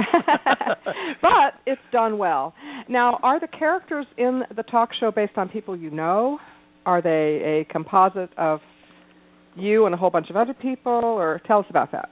but 1.22 1.54
it's 1.66 1.82
done 1.92 2.18
well. 2.18 2.54
Now, 2.90 3.20
are 3.24 3.40
the 3.40 3.48
characters 3.48 4.06
in 4.18 4.44
the 4.56 4.64
talk 4.64 4.90
show 5.00 5.12
based 5.12 5.38
on 5.38 5.50
people 5.50 5.76
you 5.76 5.90
know? 5.90 6.40
Are 6.86 7.02
they 7.02 7.62
a 7.68 7.72
composite 7.72 8.32
of 8.38 8.60
you 9.56 9.86
and 9.86 9.94
a 9.94 9.98
whole 9.98 10.10
bunch 10.10 10.30
of 10.30 10.36
other 10.36 10.54
people, 10.54 10.92
or 10.92 11.42
tell 11.46 11.60
us 11.60 11.66
about 11.70 11.92
that. 11.92 12.10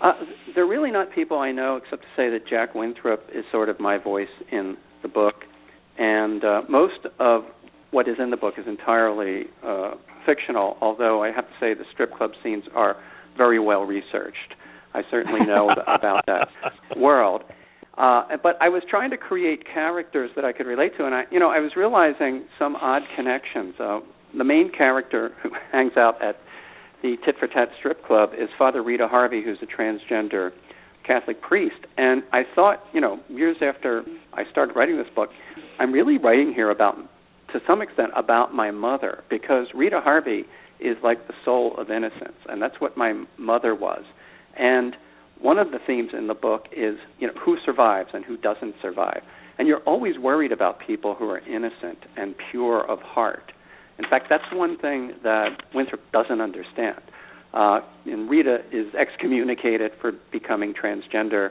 Uh, 0.00 0.12
they're 0.54 0.66
really 0.66 0.90
not 0.90 1.12
people 1.14 1.38
I 1.38 1.52
know, 1.52 1.76
except 1.76 2.02
to 2.02 2.08
say 2.16 2.28
that 2.30 2.48
Jack 2.48 2.74
Winthrop 2.74 3.24
is 3.34 3.44
sort 3.52 3.68
of 3.68 3.78
my 3.78 3.98
voice 3.98 4.26
in 4.50 4.76
the 5.02 5.08
book, 5.08 5.36
and 5.98 6.44
uh, 6.44 6.62
most 6.68 7.06
of 7.20 7.44
what 7.92 8.08
is 8.08 8.16
in 8.18 8.30
the 8.30 8.36
book 8.36 8.54
is 8.58 8.66
entirely 8.66 9.44
uh, 9.64 9.92
fictional. 10.26 10.76
Although 10.80 11.22
I 11.22 11.30
have 11.30 11.44
to 11.44 11.54
say 11.60 11.74
the 11.74 11.84
strip 11.92 12.16
club 12.16 12.32
scenes 12.42 12.64
are 12.74 12.96
very 13.36 13.60
well 13.60 13.82
researched. 13.82 14.54
I 14.94 15.02
certainly 15.10 15.46
know 15.46 15.70
about 15.70 16.26
that 16.26 16.48
world. 16.96 17.42
Uh, 17.96 18.22
but 18.42 18.56
I 18.60 18.70
was 18.70 18.82
trying 18.88 19.10
to 19.10 19.18
create 19.18 19.64
characters 19.72 20.30
that 20.34 20.44
I 20.44 20.52
could 20.52 20.66
relate 20.66 20.96
to, 20.96 21.04
and 21.04 21.14
I, 21.14 21.24
you 21.30 21.38
know, 21.38 21.50
I 21.50 21.60
was 21.60 21.72
realizing 21.76 22.46
some 22.58 22.74
odd 22.76 23.02
connections. 23.14 23.74
Uh, 23.78 24.00
the 24.36 24.44
main 24.44 24.70
character 24.76 25.32
who 25.42 25.50
hangs 25.72 25.92
out 25.96 26.22
at 26.22 26.36
the 27.02 27.16
Tit 27.24 27.34
for 27.38 27.48
Tat 27.48 27.68
Strip 27.78 28.04
Club 28.06 28.30
is 28.32 28.48
Father 28.56 28.82
Rita 28.82 29.08
Harvey, 29.08 29.42
who's 29.42 29.58
a 29.60 29.66
transgender 29.66 30.50
Catholic 31.06 31.42
priest. 31.42 31.86
And 31.96 32.22
I 32.32 32.42
thought, 32.54 32.84
you 32.92 33.00
know, 33.00 33.18
years 33.28 33.56
after 33.60 34.04
I 34.32 34.44
started 34.50 34.76
writing 34.76 34.96
this 34.96 35.08
book, 35.14 35.30
I'm 35.78 35.92
really 35.92 36.16
writing 36.16 36.52
here 36.54 36.70
about, 36.70 36.96
to 37.52 37.60
some 37.66 37.82
extent, 37.82 38.10
about 38.16 38.54
my 38.54 38.70
mother, 38.70 39.24
because 39.28 39.66
Rita 39.74 40.00
Harvey 40.00 40.44
is 40.80 40.96
like 41.02 41.26
the 41.26 41.34
soul 41.44 41.74
of 41.76 41.90
innocence, 41.90 42.38
and 42.48 42.62
that's 42.62 42.80
what 42.80 42.96
my 42.96 43.24
mother 43.36 43.74
was. 43.74 44.04
And 44.56 44.96
one 45.40 45.58
of 45.58 45.72
the 45.72 45.78
themes 45.84 46.10
in 46.16 46.28
the 46.28 46.34
book 46.34 46.66
is, 46.70 46.96
you 47.18 47.26
know, 47.26 47.34
who 47.44 47.56
survives 47.64 48.10
and 48.14 48.24
who 48.24 48.36
doesn't 48.36 48.76
survive. 48.80 49.22
And 49.58 49.66
you're 49.66 49.80
always 49.80 50.18
worried 50.18 50.52
about 50.52 50.78
people 50.84 51.14
who 51.14 51.28
are 51.28 51.40
innocent 51.40 51.98
and 52.16 52.34
pure 52.50 52.88
of 52.88 53.00
heart 53.00 53.52
in 53.98 54.08
fact, 54.08 54.26
that's 54.28 54.44
one 54.52 54.78
thing 54.78 55.12
that 55.22 55.62
Winthrop 55.74 56.00
doesn't 56.12 56.40
understand. 56.40 57.00
Uh, 57.52 57.80
and 58.06 58.30
Rita 58.30 58.60
is 58.72 58.94
excommunicated 58.94 59.92
for 60.00 60.12
becoming 60.30 60.72
transgender. 60.72 61.50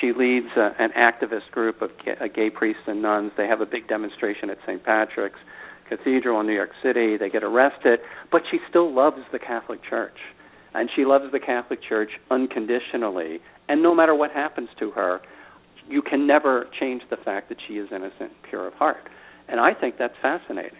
She 0.00 0.12
leads 0.12 0.48
uh, 0.56 0.70
an 0.78 0.90
activist 0.98 1.50
group 1.52 1.82
of 1.82 1.90
uh, 2.06 2.26
gay 2.34 2.50
priests 2.50 2.82
and 2.86 3.00
nuns. 3.00 3.32
They 3.36 3.46
have 3.46 3.60
a 3.60 3.66
big 3.66 3.88
demonstration 3.88 4.50
at 4.50 4.58
St. 4.66 4.84
Patrick's 4.84 5.38
Cathedral 5.88 6.40
in 6.40 6.46
New 6.46 6.54
York 6.54 6.72
City. 6.82 7.16
They 7.16 7.30
get 7.30 7.44
arrested, 7.44 8.00
but 8.32 8.42
she 8.50 8.58
still 8.68 8.92
loves 8.92 9.22
the 9.30 9.38
Catholic 9.38 9.80
Church. 9.88 10.18
And 10.74 10.90
she 10.94 11.04
loves 11.04 11.30
the 11.32 11.40
Catholic 11.40 11.80
Church 11.82 12.10
unconditionally. 12.30 13.38
And 13.68 13.82
no 13.82 13.94
matter 13.94 14.14
what 14.14 14.32
happens 14.32 14.68
to 14.80 14.90
her, 14.90 15.20
you 15.88 16.02
can 16.02 16.26
never 16.26 16.66
change 16.78 17.02
the 17.08 17.16
fact 17.16 17.48
that 17.48 17.58
she 17.66 17.74
is 17.74 17.88
innocent, 17.92 18.32
pure 18.48 18.66
of 18.66 18.74
heart. 18.74 19.08
And 19.48 19.60
I 19.60 19.72
think 19.72 19.94
that's 19.96 20.16
fascinating. 20.20 20.78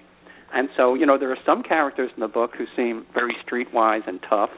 And 0.53 0.69
so, 0.77 0.95
you 0.95 1.07
know, 1.07 1.19
there 1.19 1.31
are 1.31 1.39
some 1.45 1.63
characters 1.63 2.11
in 2.15 2.21
the 2.21 2.29
book 2.29 2.53
who 2.57 2.65
seem 2.77 3.07
very 3.13 3.37
streetwise 3.47 4.07
and 4.07 4.21
tough. 4.29 4.51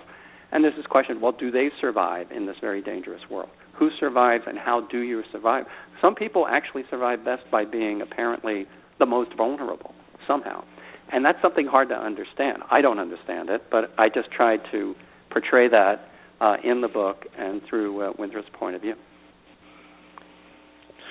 And 0.53 0.65
there's 0.65 0.77
this 0.77 0.87
question 0.87 1.21
well, 1.21 1.33
do 1.33 1.51
they 1.51 1.71
survive 1.81 2.31
in 2.31 2.47
this 2.47 2.57
very 2.61 2.83
dangerous 2.83 3.23
world? 3.31 3.51
Who 3.79 3.91
survives 3.99 4.45
and 4.47 4.59
how 4.59 4.87
do 4.91 5.01
you 5.01 5.23
survive? 5.31 5.65
Some 6.01 6.15
people 6.15 6.47
actually 6.49 6.85
survive 6.91 7.25
best 7.25 7.43
by 7.51 7.65
being 7.65 8.01
apparently 8.03 8.67
the 8.99 9.07
most 9.07 9.37
vulnerable, 9.37 9.95
somehow. 10.27 10.65
And 11.13 11.25
that's 11.25 11.41
something 11.41 11.67
hard 11.67 11.89
to 11.89 11.95
understand. 11.95 12.63
I 12.71 12.81
don't 12.81 12.99
understand 12.99 13.49
it, 13.49 13.63
but 13.71 13.93
I 13.97 14.09
just 14.09 14.31
tried 14.31 14.61
to 14.73 14.95
portray 15.31 15.69
that 15.69 16.09
uh, 16.41 16.57
in 16.63 16.81
the 16.81 16.89
book 16.89 17.25
and 17.39 17.63
through 17.69 18.03
uh, 18.03 18.13
Winthrop's 18.19 18.49
point 18.53 18.77
of 18.77 18.83
view. 18.83 18.95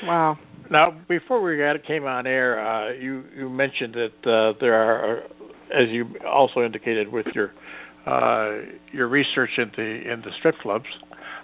Wow. 0.04 0.38
Now, 0.69 0.99
before 1.08 1.41
we 1.41 1.58
got 1.58 1.84
came 1.86 2.06
on 2.06 2.27
air, 2.27 2.60
uh, 2.60 2.93
you 2.93 3.23
you 3.36 3.49
mentioned 3.49 3.95
that 3.95 4.30
uh, 4.30 4.58
there 4.60 4.73
are, 4.73 5.19
as 5.71 5.89
you 5.89 6.06
also 6.27 6.62
indicated 6.62 7.12
with 7.12 7.25
your 7.34 7.51
uh, 8.06 8.65
your 8.91 9.08
research 9.08 9.51
in 9.58 9.71
the 9.75 10.12
in 10.12 10.21
the 10.21 10.32
strip 10.39 10.56
clubs, 10.62 10.86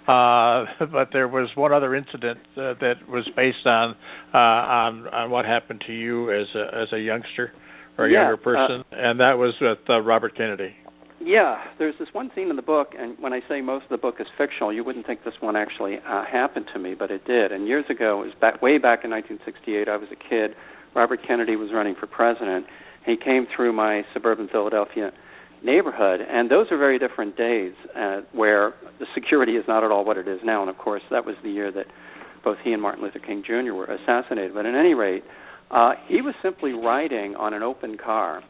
uh, 0.08 0.64
but 0.92 1.08
there 1.12 1.28
was 1.28 1.48
one 1.54 1.72
other 1.72 1.94
incident 1.94 2.38
uh, 2.56 2.74
that 2.80 2.94
was 3.08 3.28
based 3.36 3.66
on 3.66 3.94
uh, 4.32 4.38
on 4.38 5.08
on 5.08 5.30
what 5.30 5.44
happened 5.44 5.82
to 5.86 5.92
you 5.92 6.30
as 6.30 6.46
a 6.54 6.82
as 6.82 6.88
a 6.92 6.98
youngster 6.98 7.52
or 7.96 8.06
a 8.06 8.10
yeah, 8.10 8.22
younger 8.22 8.36
person, 8.36 8.84
and 8.92 9.20
that 9.20 9.34
was 9.38 9.54
with 9.60 9.78
Robert 9.88 10.36
Kennedy. 10.36 10.74
Yeah, 11.24 11.56
there's 11.78 11.94
this 11.98 12.08
one 12.12 12.30
scene 12.34 12.50
in 12.50 12.56
the 12.56 12.62
book, 12.62 12.92
and 12.98 13.16
when 13.18 13.32
I 13.32 13.40
say 13.48 13.62
most 13.62 13.84
of 13.84 13.88
the 13.88 13.96
book 13.96 14.16
is 14.20 14.26
fictional, 14.36 14.70
you 14.70 14.84
wouldn't 14.84 15.06
think 15.06 15.24
this 15.24 15.34
one 15.40 15.56
actually 15.56 15.96
uh, 16.06 16.22
happened 16.30 16.66
to 16.74 16.78
me, 16.78 16.94
but 16.94 17.10
it 17.10 17.24
did. 17.24 17.50
And 17.50 17.66
years 17.66 17.86
ago, 17.88 18.22
it 18.22 18.26
was 18.26 18.34
back 18.42 18.60
way 18.60 18.76
back 18.76 19.04
in 19.04 19.10
1968. 19.10 19.88
I 19.88 19.96
was 19.96 20.08
a 20.12 20.16
kid. 20.16 20.54
Robert 20.94 21.20
Kennedy 21.26 21.56
was 21.56 21.70
running 21.72 21.94
for 21.98 22.06
president. 22.06 22.66
He 23.06 23.16
came 23.16 23.46
through 23.56 23.72
my 23.72 24.02
suburban 24.12 24.48
Philadelphia 24.52 25.12
neighborhood, 25.64 26.20
and 26.20 26.50
those 26.50 26.66
are 26.70 26.76
very 26.76 26.98
different 26.98 27.38
days, 27.38 27.72
uh, 27.96 28.20
where 28.32 28.74
the 28.98 29.06
security 29.14 29.52
is 29.52 29.64
not 29.66 29.82
at 29.82 29.90
all 29.90 30.04
what 30.04 30.18
it 30.18 30.28
is 30.28 30.40
now. 30.44 30.60
And 30.60 30.68
of 30.68 30.76
course, 30.76 31.02
that 31.10 31.24
was 31.24 31.36
the 31.42 31.50
year 31.50 31.72
that 31.72 31.86
both 32.44 32.58
he 32.62 32.74
and 32.74 32.82
Martin 32.82 33.02
Luther 33.02 33.18
King 33.18 33.42
Jr. 33.46 33.72
were 33.72 33.86
assassinated. 33.86 34.52
But 34.52 34.66
at 34.66 34.74
any 34.74 34.92
rate, 34.92 35.24
uh, 35.70 35.92
he 36.06 36.20
was 36.20 36.34
simply 36.42 36.72
riding 36.72 37.34
on 37.34 37.54
an 37.54 37.62
open 37.62 37.96
car 37.96 38.42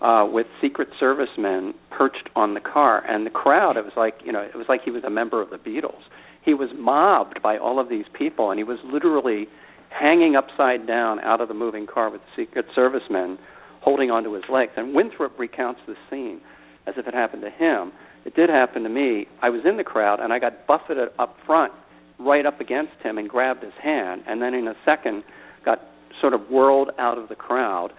uh, 0.00 0.26
with 0.30 0.46
Secret 0.60 0.88
Service 0.98 1.28
men 1.36 1.74
perched 1.90 2.28
on 2.34 2.54
the 2.54 2.60
car, 2.60 3.04
and 3.06 3.26
the 3.26 3.30
crowd. 3.30 3.76
It 3.76 3.84
was 3.84 3.92
like 3.96 4.14
you 4.24 4.32
know, 4.32 4.40
it 4.40 4.56
was 4.56 4.66
like 4.68 4.82
he 4.84 4.90
was 4.90 5.04
a 5.04 5.10
member 5.10 5.42
of 5.42 5.50
the 5.50 5.56
Beatles. 5.56 6.02
He 6.44 6.54
was 6.54 6.70
mobbed 6.76 7.42
by 7.42 7.58
all 7.58 7.78
of 7.78 7.88
these 7.88 8.06
people, 8.16 8.50
and 8.50 8.58
he 8.58 8.64
was 8.64 8.78
literally 8.84 9.46
hanging 9.90 10.36
upside 10.36 10.86
down 10.86 11.20
out 11.20 11.40
of 11.40 11.48
the 11.48 11.54
moving 11.54 11.86
car 11.86 12.10
with 12.10 12.20
Secret 12.36 12.66
Service 12.74 13.02
men 13.10 13.38
holding 13.82 14.10
onto 14.10 14.32
his 14.32 14.44
legs. 14.50 14.72
And 14.76 14.94
Winthrop 14.94 15.38
recounts 15.38 15.80
the 15.86 15.94
scene 16.08 16.40
as 16.86 16.94
if 16.96 17.06
it 17.06 17.14
happened 17.14 17.42
to 17.42 17.50
him. 17.50 17.92
it 18.24 18.34
did 18.34 18.48
happen 18.50 18.82
to 18.82 18.88
me. 18.88 19.26
I 19.42 19.50
was 19.50 19.62
in 19.64 19.76
the 19.76 19.84
crowd 19.84 20.20
and 20.20 20.32
I 20.32 20.38
got 20.38 20.66
buffeted 20.66 21.08
up 21.18 21.36
front, 21.46 21.72
right 22.18 22.44
up 22.44 22.60
against 22.60 22.94
him, 23.02 23.18
and 23.18 23.28
grabbed 23.28 23.62
his 23.62 23.72
hand, 23.82 24.22
and 24.26 24.40
then 24.42 24.54
in 24.54 24.68
a 24.68 24.74
second 24.84 25.24
got 25.64 25.80
sort 26.20 26.34
of 26.34 26.48
whirled 26.50 26.90
out 26.98 27.18
of 27.18 27.28
the 27.28 27.34
crowd. 27.34 27.92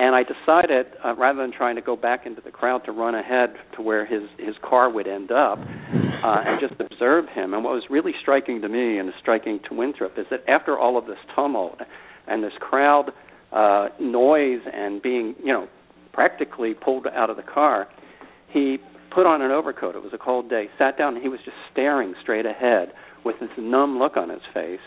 And 0.00 0.16
I 0.16 0.22
decided, 0.22 0.86
uh, 1.04 1.14
rather 1.14 1.42
than 1.42 1.52
trying 1.52 1.76
to 1.76 1.82
go 1.82 1.94
back 1.94 2.24
into 2.24 2.40
the 2.40 2.50
crowd, 2.50 2.86
to 2.86 2.92
run 2.92 3.14
ahead 3.14 3.50
to 3.76 3.82
where 3.82 4.06
his 4.06 4.22
his 4.38 4.54
car 4.62 4.90
would 4.90 5.06
end 5.06 5.30
up, 5.30 5.58
uh, 5.58 6.40
and 6.46 6.58
just 6.58 6.80
observe 6.80 7.26
him. 7.28 7.52
And 7.52 7.62
what 7.62 7.74
was 7.74 7.84
really 7.90 8.12
striking 8.22 8.62
to 8.62 8.68
me 8.70 8.98
and 8.98 9.12
striking 9.20 9.60
to 9.68 9.74
Winthrop 9.74 10.18
is 10.18 10.24
that 10.30 10.40
after 10.48 10.78
all 10.78 10.96
of 10.96 11.04
this 11.04 11.18
tumult 11.34 11.80
and 12.26 12.42
this 12.42 12.54
crowd 12.60 13.12
uh, 13.52 13.88
noise 14.00 14.62
and 14.72 15.02
being, 15.02 15.34
you 15.44 15.52
know, 15.52 15.68
practically 16.14 16.72
pulled 16.72 17.06
out 17.06 17.28
of 17.28 17.36
the 17.36 17.42
car, 17.42 17.86
he 18.54 18.78
put 19.14 19.26
on 19.26 19.42
an 19.42 19.50
overcoat. 19.50 19.96
It 19.96 20.02
was 20.02 20.14
a 20.14 20.18
cold 20.18 20.48
day. 20.48 20.70
Sat 20.78 20.96
down 20.96 21.14
and 21.14 21.22
he 21.22 21.28
was 21.28 21.40
just 21.44 21.58
staring 21.72 22.14
straight 22.22 22.46
ahead 22.46 22.92
with 23.22 23.36
this 23.38 23.50
numb 23.58 23.98
look 23.98 24.16
on 24.16 24.30
his 24.30 24.40
face. 24.54 24.80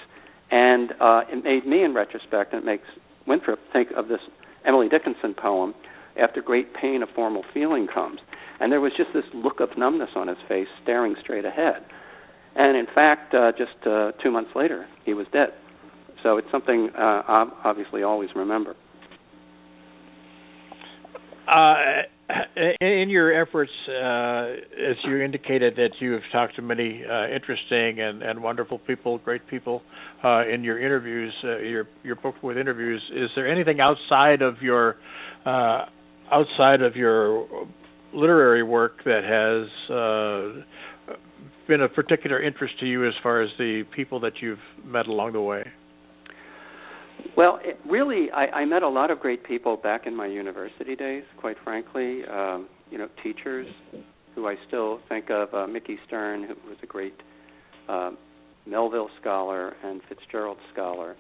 And 0.50 0.92
uh, 1.00 1.22
it 1.32 1.44
made 1.44 1.68
me, 1.68 1.84
in 1.84 1.94
retrospect, 1.94 2.54
and 2.54 2.64
it 2.64 2.66
makes 2.66 2.88
Winthrop 3.28 3.60
think 3.72 3.90
of 3.96 4.08
this 4.08 4.22
Emily 4.66 4.90
Dickinson 4.90 5.34
poem, 5.34 5.74
"After 6.18 6.42
great 6.42 6.74
pain, 6.74 7.04
a 7.04 7.08
formal 7.08 7.44
feeling 7.54 7.88
comes." 7.88 8.20
And 8.60 8.72
there 8.72 8.82
was 8.82 8.94
just 8.96 9.12
this 9.14 9.26
look 9.34 9.60
of 9.60 9.78
numbness 9.78 10.12
on 10.16 10.28
his 10.28 10.38
face, 10.48 10.68
staring 10.84 11.16
straight 11.22 11.46
ahead. 11.46 11.84
And 12.56 12.78
in 12.78 12.86
fact, 12.94 13.34
uh, 13.34 13.52
just 13.58 13.86
uh, 13.86 14.12
two 14.22 14.32
months 14.32 14.52
later, 14.56 14.86
he 15.06 15.14
was 15.14 15.28
dead. 15.34 15.50
So 16.22 16.38
it's 16.38 16.50
something 16.52 16.90
uh, 16.98 17.24
I 17.28 17.50
obviously 17.66 18.04
always 18.04 18.30
remember. 18.36 18.76
Uh, 21.48 22.04
in 22.82 23.10
your 23.10 23.42
efforts, 23.42 23.72
uh, 23.88 24.92
as 24.92 24.96
you 25.04 25.22
indicated 25.22 25.76
that 25.76 25.92
you 26.00 26.14
have 26.14 26.22
talked 26.32 26.56
to 26.56 26.62
many 26.62 27.04
uh, 27.04 27.28
interesting 27.28 28.00
and, 28.00 28.24
and, 28.24 28.42
wonderful 28.42 28.80
people, 28.80 29.18
great 29.18 29.46
people, 29.48 29.82
uh, 30.24 30.48
in 30.48 30.64
your 30.64 30.80
interviews, 30.80 31.34
uh, 31.44 31.58
your 31.58 31.88
your 32.04 32.16
book 32.16 32.36
with 32.42 32.58
interviews, 32.58 33.02
is 33.14 33.30
there 33.36 33.52
anything 33.52 33.80
outside 33.82 34.42
of 34.42 34.62
your 34.62 34.96
uh, 35.46 35.86
outside 36.32 36.82
of 36.82 36.96
your 36.96 37.68
literary 38.14 38.64
work 38.64 39.04
that 39.04 39.24
has 39.24 39.68
been 41.68 41.82
of 41.82 41.94
particular 41.94 42.42
interest 42.42 42.80
to 42.80 42.86
you 42.86 43.08
as 43.08 43.14
far 43.22 43.42
as 43.42 43.50
the 43.58 43.84
people 43.96 44.20
that 44.22 44.34
you've 44.42 44.60
met 44.86 45.08
along 45.08 45.34
the 45.34 45.42
way? 45.42 45.64
Well, 47.36 47.60
it 47.64 47.80
really, 47.90 48.30
I, 48.32 48.46
I 48.46 48.66
met 48.66 48.84
a 48.84 48.90
lot 48.90 49.10
of 49.10 49.20
great 49.20 49.44
people 49.44 49.76
back 49.76 50.06
in 50.06 50.16
my 50.16 50.28
university 50.28 50.96
days. 50.96 51.24
Quite 51.40 51.58
frankly, 51.64 52.22
um, 52.32 52.68
you 52.92 53.00
know, 53.00 53.08
teachers 53.24 53.68
who 54.36 54.48
I 54.48 54.56
still 54.68 55.00
think 55.10 55.32
of. 55.32 55.52
Uh, 55.54 55.66
Mickey 55.66 55.98
Stern, 56.06 56.44
who 56.44 56.54
was 56.70 56.78
a 56.84 56.86
great 56.86 57.16
uh, 57.90 58.12
Melville 58.68 59.10
scholar 59.20 59.74
and 59.84 60.02
Fitzgerald 60.08 60.58
scholar, 60.72 61.16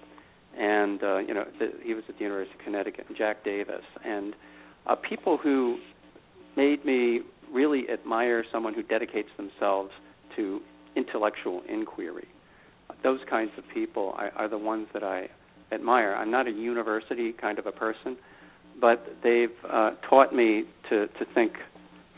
and 0.57 1.01
uh, 1.03 1.18
you 1.18 1.34
know, 1.34 1.45
the, 1.57 1.72
he 1.84 1.95
was 1.95 2.03
at 2.07 2.16
the 2.18 2.24
University 2.24 2.53
of 2.59 2.64
Connecticut. 2.64 3.05
Jack 3.18 3.43
Davis, 3.43 3.84
and 4.05 4.36
uh, 4.86 4.95
people 4.95 5.38
who 5.38 5.80
made 6.55 6.86
me 6.86 7.22
really 7.51 7.86
admire 7.91 8.43
someone 8.51 8.76
who 8.76 8.84
dedicates 8.84 9.30
themselves 9.36 9.89
to 10.36 10.61
intellectual 10.95 11.64
inquiry. 11.68 12.28
Those 13.03 13.20
kinds 13.30 13.51
of 13.57 13.64
people 13.74 14.14
are, 14.16 14.32
are 14.36 14.47
the 14.47 14.57
ones 14.57 14.88
that 14.93 15.03
I 15.03 15.28
admire. 15.74 16.16
I'm 16.16 16.32
not 16.32 16.48
a 16.48 16.52
university 16.52 17.34
kind 17.34 17.60
of 17.60 17.66
a 17.66 17.72
person, 17.72 18.18
but 18.80 19.06
they've 19.24 19.50
uh, 19.70 19.92
taught 20.10 20.34
me 20.34 20.66
to 20.90 21.08
to 21.08 21.26
think 21.34 21.54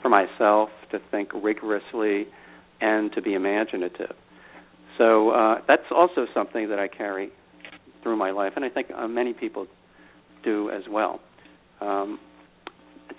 for 0.01 0.09
myself, 0.09 0.69
to 0.91 0.99
think 1.11 1.29
rigorously, 1.33 2.27
and 2.81 3.11
to 3.13 3.21
be 3.21 3.33
imaginative. 3.33 4.15
So 4.97 5.31
uh, 5.31 5.61
that's 5.67 5.83
also 5.91 6.27
something 6.33 6.69
that 6.69 6.79
I 6.79 6.87
carry 6.87 7.29
through 8.03 8.15
my 8.15 8.31
life, 8.31 8.53
and 8.55 8.63
I 8.63 8.69
think 8.69 8.87
uh, 8.95 9.07
many 9.07 9.33
people 9.33 9.67
do 10.43 10.69
as 10.69 10.83
well. 10.89 11.19
Um, 11.81 12.19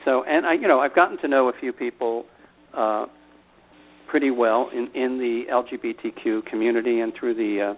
so, 0.05 0.23
and 0.25 0.47
I, 0.47 0.55
you 0.55 0.69
know, 0.69 0.81
I've 0.81 0.95
gotten 0.95 1.19
to 1.19 1.29
know 1.29 1.49
a 1.49 1.53
few 1.59 1.73
people 1.73 2.25
uh, 2.73 3.07
pretty 4.09 4.31
well 4.31 4.71
in 4.73 4.89
in 4.95 5.19
the 5.19 5.45
LGBTQ 5.51 6.47
community 6.47 7.01
and 7.01 7.13
through 7.19 7.35
the 7.35 7.73
uh, 7.73 7.75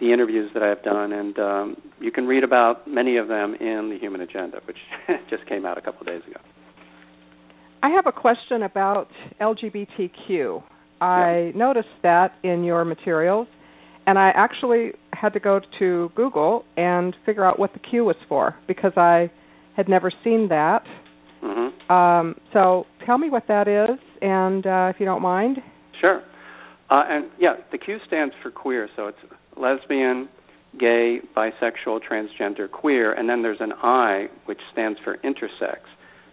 the 0.00 0.12
interviews 0.12 0.50
that 0.54 0.62
I've 0.62 0.82
done, 0.82 1.12
and 1.12 1.38
um, 1.38 1.76
you 2.00 2.10
can 2.10 2.26
read 2.26 2.42
about 2.42 2.88
many 2.88 3.18
of 3.18 3.28
them 3.28 3.54
in 3.54 3.90
the 3.90 3.98
Human 4.00 4.22
Agenda, 4.22 4.60
which 4.66 4.78
just 5.30 5.46
came 5.46 5.66
out 5.66 5.78
a 5.78 5.80
couple 5.80 6.00
of 6.00 6.06
days 6.06 6.22
ago. 6.26 6.40
I 7.82 7.90
have 7.90 8.06
a 8.06 8.12
question 8.12 8.62
about 8.62 9.08
LGBTQ. 9.40 10.62
I 11.00 11.52
yeah. 11.54 11.58
noticed 11.58 11.88
that 12.02 12.32
in 12.42 12.64
your 12.64 12.84
materials, 12.84 13.48
and 14.06 14.18
I 14.18 14.30
actually 14.34 14.92
had 15.12 15.32
to 15.34 15.40
go 15.40 15.60
to 15.78 16.10
Google 16.14 16.64
and 16.76 17.14
figure 17.24 17.44
out 17.44 17.58
what 17.58 17.72
the 17.72 17.78
Q 17.78 18.04
was 18.04 18.16
for 18.28 18.54
because 18.66 18.92
I 18.96 19.30
had 19.76 19.88
never 19.88 20.10
seen 20.24 20.48
that. 20.48 20.82
Mm-hmm. 21.42 21.92
Um, 21.92 22.34
so 22.52 22.86
tell 23.06 23.18
me 23.18 23.30
what 23.30 23.48
that 23.48 23.68
is, 23.68 23.98
and 24.20 24.66
uh, 24.66 24.92
if 24.94 25.00
you 25.00 25.06
don't 25.06 25.22
mind. 25.22 25.58
Sure. 26.00 26.22
Uh, 26.90 27.04
and 27.08 27.30
yeah, 27.38 27.54
the 27.72 27.78
Q 27.78 27.98
stands 28.06 28.34
for 28.42 28.50
queer, 28.50 28.88
so 28.96 29.06
it's 29.06 29.18
lesbian, 29.60 30.28
gay, 30.78 31.18
bisexual, 31.36 32.00
transgender, 32.08 32.70
queer, 32.70 33.12
and 33.12 33.28
then 33.28 33.42
there's 33.42 33.60
an 33.60 33.72
I, 33.72 34.28
which 34.46 34.60
stands 34.72 34.98
for 35.02 35.16
intersex. 35.18 35.78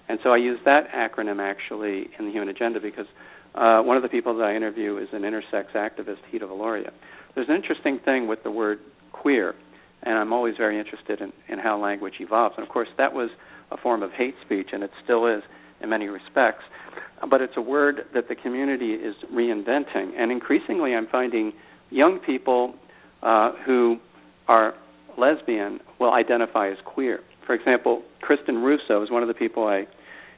And 0.09 0.19
so 0.23 0.30
I 0.30 0.38
use 0.38 0.59
that 0.65 0.89
acronym 0.91 1.39
actually 1.39 2.09
in 2.17 2.25
the 2.25 2.32
Human 2.32 2.49
Agenda 2.49 2.80
because 2.80 3.07
uh, 3.55 3.82
one 3.82 3.97
of 3.97 4.03
the 4.03 4.09
people 4.09 4.38
that 4.38 4.43
I 4.43 4.55
interview 4.55 4.97
is 4.97 5.09
an 5.11 5.23
intersex 5.23 5.71
activist, 5.73 6.19
Hida 6.32 6.43
Viloria. 6.43 6.91
There's 7.36 7.49
an 7.49 7.55
interesting 7.55 7.99
thing 8.03 8.28
with 8.28 8.43
the 8.43 8.51
word 8.51 8.80
queer, 9.11 9.55
and 10.03 10.17
I'm 10.17 10.32
always 10.32 10.55
very 10.57 10.80
interested 10.80 11.21
in, 11.21 11.34
in 11.49 11.59
how 11.59 11.82
language 11.82 12.15
evolves. 12.19 12.55
And 12.57 12.65
of 12.65 12.71
course, 12.71 12.89
that 12.97 13.13
was 13.13 13.30
a 13.71 13.78
form 13.78 14.03
of 14.03 14.11
hate 14.11 14.36
speech, 14.45 14.69
and 14.71 14.84
it 14.84 14.91
still 15.03 15.28
is 15.28 15.41
in 15.82 15.89
many 15.89 16.07
respects. 16.07 16.63
But 17.30 17.41
it's 17.41 17.53
a 17.57 17.61
word 17.61 18.05
that 18.13 18.30
the 18.30 18.36
community 18.36 18.93
is 18.93 19.15
reinventing, 19.34 20.11
and 20.17 20.32
increasingly 20.32 20.93
I'm 20.93 21.07
finding 21.07 21.53
young 21.89 22.19
people 22.19 22.75
uh, 23.24 23.51
who 23.65 23.97
are 24.47 24.74
lesbian 25.18 25.80
will 25.99 26.13
identify 26.13 26.70
as 26.70 26.78
queer. 26.86 27.20
For 27.45 27.53
example, 27.53 28.03
Kristin 28.22 28.63
Russo 28.63 29.03
is 29.03 29.09
one 29.09 29.22
of 29.22 29.28
the 29.28 29.34
people 29.34 29.65
I 29.68 29.88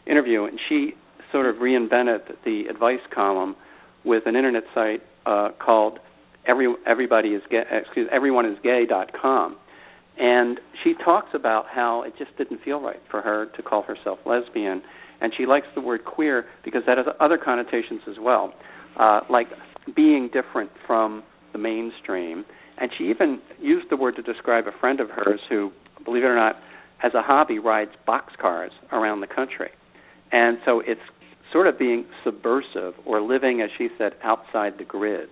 interview, 0.10 0.46
and 0.46 0.60
she 0.70 0.94
sort 1.32 1.46
of 1.46 1.58
reinvented 1.58 2.22
the 2.46 2.64
advice 2.70 3.02
column 3.14 3.56
with 4.04 4.24
an 4.26 4.36
internet 4.36 4.64
site 4.74 5.02
uh, 5.26 5.50
called 5.60 6.00
Every 6.48 6.74
Everybody 6.88 7.30
is 7.30 7.42
Gay, 7.50 7.64
excuse 7.72 8.08
Everyone 8.12 8.46
is 8.46 8.58
Gay.com, 8.64 9.58
and 10.18 10.60
she 10.84 10.94
talks 11.04 11.30
about 11.34 11.66
how 11.68 12.04
it 12.04 12.14
just 12.18 12.36
didn't 12.38 12.62
feel 12.64 12.82
right 12.82 13.02
for 13.12 13.22
her 13.22 13.48
to 13.58 13.62
call 13.62 13.84
herself 13.84 14.20
lesbian, 14.26 14.82
and 15.22 15.34
she 15.38 15.46
likes 15.46 15.68
the 15.76 15.82
word 15.82 16.06
queer 16.06 16.46
because 16.64 16.82
that 16.88 16.98
has 16.98 17.08
other 17.20 17.38
connotations 17.38 18.02
as 18.10 18.16
well, 18.20 18.54
uh, 18.98 19.22
like 19.30 19.48
being 19.96 20.30
different 20.32 20.72
from 20.88 21.24
the 21.52 21.60
mainstream 21.60 22.46
and 22.80 22.92
she 22.98 23.06
even 23.06 23.40
used 23.60 23.90
the 23.90 23.98
word 23.98 24.16
to 24.16 24.22
describe 24.22 24.66
a 24.68 24.80
friend 24.80 25.00
of 25.00 25.10
hers 25.10 25.42
who, 25.50 25.72
believe 26.06 26.24
it 26.24 26.28
or 26.28 26.36
not, 26.36 26.56
as 27.04 27.14
a 27.14 27.22
hobby 27.22 27.60
rides 27.60 27.92
boxcars 28.08 28.72
around 28.92 29.22
the 29.22 29.28
country. 29.28 29.70
And 30.32 30.58
so 30.66 30.82
it's 30.86 31.02
sort 31.52 31.68
of 31.68 31.78
being 31.78 32.06
subversive 32.24 32.94
or 33.06 33.22
living, 33.22 33.62
as 33.62 33.70
she 33.78 33.90
said, 33.98 34.14
outside 34.24 34.74
the 34.78 34.86
grid. 34.86 35.30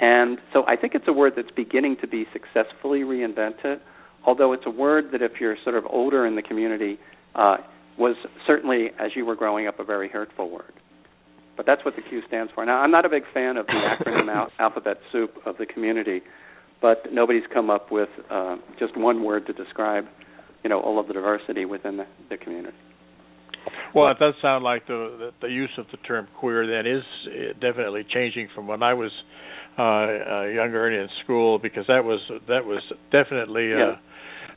And 0.00 0.38
so 0.52 0.64
I 0.66 0.76
think 0.76 0.94
it's 0.94 1.06
a 1.08 1.12
word 1.12 1.34
that's 1.36 1.50
beginning 1.50 1.96
to 2.00 2.06
be 2.06 2.26
successfully 2.32 3.00
reinvented, 3.00 3.80
although 4.26 4.52
it's 4.52 4.64
a 4.66 4.70
word 4.70 5.06
that 5.12 5.22
if 5.22 5.32
you're 5.40 5.56
sort 5.64 5.76
of 5.76 5.84
older 5.88 6.26
in 6.26 6.36
the 6.36 6.42
community, 6.42 6.98
uh, 7.34 7.58
was 7.98 8.16
certainly, 8.46 8.88
as 8.98 9.10
you 9.14 9.26
were 9.26 9.36
growing 9.36 9.66
up, 9.66 9.78
a 9.78 9.84
very 9.84 10.08
hurtful 10.08 10.50
word. 10.50 10.72
But 11.56 11.66
that's 11.66 11.84
what 11.84 11.96
the 11.96 12.02
Q 12.02 12.22
stands 12.26 12.50
for. 12.54 12.64
Now, 12.64 12.80
I'm 12.80 12.90
not 12.90 13.04
a 13.04 13.10
big 13.10 13.24
fan 13.34 13.58
of 13.58 13.66
the 13.66 13.72
acronym 13.72 14.28
al- 14.34 14.50
alphabet 14.58 14.98
soup 15.12 15.34
of 15.44 15.58
the 15.58 15.66
community 15.66 16.22
but 16.80 17.12
nobody's 17.12 17.44
come 17.52 17.70
up 17.70 17.90
with 17.90 18.08
uh, 18.30 18.56
just 18.78 18.96
one 18.96 19.24
word 19.24 19.46
to 19.46 19.52
describe, 19.52 20.04
you 20.62 20.70
know, 20.70 20.80
all 20.80 20.98
of 20.98 21.06
the 21.06 21.14
diversity 21.14 21.64
within 21.64 21.96
the, 21.96 22.06
the 22.28 22.36
community. 22.36 22.76
Well, 23.94 24.10
it 24.10 24.18
does 24.18 24.34
sound 24.40 24.64
like 24.64 24.86
the, 24.86 25.32
the, 25.42 25.46
the 25.46 25.52
use 25.52 25.70
of 25.76 25.86
the 25.90 25.98
term 25.98 26.28
queer 26.38 26.66
that 26.66 26.86
is 26.86 27.02
uh, 27.26 27.52
definitely 27.54 28.06
changing 28.08 28.48
from 28.54 28.66
when 28.66 28.82
I 28.82 28.94
was 28.94 29.10
uh, 29.78 29.82
uh, 29.82 30.44
younger 30.44 30.86
and 30.88 30.96
in 30.96 31.08
school 31.24 31.58
because 31.58 31.84
that 31.88 32.04
was 32.04 32.20
that 32.48 32.64
was 32.64 32.82
definitely 33.12 33.70
yeah. 33.70 33.96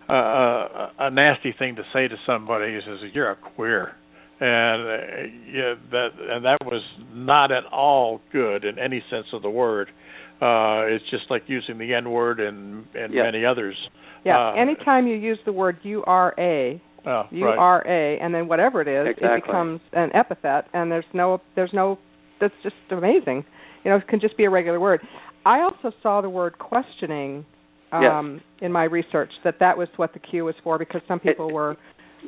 a, 0.09 0.13
a, 0.13 0.91
a 0.99 1.11
nasty 1.11 1.53
thing 1.57 1.75
to 1.75 1.83
say 1.93 2.07
to 2.07 2.15
somebody 2.25 2.77
says 2.85 2.97
you're 3.13 3.31
a 3.31 3.35
queer 3.35 3.95
and 4.39 4.81
uh, 4.81 5.23
yeah 5.51 5.73
that 5.91 6.09
and 6.19 6.45
that 6.45 6.57
was 6.65 6.81
not 7.13 7.51
at 7.51 7.63
all 7.65 8.21
good 8.31 8.65
in 8.65 8.79
any 8.79 9.03
sense 9.09 9.27
of 9.33 9.41
the 9.41 9.49
word 9.49 9.89
uh, 10.43 10.93
it's 10.93 11.09
just 11.09 11.23
like 11.29 11.43
using 11.47 11.77
the 11.77 11.93
N 11.93 12.09
word 12.11 12.39
and 12.39 12.85
and 12.93 13.13
yeah. 13.13 13.23
many 13.23 13.45
others. 13.45 13.75
Yeah. 14.25 14.49
Uh, 14.49 14.55
Anytime 14.55 15.07
you 15.07 15.15
use 15.15 15.39
the 15.45 15.53
word 15.53 15.77
U 15.83 16.03
R 16.05 16.33
A, 16.37 16.81
oh, 17.05 17.23
U 17.31 17.45
R 17.45 17.87
A, 17.87 18.19
and 18.19 18.33
then 18.33 18.47
whatever 18.47 18.81
it 18.81 18.87
is, 18.87 19.15
exactly. 19.15 19.37
it 19.37 19.45
becomes 19.45 19.81
an 19.93 20.09
epithet, 20.13 20.65
and 20.73 20.91
there's 20.91 21.05
no 21.13 21.41
there's 21.55 21.73
no 21.73 21.97
that's 22.41 22.53
just 22.61 22.75
amazing. 22.91 23.45
You 23.83 23.91
know, 23.91 23.97
it 23.97 24.07
can 24.07 24.19
just 24.19 24.35
be 24.37 24.43
a 24.45 24.49
regular 24.49 24.79
word. 24.79 25.01
I 25.45 25.61
also 25.61 25.95
saw 26.01 26.21
the 26.21 26.29
word 26.29 26.57
questioning 26.57 27.45
um, 27.91 28.33
yes. 28.35 28.65
in 28.65 28.71
my 28.71 28.85
research 28.85 29.31
that 29.43 29.55
that 29.59 29.77
was 29.77 29.87
what 29.97 30.13
the 30.13 30.19
Q 30.19 30.45
was 30.45 30.55
for 30.63 30.77
because 30.77 31.01
some 31.07 31.19
people 31.19 31.49
it, 31.49 31.53
were 31.53 31.77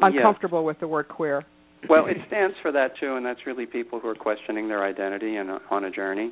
uncomfortable 0.01 0.61
yes. 0.61 0.67
with 0.67 0.79
the 0.79 0.87
word 0.87 1.07
queer. 1.07 1.43
Well, 1.89 2.07
it 2.07 2.17
stands 2.27 2.55
for 2.61 2.71
that 2.71 2.97
too, 2.99 3.15
and 3.15 3.25
that's 3.25 3.41
really 3.45 3.65
people 3.65 3.99
who 3.99 4.07
are 4.07 4.15
questioning 4.15 4.67
their 4.67 4.83
identity 4.83 5.35
and 5.35 5.49
on 5.69 5.85
a 5.85 5.91
journey. 5.91 6.31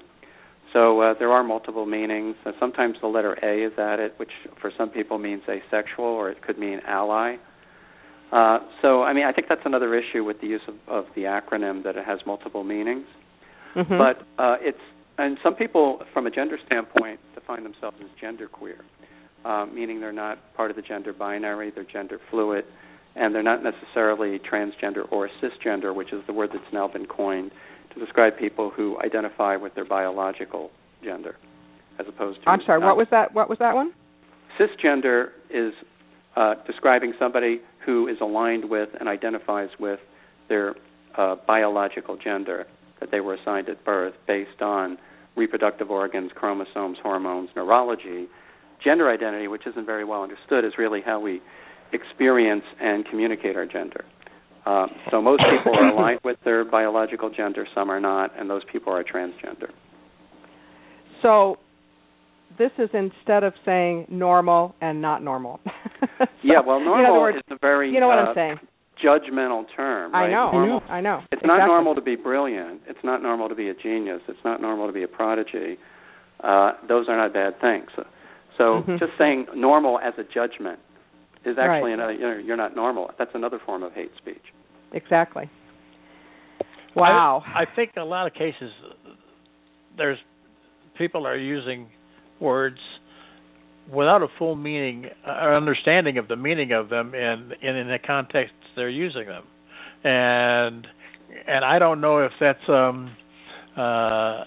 So 0.73 1.01
uh, 1.01 1.13
there 1.19 1.31
are 1.31 1.43
multiple 1.43 1.85
meanings. 1.85 2.35
Uh, 2.45 2.51
sometimes 2.59 2.97
the 2.99 3.07
letter 3.07 3.37
A 3.43 3.65
is 3.65 3.77
added, 3.77 4.11
which 4.17 4.31
for 4.59 4.71
some 4.75 4.89
people 4.89 5.19
means 5.19 5.43
asexual, 5.47 6.05
or 6.05 6.31
it 6.31 6.41
could 6.41 6.57
mean 6.57 6.81
ally. 6.87 7.35
Uh, 8.31 8.57
so, 8.81 9.03
I 9.03 9.13
mean, 9.13 9.25
I 9.25 9.31
think 9.31 9.47
that's 9.47 9.61
another 9.65 9.93
issue 9.95 10.23
with 10.23 10.41
the 10.41 10.47
use 10.47 10.61
of, 10.67 10.75
of 10.87 11.05
the 11.15 11.21
acronym 11.21 11.83
that 11.83 11.95
it 11.95 12.05
has 12.05 12.19
multiple 12.25 12.63
meanings. 12.63 13.05
Mm-hmm. 13.75 13.97
But 13.97 14.43
uh, 14.43 14.57
it's 14.59 14.79
and 15.19 15.37
some 15.43 15.53
people, 15.53 16.01
from 16.11 16.25
a 16.25 16.31
gender 16.31 16.57
standpoint, 16.65 17.19
define 17.35 17.63
themselves 17.63 17.97
as 18.01 18.09
genderqueer, 18.21 18.79
uh, 19.45 19.67
meaning 19.71 19.99
they're 19.99 20.11
not 20.11 20.39
part 20.55 20.71
of 20.71 20.75
the 20.75 20.81
gender 20.81 21.13
binary, 21.13 21.71
they're 21.73 21.83
gender 21.83 22.19
fluid, 22.31 22.65
and 23.15 23.35
they're 23.35 23.43
not 23.43 23.61
necessarily 23.63 24.39
transgender 24.39 25.03
or 25.11 25.29
cisgender, 25.41 25.93
which 25.93 26.11
is 26.11 26.23
the 26.25 26.33
word 26.33 26.49
that's 26.51 26.73
now 26.73 26.87
been 26.87 27.05
coined 27.05 27.51
to 27.93 27.99
describe 27.99 28.37
people 28.37 28.71
who 28.75 28.97
identify 28.99 29.55
with 29.55 29.75
their 29.75 29.85
biological 29.85 30.71
gender, 31.03 31.35
as 31.99 32.05
opposed 32.07 32.41
to. 32.43 32.49
I'm 32.49 32.61
sorry. 32.65 32.79
What 32.79 32.97
was 32.97 33.07
that? 33.11 33.33
What 33.33 33.49
was 33.49 33.59
that 33.59 33.75
one? 33.75 33.93
Cisgender 34.59 35.29
is 35.49 35.73
uh, 36.35 36.55
describing 36.65 37.13
somebody 37.19 37.61
who 37.85 38.07
is 38.07 38.17
aligned 38.21 38.69
with 38.69 38.89
and 38.99 39.09
identifies 39.09 39.69
with 39.79 39.99
their 40.49 40.75
uh, 41.17 41.35
biological 41.47 42.17
gender 42.17 42.65
that 42.99 43.11
they 43.11 43.19
were 43.19 43.35
assigned 43.35 43.69
at 43.69 43.83
birth 43.83 44.13
based 44.27 44.61
on 44.61 44.97
reproductive 45.35 45.89
organs, 45.91 46.31
chromosomes, 46.35 46.97
hormones, 47.01 47.49
neurology. 47.55 48.27
Gender 48.83 49.09
identity, 49.09 49.47
which 49.47 49.65
isn't 49.65 49.85
very 49.85 50.05
well 50.05 50.23
understood, 50.23 50.65
is 50.65 50.73
really 50.77 51.01
how 51.01 51.19
we 51.19 51.41
experience 51.91 52.63
and 52.79 53.05
communicate 53.05 53.55
our 53.55 53.65
gender. 53.65 54.03
Uh, 54.65 54.87
so 55.11 55.21
most 55.21 55.43
people 55.51 55.77
are 55.77 55.89
aligned 55.89 56.19
with 56.23 56.37
their 56.45 56.63
biological 56.63 57.29
gender, 57.29 57.67
some 57.75 57.89
are 57.89 57.99
not, 57.99 58.31
and 58.39 58.49
those 58.49 58.61
people 58.71 58.93
are 58.93 59.03
transgender. 59.03 59.69
So 61.21 61.57
this 62.57 62.71
is 62.77 62.89
instead 62.93 63.43
of 63.43 63.53
saying 63.65 64.05
normal 64.09 64.75
and 64.81 65.01
not 65.01 65.23
normal. 65.23 65.59
so, 65.65 66.25
yeah, 66.43 66.61
well, 66.65 66.79
normal 66.79 67.19
words, 67.19 67.37
is 67.37 67.43
a 67.51 67.57
very 67.59 67.91
you 67.91 67.99
know 67.99 68.07
what 68.07 68.19
uh, 68.19 68.21
I'm 68.21 68.35
saying. 68.35 68.59
judgmental 69.03 69.65
term. 69.75 70.15
I 70.15 70.21
right? 70.21 70.31
know. 70.31 70.51
Normal, 70.51 70.83
I 70.89 71.01
know. 71.01 71.19
It's 71.31 71.41
exactly. 71.41 71.47
not 71.47 71.67
normal 71.67 71.95
to 71.95 72.01
be 72.01 72.15
brilliant. 72.15 72.81
It's 72.87 73.03
not 73.03 73.21
normal 73.21 73.49
to 73.49 73.55
be 73.55 73.69
a 73.69 73.73
genius. 73.73 74.21
It's 74.27 74.43
not 74.45 74.61
normal 74.61 74.87
to 74.87 74.93
be 74.93 75.03
a 75.03 75.07
prodigy. 75.07 75.77
Uh, 76.43 76.73
those 76.87 77.07
are 77.09 77.17
not 77.17 77.33
bad 77.33 77.59
things. 77.59 77.87
So, 77.95 78.03
so 78.57 78.63
mm-hmm. 78.63 78.97
just 78.97 79.13
saying 79.17 79.47
normal 79.55 79.99
as 79.99 80.13
a 80.17 80.23
judgment 80.23 80.79
is 81.45 81.57
actually 81.59 81.91
right. 81.91 81.93
another. 81.93 82.13
You 82.13 82.21
know, 82.21 82.37
you're 82.37 82.57
not 82.57 82.75
normal. 82.75 83.11
That's 83.17 83.31
another 83.33 83.59
form 83.65 83.83
of 83.83 83.93
hate 83.93 84.11
speech. 84.17 84.43
Exactly. 84.93 85.49
Wow. 86.95 87.43
I, 87.45 87.61
I 87.61 87.65
think 87.75 87.91
in 87.95 88.01
a 88.01 88.05
lot 88.05 88.27
of 88.27 88.33
cases 88.33 88.71
there's 89.97 90.17
people 90.97 91.25
are 91.25 91.37
using 91.37 91.87
words 92.39 92.77
without 93.91 94.21
a 94.21 94.27
full 94.37 94.55
meaning 94.55 95.05
or 95.25 95.55
understanding 95.55 96.17
of 96.17 96.27
the 96.27 96.35
meaning 96.35 96.71
of 96.71 96.89
them 96.89 97.13
in 97.13 97.51
in, 97.61 97.75
in 97.75 97.87
the 97.87 97.97
context 98.05 98.53
they're 98.75 98.89
using 98.89 99.25
them 99.25 99.43
and 100.03 100.87
and 101.47 101.65
I 101.65 101.79
don't 101.79 101.99
know 101.99 102.19
if 102.19 102.31
that's 102.39 102.69
um 102.69 103.15
uh 103.75 104.45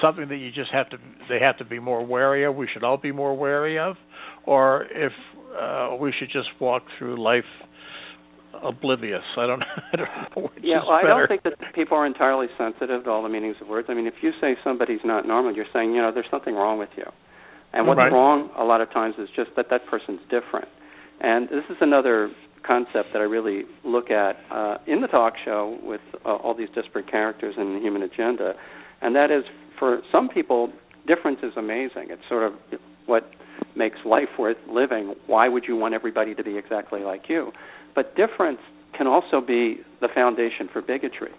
something 0.00 0.28
that 0.28 0.36
you 0.36 0.52
just 0.52 0.70
have 0.72 0.88
to 0.90 0.98
they 1.28 1.40
have 1.40 1.58
to 1.58 1.64
be 1.64 1.80
more 1.80 2.04
wary 2.04 2.44
of 2.44 2.54
we 2.54 2.68
should 2.72 2.84
all 2.84 2.96
be 2.96 3.10
more 3.10 3.36
wary 3.36 3.78
of 3.78 3.96
or 4.44 4.84
if 4.90 5.12
uh 5.56 5.96
we 6.00 6.12
should 6.18 6.30
just 6.30 6.48
walk 6.60 6.82
through 6.98 7.22
life 7.22 7.44
oblivious. 8.62 9.22
I 9.36 9.46
don't, 9.46 9.62
I 9.92 9.96
don't 9.96 10.08
know 10.08 10.42
which 10.42 10.64
yeah, 10.64 10.78
is 10.78 10.82
well, 10.86 10.96
I 10.96 11.02
better. 11.02 11.26
don't 11.26 11.28
think 11.28 11.42
that 11.44 11.74
people 11.74 11.96
are 11.96 12.06
entirely 12.06 12.46
sensitive 12.56 13.04
to 13.04 13.10
all 13.10 13.22
the 13.22 13.28
meanings 13.28 13.56
of 13.60 13.68
words. 13.68 13.88
I 13.90 13.94
mean, 13.94 14.06
if 14.06 14.14
you 14.22 14.32
say 14.40 14.56
somebody's 14.64 15.00
not 15.04 15.26
normal, 15.26 15.54
you're 15.54 15.70
saying, 15.72 15.94
you 15.94 16.02
know, 16.02 16.12
there's 16.12 16.30
something 16.30 16.54
wrong 16.54 16.78
with 16.78 16.90
you. 16.96 17.04
And 17.72 17.86
what's 17.86 17.98
right. 17.98 18.12
wrong 18.12 18.50
a 18.56 18.64
lot 18.64 18.80
of 18.80 18.90
times 18.90 19.16
is 19.18 19.28
just 19.36 19.50
that 19.56 19.66
that 19.70 19.86
person's 19.86 20.20
different. 20.30 20.68
And 21.20 21.48
this 21.48 21.64
is 21.68 21.76
another 21.80 22.30
concept 22.66 23.12
that 23.12 23.18
I 23.18 23.24
really 23.24 23.64
look 23.84 24.10
at 24.10 24.36
uh, 24.50 24.78
in 24.86 25.00
the 25.00 25.06
talk 25.06 25.34
show 25.44 25.78
with 25.82 26.00
uh, 26.24 26.28
all 26.28 26.54
these 26.54 26.68
disparate 26.74 27.10
characters 27.10 27.54
in 27.58 27.74
the 27.74 27.80
human 27.80 28.02
agenda, 28.02 28.54
and 29.02 29.14
that 29.14 29.30
is 29.30 29.44
for 29.78 30.00
some 30.10 30.28
people, 30.28 30.72
difference 31.06 31.38
is 31.42 31.52
amazing. 31.56 32.08
It's 32.10 32.22
sort 32.28 32.42
of 32.44 32.54
what 33.06 33.30
makes 33.76 33.98
life 34.04 34.28
worth 34.38 34.56
living. 34.68 35.14
Why 35.26 35.48
would 35.48 35.64
you 35.66 35.76
want 35.76 35.94
everybody 35.94 36.34
to 36.34 36.42
be 36.42 36.56
exactly 36.58 37.00
like 37.00 37.28
you? 37.28 37.52
But 37.94 38.16
difference 38.16 38.60
can 38.96 39.06
also 39.06 39.40
be 39.40 39.78
the 40.00 40.08
foundation 40.14 40.68
for 40.72 40.82
bigotry. 40.82 41.32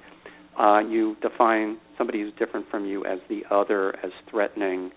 Uh, 0.59 0.79
you 0.79 1.15
define 1.21 1.77
somebody 1.97 2.21
who's 2.21 2.33
different 2.37 2.69
from 2.69 2.85
you 2.85 3.05
as 3.05 3.19
the 3.29 3.43
other, 3.49 3.95
as 4.03 4.11
threatening, 4.29 4.91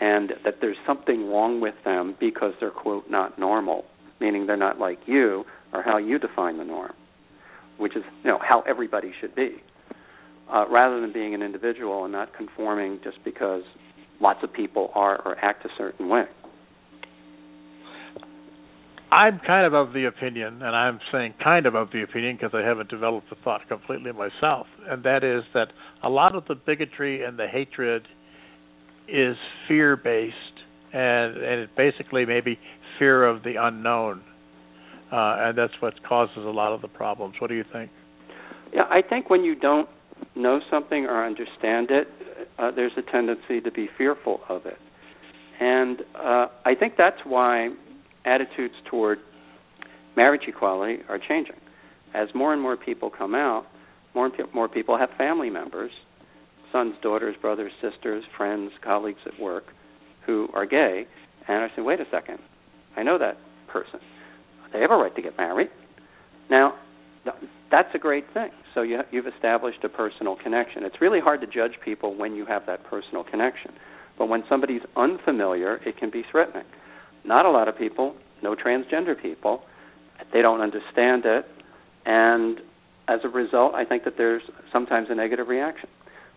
and 0.00 0.32
that 0.44 0.54
there's 0.60 0.76
something 0.86 1.28
wrong 1.28 1.60
with 1.60 1.74
them 1.84 2.16
because 2.18 2.54
they're, 2.60 2.70
quote, 2.70 3.08
not 3.10 3.38
normal, 3.38 3.84
meaning 4.20 4.46
they're 4.46 4.56
not 4.56 4.78
like 4.78 4.98
you 5.06 5.44
or 5.72 5.82
how 5.82 5.96
you 5.96 6.18
define 6.18 6.58
the 6.58 6.64
norm, 6.64 6.92
which 7.78 7.96
is, 7.96 8.02
you 8.22 8.30
know, 8.30 8.38
how 8.38 8.62
everybody 8.62 9.12
should 9.20 9.34
be, 9.34 9.62
uh, 10.52 10.66
rather 10.70 11.00
than 11.00 11.12
being 11.12 11.34
an 11.34 11.42
individual 11.42 12.04
and 12.04 12.12
not 12.12 12.34
conforming 12.36 13.00
just 13.02 13.18
because 13.24 13.62
lots 14.20 14.42
of 14.42 14.52
people 14.52 14.90
are 14.94 15.20
or 15.24 15.36
act 15.38 15.64
a 15.64 15.68
certain 15.76 16.08
way. 16.08 16.24
I'm 19.12 19.40
kind 19.46 19.66
of 19.66 19.74
of 19.74 19.92
the 19.92 20.06
opinion, 20.06 20.62
and 20.62 20.74
I'm 20.74 20.98
saying 21.12 21.34
kind 21.44 21.66
of 21.66 21.74
of 21.74 21.90
the 21.92 22.02
opinion 22.02 22.38
because 22.40 22.52
I 22.54 22.66
haven't 22.66 22.88
developed 22.88 23.28
the 23.28 23.36
thought 23.44 23.60
completely 23.68 24.10
myself, 24.10 24.66
and 24.88 25.04
that 25.04 25.22
is 25.22 25.44
that 25.52 25.68
a 26.02 26.08
lot 26.08 26.34
of 26.34 26.44
the 26.48 26.54
bigotry 26.54 27.22
and 27.22 27.38
the 27.38 27.46
hatred 27.46 28.08
is 29.06 29.36
fear 29.68 29.98
based, 29.98 30.34
and 30.94 31.36
and 31.36 31.60
it 31.60 31.76
basically 31.76 32.24
maybe 32.24 32.58
fear 32.98 33.26
of 33.26 33.42
the 33.42 33.56
unknown, 33.60 34.22
uh, 35.12 35.36
and 35.40 35.58
that's 35.58 35.74
what 35.80 35.92
causes 36.08 36.38
a 36.38 36.40
lot 36.40 36.72
of 36.72 36.80
the 36.80 36.88
problems. 36.88 37.34
What 37.38 37.48
do 37.48 37.54
you 37.54 37.64
think? 37.70 37.90
Yeah, 38.72 38.84
I 38.88 39.02
think 39.06 39.28
when 39.28 39.44
you 39.44 39.54
don't 39.54 39.90
know 40.34 40.60
something 40.70 41.04
or 41.04 41.22
understand 41.22 41.90
it, 41.90 42.08
uh, 42.58 42.70
there's 42.70 42.92
a 42.96 43.02
tendency 43.12 43.60
to 43.60 43.70
be 43.70 43.90
fearful 43.98 44.40
of 44.48 44.64
it, 44.64 44.78
and 45.60 46.00
uh, 46.14 46.46
I 46.64 46.74
think 46.74 46.94
that's 46.96 47.20
why 47.26 47.68
attitudes 48.24 48.74
toward 48.90 49.18
marriage 50.16 50.42
equality 50.46 51.02
are 51.08 51.18
changing. 51.18 51.56
As 52.14 52.28
more 52.34 52.52
and 52.52 52.60
more 52.60 52.76
people 52.76 53.10
come 53.10 53.34
out, 53.34 53.66
more 54.14 54.26
and 54.26 54.34
more 54.54 54.68
people 54.68 54.98
have 54.98 55.08
family 55.16 55.50
members, 55.50 55.90
sons, 56.70 56.94
daughters, 57.02 57.34
brothers, 57.40 57.72
sisters, 57.80 58.24
friends, 58.36 58.70
colleagues 58.82 59.20
at 59.26 59.40
work 59.40 59.64
who 60.26 60.48
are 60.54 60.66
gay, 60.66 61.06
and 61.48 61.64
I 61.64 61.74
say, 61.74 61.82
wait 61.82 62.00
a 62.00 62.04
second, 62.10 62.38
I 62.96 63.02
know 63.02 63.18
that 63.18 63.38
person. 63.68 64.00
They 64.72 64.80
have 64.80 64.90
a 64.90 64.96
right 64.96 65.14
to 65.16 65.22
get 65.22 65.36
married. 65.36 65.68
Now, 66.50 66.74
that's 67.70 67.88
a 67.94 67.98
great 67.98 68.24
thing. 68.34 68.50
So 68.74 68.82
you, 68.82 69.00
you've 69.10 69.26
established 69.26 69.84
a 69.84 69.88
personal 69.88 70.36
connection. 70.36 70.84
It's 70.84 71.00
really 71.00 71.20
hard 71.20 71.40
to 71.40 71.46
judge 71.46 71.72
people 71.84 72.14
when 72.16 72.34
you 72.34 72.46
have 72.46 72.66
that 72.66 72.84
personal 72.84 73.24
connection. 73.24 73.72
But 74.18 74.28
when 74.28 74.44
somebody's 74.48 74.82
unfamiliar, 74.96 75.76
it 75.86 75.96
can 75.98 76.10
be 76.10 76.22
threatening. 76.30 76.64
Not 77.24 77.46
a 77.46 77.50
lot 77.50 77.68
of 77.68 77.76
people, 77.78 78.14
no 78.42 78.54
transgender 78.54 79.20
people, 79.20 79.62
they 80.32 80.42
don't 80.42 80.60
understand 80.60 81.24
it, 81.24 81.46
and 82.04 82.60
as 83.08 83.20
a 83.24 83.28
result, 83.28 83.74
I 83.74 83.84
think 83.84 84.04
that 84.04 84.14
there's 84.16 84.42
sometimes 84.72 85.08
a 85.10 85.14
negative 85.14 85.48
reaction. 85.48 85.88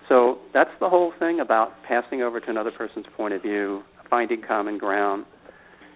So 0.09 0.39
that's 0.53 0.71
the 0.79 0.89
whole 0.89 1.13
thing 1.17 1.39
about 1.39 1.71
passing 1.87 2.21
over 2.21 2.39
to 2.39 2.49
another 2.49 2.71
person's 2.71 3.05
point 3.15 3.33
of 3.33 3.41
view, 3.41 3.83
finding 4.09 4.41
common 4.41 4.77
ground, 4.77 5.25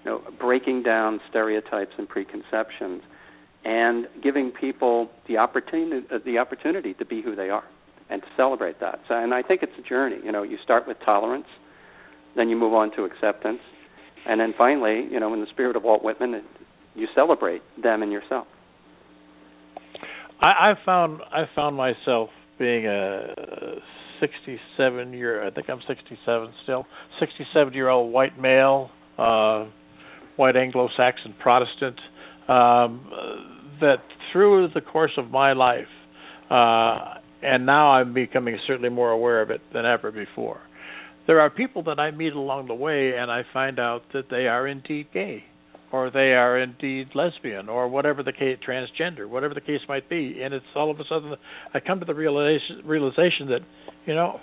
you 0.04 0.12
know, 0.12 0.22
breaking 0.40 0.84
down 0.84 1.20
stereotypes 1.30 1.92
and 1.98 2.08
preconceptions, 2.08 3.02
and 3.66 4.08
giving 4.24 4.52
people 4.52 5.10
the 5.28 5.38
opportunity 5.38 6.08
the 6.26 6.38
opportunity 6.38 6.94
to 6.94 7.06
be 7.06 7.22
who 7.22 7.36
they 7.36 7.50
are 7.50 7.66
and 8.10 8.22
to 8.22 8.28
celebrate 8.36 8.80
that. 8.80 9.00
So, 9.08 9.16
and 9.16 9.34
I 9.34 9.44
think 9.44 9.62
it's 9.62 9.78
a 9.78 9.88
journey. 9.88 10.18
You 10.24 10.32
know, 10.32 10.44
you 10.44 10.58
start 10.64 10.88
with 10.88 10.98
tolerance, 11.06 11.48
then 12.36 12.50
you 12.50 12.56
move 12.56 12.74
on 12.74 12.96
to 12.96 13.04
acceptance, 13.04 13.60
and 14.28 14.40
then 14.40 14.54
finally, 14.58 15.08
you 15.12 15.20
know, 15.20 15.34
in 15.34 15.42
the 15.42 15.48
spirit 15.52 15.76
of 15.76 15.84
Walt 15.84 16.04
Whitman, 16.04 16.44
you 16.96 17.08
celebrate 17.16 17.62
them 17.82 18.04
and 18.04 18.12
yourself. 18.12 18.48
I, 20.42 20.72
I 20.72 20.74
found 20.86 21.22
I 21.32 21.44
found 21.56 21.76
myself 21.76 22.30
being 22.58 22.86
a 22.86 23.76
67 24.20 25.14
year 25.14 25.46
I 25.46 25.52
think 25.52 25.70
I'm 25.70 25.80
67 25.88 26.54
still 26.64 26.86
67 27.20 27.74
year 27.74 27.90
old 27.90 28.12
white 28.12 28.40
male 28.40 28.90
uh 29.18 29.66
white 30.36 30.56
Anglo-Saxon 30.56 31.36
Protestant 31.42 32.00
um 32.48 33.10
that 33.82 33.98
through 34.32 34.70
the 34.74 34.82
course 34.82 35.12
of 35.18 35.30
my 35.30 35.54
life 35.54 35.88
uh 36.50 37.16
and 37.42 37.66
now 37.66 37.92
I'm 37.92 38.14
becoming 38.14 38.58
certainly 38.68 38.90
more 38.90 39.12
aware 39.12 39.42
of 39.42 39.50
it 39.50 39.62
than 39.74 39.86
ever 39.86 40.12
before. 40.12 40.60
There 41.30 41.42
are 41.42 41.52
people 41.52 41.84
that 41.84 42.00
I 42.00 42.10
meet 42.10 42.34
along 42.34 42.70
the 42.70 42.74
way, 42.74 43.14
and 43.16 43.30
I 43.30 43.44
find 43.54 43.78
out 43.78 44.02
that 44.14 44.32
they 44.32 44.48
are 44.48 44.68
indeed 44.68 45.10
gay, 45.14 45.44
or 45.92 46.10
they 46.10 46.34
are 46.34 46.60
indeed 46.60 47.10
lesbian, 47.14 47.70
or 47.70 47.88
whatever 47.88 48.24
the 48.24 48.32
case, 48.32 48.58
transgender, 48.68 49.30
whatever 49.30 49.54
the 49.54 49.62
case 49.62 49.82
might 49.88 50.10
be. 50.10 50.42
And 50.42 50.56
it's 50.56 50.66
all 50.76 50.90
of 50.90 51.00
a 51.00 51.04
sudden 51.08 51.36
I 51.72 51.82
come 51.82 52.00
to 52.00 52.06
the 52.08 52.16
realization, 52.16 52.82
realization 52.84 53.50
that, 53.50 53.60
you 54.08 54.16
know, 54.16 54.40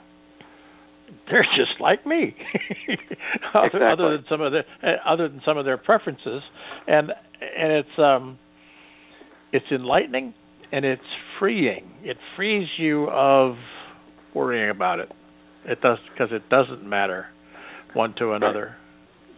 they're 1.29 1.43
just 1.57 1.81
like 1.81 2.07
me, 2.07 2.37
other, 3.53 3.67
exactly. 3.67 3.81
other 3.83 4.17
than 4.19 4.25
some 4.29 4.41
of 4.41 4.53
their 4.53 4.65
other 5.05 5.29
than 5.29 5.43
some 5.45 5.59
of 5.59 5.65
their 5.65 5.79
preferences, 5.79 6.43
and 6.87 7.11
and 7.41 7.73
it's 7.73 7.99
um, 7.99 8.39
it's 9.53 9.67
enlightening 9.73 10.35
and 10.71 10.85
it's 10.85 11.03
freeing. 11.41 11.91
It 12.05 12.17
frees 12.37 12.69
you 12.79 13.09
of 13.09 13.57
worrying 14.37 14.71
about 14.71 15.01
it. 15.01 15.11
It 15.67 15.81
does 15.81 15.99
because 16.13 16.29
it 16.33 16.49
doesn't 16.49 16.89
matter 16.89 17.27
one 17.95 18.15
to 18.19 18.33
another. 18.33 18.77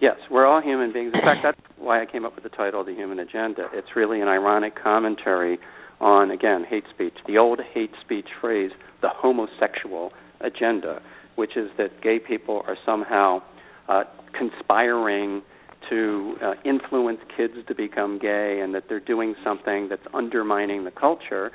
Yes, 0.01 0.17
we're 0.31 0.47
all 0.47 0.61
human 0.63 0.93
beings. 0.93 1.13
In 1.15 1.21
fact, 1.21 1.41
that's 1.43 1.61
why 1.77 2.03
I 2.03 2.07
came 2.07 2.25
up 2.25 2.35
with 2.35 2.45
the 2.45 2.51
title 2.51 2.85
"The 2.85 2.95
Human 2.95 3.19
Agenda." 3.19 3.69
It's 3.73 3.97
really 3.97 4.21
an 4.21 4.29
ironic 4.29 4.75
commentary 4.81 5.59
on, 6.01 6.31
again, 6.31 6.65
hate 6.69 6.85
speech. 6.95 7.15
The 7.27 7.39
old 7.39 7.61
hate 7.75 7.91
speech 8.05 8.29
phrase, 8.41 8.71
"the 9.01 9.09
homosexual 9.09 10.13
agenda," 10.41 11.01
which 11.37 11.57
is 11.57 11.71
that 11.79 12.01
gay 12.03 12.19
people 12.19 12.63
are 12.67 12.77
somehow 12.85 13.43
uh, 13.89 14.05
conspiring 14.39 15.43
to 15.89 16.37
uh, 16.43 16.55
influence 16.65 17.21
kids 17.37 17.55
to 17.67 17.75
become 17.75 18.19
gay 18.19 18.61
and 18.63 18.75
that 18.75 18.85
they're 18.89 19.01
doing 19.01 19.35
something 19.43 19.89
that's 19.89 20.07
undermining 20.13 20.85
the 20.85 20.91
culture. 20.91 21.51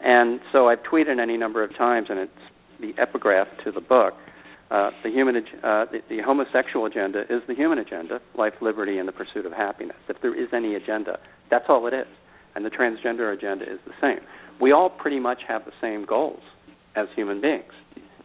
And 0.00 0.40
so 0.52 0.68
I've 0.68 0.82
tweeted 0.82 1.20
any 1.20 1.36
number 1.36 1.62
of 1.62 1.76
times, 1.76 2.06
and 2.10 2.18
it's 2.18 2.32
the 2.80 2.92
epigraph 3.00 3.48
to 3.64 3.72
the 3.72 3.80
book. 3.80 4.14
Uh, 4.70 4.90
the 5.02 5.10
human, 5.10 5.36
uh, 5.36 5.84
the, 5.92 6.00
the 6.08 6.20
homosexual 6.24 6.86
agenda 6.86 7.22
is 7.30 7.42
the 7.46 7.54
human 7.54 7.78
agenda: 7.78 8.20
life, 8.36 8.54
liberty, 8.60 8.98
and 8.98 9.06
the 9.06 9.12
pursuit 9.12 9.46
of 9.46 9.52
happiness. 9.52 9.96
If 10.08 10.20
there 10.22 10.34
is 10.34 10.48
any 10.52 10.74
agenda, 10.74 11.18
that's 11.50 11.66
all 11.68 11.86
it 11.86 11.94
is. 11.94 12.06
And 12.54 12.64
the 12.64 12.70
transgender 12.70 13.32
agenda 13.32 13.64
is 13.64 13.78
the 13.86 13.92
same. 14.00 14.20
We 14.60 14.72
all 14.72 14.88
pretty 14.88 15.20
much 15.20 15.40
have 15.48 15.64
the 15.64 15.72
same 15.80 16.04
goals 16.04 16.40
as 16.96 17.08
human 17.14 17.40
beings, 17.40 17.72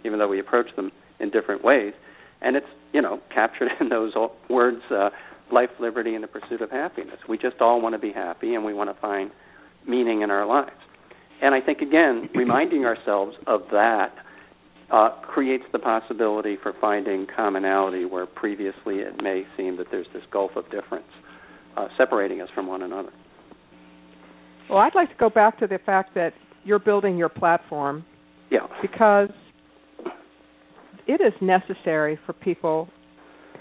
even 0.06 0.20
though 0.20 0.28
we 0.28 0.40
approach 0.40 0.68
them 0.76 0.92
in 1.20 1.30
different 1.30 1.64
ways. 1.64 1.94
And 2.42 2.56
it's 2.56 2.68
you 2.94 3.02
know 3.02 3.20
captured 3.34 3.70
in 3.80 3.90
those 3.90 4.14
words: 4.50 4.82
uh, 4.90 5.10
life, 5.52 5.70
liberty, 5.80 6.16
and 6.16 6.24
the 6.24 6.28
pursuit 6.28 6.62
of 6.62 6.72
happiness. 6.72 7.20
We 7.28 7.38
just 7.38 7.58
all 7.60 7.82
want 7.82 7.96
to 7.96 8.00
be 8.00 8.12
happy, 8.12 8.56
and 8.56 8.64
we 8.64 8.74
want 8.74 8.94
to 8.94 9.00
find 9.02 9.32
meaning 9.88 10.22
in 10.22 10.32
our 10.32 10.46
lives. 10.46 10.72
And 11.42 11.56
I 11.56 11.62
think 11.62 11.80
again, 11.80 12.30
reminding 12.36 12.86
ourselves 12.86 13.36
of 13.48 13.62
that 13.72 14.14
uh, 14.92 15.10
creates 15.22 15.66
the 15.72 15.80
possibility 15.80 16.58
for 16.62 16.74
finding 16.82 17.28
commonality 17.36 18.06
where 18.06 18.26
previously 18.26 18.98
it 18.98 19.22
may 19.22 19.44
seem 19.56 19.78
that 19.78 19.88
there's 19.92 20.08
this 20.14 20.24
gulf 20.32 20.52
of 20.56 20.66
difference 20.72 21.06
uh, 21.78 21.88
separating 21.98 22.42
us 22.42 22.50
from 22.56 22.68
one 22.68 22.82
another. 22.82 23.12
Well, 24.70 24.80
I'd 24.80 24.96
like 24.96 25.10
to 25.10 25.18
go 25.20 25.30
back 25.30 25.60
to 25.60 25.68
the 25.68 25.80
fact 25.86 26.14
that 26.16 26.34
you're 26.64 26.80
building 26.80 27.18
your 27.18 27.30
platform. 27.30 28.06
Yeah. 28.52 28.68
Because 28.82 29.30
it 31.08 31.22
is 31.22 31.34
necessary 31.42 32.20
for 32.26 32.34
people 32.34 32.88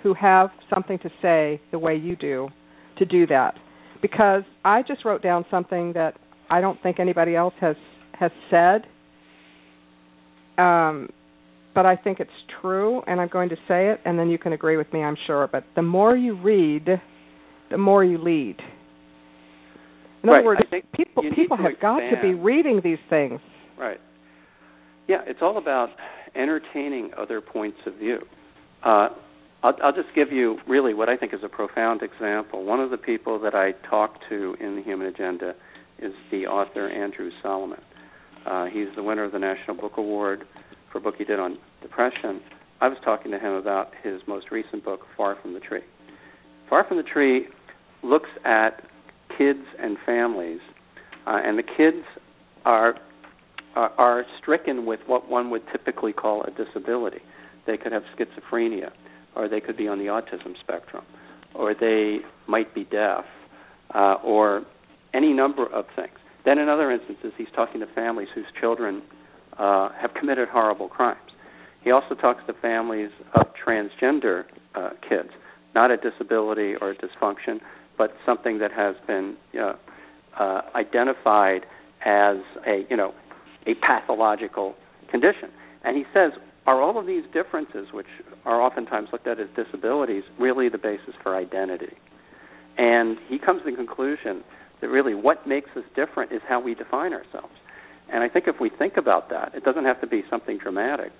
who 0.02 0.14
have 0.14 0.50
something 0.72 0.98
to 1.00 1.10
say 1.22 1.60
the 1.70 1.78
way 1.78 1.96
you 1.96 2.16
do 2.16 2.48
to 2.98 3.04
do 3.04 3.26
that. 3.26 3.54
Because 4.00 4.42
I 4.64 4.82
just 4.82 5.04
wrote 5.04 5.22
down 5.22 5.44
something 5.50 5.92
that 5.94 6.18
I 6.50 6.60
don't 6.60 6.80
think 6.82 7.00
anybody 7.00 7.34
else 7.34 7.54
has 7.60 7.76
has 8.12 8.30
said. 8.50 8.82
Um, 10.58 11.08
but 11.78 11.86
I 11.86 11.94
think 11.94 12.18
it's 12.18 12.30
true, 12.60 13.02
and 13.06 13.20
I'm 13.20 13.28
going 13.28 13.50
to 13.50 13.56
say 13.68 13.90
it, 13.90 14.00
and 14.04 14.18
then 14.18 14.28
you 14.30 14.36
can 14.36 14.52
agree 14.52 14.76
with 14.76 14.92
me, 14.92 15.00
I'm 15.00 15.16
sure. 15.28 15.46
But 15.46 15.62
the 15.76 15.82
more 15.82 16.16
you 16.16 16.36
read, 16.36 16.88
the 17.70 17.78
more 17.78 18.02
you 18.02 18.18
lead. 18.18 18.56
In 20.24 20.28
right. 20.28 20.38
other 20.38 20.44
words, 20.44 20.60
people 20.92 21.22
people 21.36 21.56
have 21.56 21.66
expand. 21.66 21.80
got 21.80 22.16
to 22.16 22.20
be 22.20 22.34
reading 22.34 22.80
these 22.82 22.98
things. 23.08 23.38
Right. 23.78 24.00
Yeah, 25.06 25.18
it's 25.24 25.38
all 25.40 25.56
about 25.56 25.90
entertaining 26.34 27.12
other 27.16 27.40
points 27.40 27.78
of 27.86 27.94
view. 27.94 28.22
Uh, 28.84 29.10
I'll, 29.62 29.76
I'll 29.80 29.94
just 29.94 30.12
give 30.16 30.32
you 30.32 30.58
really 30.66 30.94
what 30.94 31.08
I 31.08 31.16
think 31.16 31.32
is 31.32 31.44
a 31.44 31.48
profound 31.48 32.02
example. 32.02 32.64
One 32.64 32.80
of 32.80 32.90
the 32.90 32.96
people 32.98 33.38
that 33.38 33.54
I 33.54 33.70
talked 33.88 34.24
to 34.30 34.56
in 34.58 34.74
the 34.74 34.82
Human 34.82 35.06
Agenda 35.06 35.54
is 36.00 36.12
the 36.32 36.48
author 36.48 36.88
Andrew 36.88 37.30
Solomon. 37.40 37.80
Uh, 38.44 38.64
he's 38.64 38.88
the 38.96 39.02
winner 39.04 39.22
of 39.22 39.30
the 39.30 39.38
National 39.38 39.76
Book 39.76 39.92
Award 39.96 40.42
for 40.90 40.98
a 40.98 41.00
book 41.00 41.14
he 41.18 41.24
did 41.24 41.38
on 41.38 41.58
depression. 41.82 42.40
I 42.80 42.88
was 42.88 42.98
talking 43.04 43.32
to 43.32 43.38
him 43.38 43.52
about 43.52 43.92
his 44.02 44.20
most 44.26 44.50
recent 44.50 44.84
book, 44.84 45.00
Far 45.16 45.36
from 45.40 45.54
the 45.54 45.60
Tree. 45.60 45.82
Far 46.68 46.84
from 46.86 46.96
the 46.96 47.02
Tree 47.02 47.48
looks 48.02 48.30
at 48.44 48.84
kids 49.36 49.64
and 49.80 49.96
families, 50.06 50.60
uh, 51.26 51.40
and 51.44 51.58
the 51.58 51.62
kids 51.62 52.04
are, 52.64 52.96
are 53.74 53.90
are 53.98 54.24
stricken 54.40 54.86
with 54.86 55.00
what 55.06 55.28
one 55.28 55.50
would 55.50 55.62
typically 55.72 56.12
call 56.12 56.42
a 56.44 56.50
disability. 56.50 57.20
They 57.66 57.76
could 57.76 57.92
have 57.92 58.02
schizophrenia, 58.16 58.90
or 59.34 59.48
they 59.48 59.60
could 59.60 59.76
be 59.76 59.88
on 59.88 59.98
the 59.98 60.06
autism 60.06 60.58
spectrum, 60.60 61.04
or 61.54 61.74
they 61.74 62.18
might 62.46 62.74
be 62.74 62.84
deaf, 62.84 63.24
uh, 63.94 64.14
or 64.24 64.62
any 65.14 65.32
number 65.32 65.66
of 65.66 65.86
things. 65.96 66.18
Then, 66.44 66.58
in 66.58 66.68
other 66.68 66.90
instances, 66.90 67.32
he's 67.36 67.48
talking 67.54 67.80
to 67.80 67.86
families 67.94 68.28
whose 68.34 68.46
children 68.58 69.02
uh, 69.58 69.90
have 70.00 70.14
committed 70.14 70.48
horrible 70.48 70.88
crimes. 70.88 71.18
He 71.82 71.90
also 71.90 72.14
talks 72.14 72.42
to 72.46 72.52
families 72.54 73.10
of 73.34 73.46
transgender 73.66 74.44
uh, 74.74 74.90
kids, 75.08 75.30
not 75.74 75.90
a 75.90 75.96
disability 75.96 76.74
or 76.80 76.90
a 76.90 76.96
dysfunction, 76.96 77.60
but 77.96 78.12
something 78.26 78.58
that 78.58 78.72
has 78.72 78.96
been 79.06 79.36
uh, 79.58 79.74
uh, 80.38 80.62
identified 80.74 81.62
as 82.04 82.36
a 82.66 82.84
you 82.90 82.96
know 82.96 83.12
a 83.66 83.74
pathological 83.74 84.74
condition. 85.10 85.50
And 85.84 85.96
he 85.96 86.04
says, 86.12 86.32
are 86.66 86.82
all 86.82 86.98
of 86.98 87.06
these 87.06 87.24
differences, 87.32 87.88
which 87.92 88.06
are 88.44 88.60
oftentimes 88.60 89.08
looked 89.12 89.26
at 89.26 89.40
as 89.40 89.48
disabilities, 89.56 90.24
really 90.38 90.68
the 90.68 90.78
basis 90.78 91.14
for 91.22 91.34
identity? 91.36 91.96
And 92.76 93.16
he 93.28 93.38
comes 93.38 93.62
to 93.64 93.70
the 93.70 93.76
conclusion 93.76 94.44
that 94.80 94.88
really 94.88 95.14
what 95.14 95.46
makes 95.46 95.70
us 95.76 95.84
different 95.96 96.32
is 96.32 96.40
how 96.46 96.60
we 96.60 96.74
define 96.74 97.12
ourselves. 97.12 97.54
And 98.12 98.22
I 98.22 98.28
think 98.28 98.46
if 98.48 98.60
we 98.60 98.70
think 98.70 98.96
about 98.96 99.30
that, 99.30 99.54
it 99.54 99.64
doesn't 99.64 99.84
have 99.84 100.00
to 100.00 100.06
be 100.06 100.22
something 100.30 100.58
dramatic, 100.58 101.12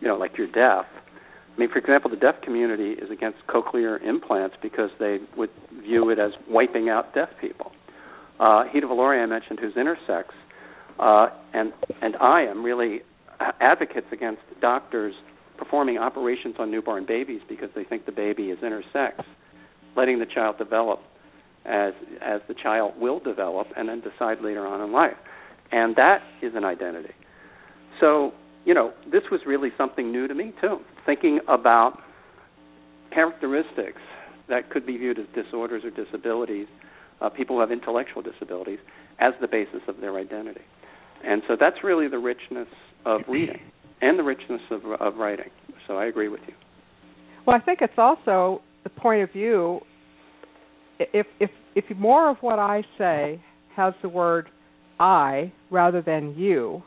you 0.00 0.08
know, 0.08 0.16
like 0.16 0.36
you're 0.36 0.46
deaf. 0.46 0.86
I 1.58 1.60
mean, 1.60 1.70
for 1.70 1.78
example, 1.78 2.10
the 2.10 2.16
deaf 2.16 2.40
community 2.42 2.90
is 2.92 3.10
against 3.10 3.38
cochlear 3.48 4.00
implants 4.02 4.56
because 4.62 4.90
they 5.00 5.18
would 5.36 5.50
view 5.82 6.10
it 6.10 6.18
as 6.18 6.32
wiping 6.48 6.88
out 6.88 7.14
deaf 7.14 7.30
people. 7.40 7.72
Uh, 8.38 8.64
Hida 8.72 8.84
Viloria, 8.84 9.24
I 9.24 9.26
mentioned, 9.26 9.58
who's 9.58 9.74
intersex, 9.74 10.26
uh, 11.00 11.30
and 11.52 11.72
and 12.00 12.14
I 12.16 12.42
am 12.42 12.64
really 12.64 13.00
advocates 13.60 14.06
against 14.12 14.42
doctors 14.60 15.14
performing 15.56 15.98
operations 15.98 16.54
on 16.58 16.70
newborn 16.70 17.04
babies 17.06 17.40
because 17.48 17.70
they 17.74 17.82
think 17.82 18.06
the 18.06 18.12
baby 18.12 18.50
is 18.50 18.58
intersex, 18.60 19.24
letting 19.96 20.20
the 20.20 20.26
child 20.26 20.58
develop 20.58 21.00
as 21.64 21.92
as 22.22 22.40
the 22.46 22.54
child 22.54 22.92
will 23.00 23.18
develop 23.18 23.66
and 23.76 23.88
then 23.88 24.00
decide 24.00 24.40
later 24.40 24.66
on 24.66 24.80
in 24.80 24.92
life. 24.92 25.16
And 25.70 25.96
that 25.96 26.18
is 26.42 26.52
an 26.54 26.64
identity. 26.64 27.14
So, 28.00 28.32
you 28.64 28.74
know, 28.74 28.92
this 29.10 29.22
was 29.30 29.40
really 29.46 29.70
something 29.76 30.10
new 30.12 30.28
to 30.28 30.34
me 30.34 30.52
too, 30.60 30.78
thinking 31.04 31.40
about 31.48 31.98
characteristics 33.12 34.00
that 34.48 34.70
could 34.70 34.86
be 34.86 34.96
viewed 34.96 35.18
as 35.18 35.26
disorders 35.34 35.82
or 35.84 35.90
disabilities, 35.90 36.66
uh, 37.20 37.28
people 37.28 37.56
who 37.56 37.60
have 37.60 37.72
intellectual 37.72 38.22
disabilities, 38.22 38.78
as 39.18 39.34
the 39.40 39.48
basis 39.48 39.80
of 39.88 40.00
their 40.00 40.16
identity. 40.16 40.60
And 41.24 41.42
so 41.48 41.56
that's 41.58 41.82
really 41.82 42.08
the 42.08 42.18
richness 42.18 42.68
of 43.04 43.22
reading 43.28 43.60
and 44.00 44.18
the 44.18 44.22
richness 44.22 44.60
of, 44.70 44.82
of 45.00 45.16
writing. 45.16 45.50
So 45.86 45.96
I 45.96 46.06
agree 46.06 46.28
with 46.28 46.40
you. 46.46 46.54
Well, 47.46 47.56
I 47.56 47.60
think 47.60 47.80
it's 47.82 47.98
also 47.98 48.62
the 48.84 48.90
point 48.90 49.22
of 49.22 49.32
view. 49.32 49.80
If 50.98 51.26
if 51.40 51.50
if 51.74 51.84
more 51.96 52.28
of 52.30 52.36
what 52.40 52.58
I 52.58 52.82
say 52.96 53.40
has 53.74 53.94
the 54.02 54.08
word 54.08 54.48
I 54.98 55.52
rather 55.70 56.02
than 56.02 56.34
you, 56.36 56.82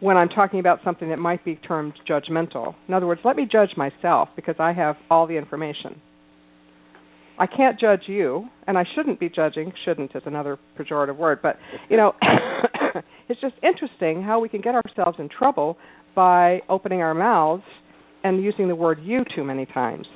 when 0.00 0.16
I'm 0.16 0.28
talking 0.28 0.60
about 0.60 0.80
something 0.84 1.08
that 1.08 1.18
might 1.18 1.44
be 1.44 1.56
termed 1.56 1.94
judgmental. 2.08 2.74
In 2.86 2.94
other 2.94 3.06
words, 3.06 3.20
let 3.24 3.36
me 3.36 3.48
judge 3.50 3.70
myself 3.76 4.28
because 4.36 4.54
I 4.58 4.72
have 4.72 4.96
all 5.10 5.26
the 5.26 5.36
information. 5.36 6.00
I 7.38 7.46
can't 7.46 7.78
judge 7.78 8.02
you, 8.06 8.48
and 8.66 8.76
I 8.76 8.84
shouldn't 8.94 9.20
be 9.20 9.28
judging. 9.28 9.72
Shouldn't 9.84 10.14
is 10.14 10.22
another 10.26 10.58
pejorative 10.78 11.16
word, 11.16 11.38
but 11.42 11.56
you 11.88 11.96
know, 11.96 12.12
it's 13.28 13.40
just 13.40 13.54
interesting 13.62 14.22
how 14.22 14.40
we 14.40 14.48
can 14.48 14.60
get 14.60 14.74
ourselves 14.74 15.18
in 15.20 15.28
trouble 15.28 15.76
by 16.14 16.60
opening 16.68 17.00
our 17.00 17.14
mouths 17.14 17.62
and 18.24 18.42
using 18.42 18.66
the 18.66 18.74
word 18.74 18.98
you 19.02 19.24
too 19.36 19.44
many 19.44 19.66
times. 19.66 20.06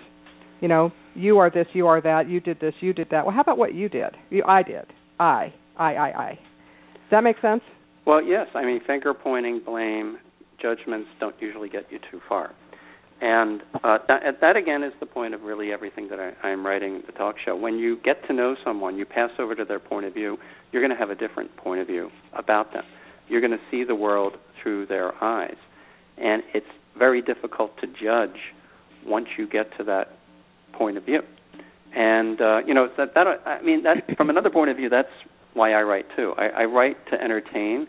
You 0.60 0.68
know, 0.68 0.92
you 1.14 1.38
are 1.38 1.50
this, 1.50 1.66
you 1.74 1.86
are 1.86 2.00
that, 2.00 2.28
you 2.28 2.40
did 2.40 2.58
this, 2.60 2.74
you 2.80 2.92
did 2.92 3.08
that. 3.10 3.24
Well, 3.24 3.34
how 3.34 3.40
about 3.40 3.58
what 3.58 3.74
you 3.74 3.88
did? 3.88 4.16
You, 4.30 4.42
I 4.46 4.62
did. 4.62 4.86
I, 5.18 5.52
I, 5.76 5.94
I, 5.94 6.22
I. 6.22 6.28
Does 6.30 7.10
that 7.10 7.24
make 7.24 7.36
sense? 7.40 7.62
Well, 8.06 8.22
yes. 8.22 8.46
I 8.54 8.64
mean, 8.64 8.80
finger 8.86 9.14
pointing, 9.14 9.60
blame, 9.64 10.18
judgments 10.60 11.08
don't 11.20 11.36
usually 11.40 11.68
get 11.68 11.84
you 11.90 11.98
too 12.10 12.20
far. 12.28 12.52
And 13.20 13.62
uh, 13.84 13.98
that, 14.08 14.40
that 14.40 14.56
again 14.56 14.82
is 14.82 14.92
the 14.98 15.06
point 15.06 15.32
of 15.32 15.42
really 15.42 15.72
everything 15.72 16.08
that 16.08 16.18
I, 16.18 16.32
I'm 16.46 16.66
writing 16.66 17.02
the 17.06 17.12
talk 17.12 17.36
show. 17.44 17.54
When 17.54 17.78
you 17.78 17.98
get 18.04 18.26
to 18.26 18.32
know 18.32 18.56
someone, 18.64 18.96
you 18.96 19.04
pass 19.04 19.30
over 19.38 19.54
to 19.54 19.64
their 19.64 19.78
point 19.78 20.06
of 20.06 20.14
view. 20.14 20.38
You're 20.72 20.82
going 20.82 20.90
to 20.90 20.96
have 20.96 21.10
a 21.10 21.14
different 21.14 21.56
point 21.56 21.80
of 21.80 21.86
view 21.86 22.10
about 22.32 22.72
them. 22.72 22.82
You're 23.28 23.40
going 23.40 23.52
to 23.52 23.60
see 23.70 23.84
the 23.84 23.94
world 23.94 24.34
through 24.60 24.86
their 24.86 25.12
eyes, 25.22 25.56
and 26.18 26.42
it's 26.52 26.66
very 26.98 27.22
difficult 27.22 27.70
to 27.80 27.86
judge 27.86 28.38
once 29.06 29.26
you 29.38 29.48
get 29.48 29.66
to 29.78 29.84
that 29.84 30.08
point 30.72 30.96
of 30.96 31.04
view. 31.04 31.20
And 31.94 32.40
uh, 32.40 32.58
you 32.66 32.74
know 32.74 32.88
that 32.96 33.14
that 33.14 33.26
I 33.46 33.62
mean 33.62 33.84
that 33.84 34.16
from 34.16 34.30
another 34.30 34.50
point 34.50 34.70
of 34.70 34.76
view, 34.76 34.88
that's 34.88 35.08
why 35.55 35.72
I 35.72 35.82
write 35.82 36.07
too. 36.16 36.34
I, 36.36 36.62
I 36.62 36.64
write 36.64 36.96
to 37.11 37.20
entertain 37.20 37.86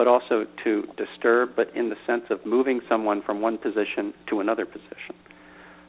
but 0.00 0.06
also 0.06 0.46
to 0.64 0.84
disturb, 0.96 1.50
but 1.54 1.74
in 1.76 1.90
the 1.90 1.96
sense 2.06 2.24
of 2.30 2.46
moving 2.46 2.80
someone 2.88 3.22
from 3.22 3.40
one 3.40 3.58
position 3.58 4.14
to 4.28 4.40
another 4.40 4.64
position, 4.64 5.14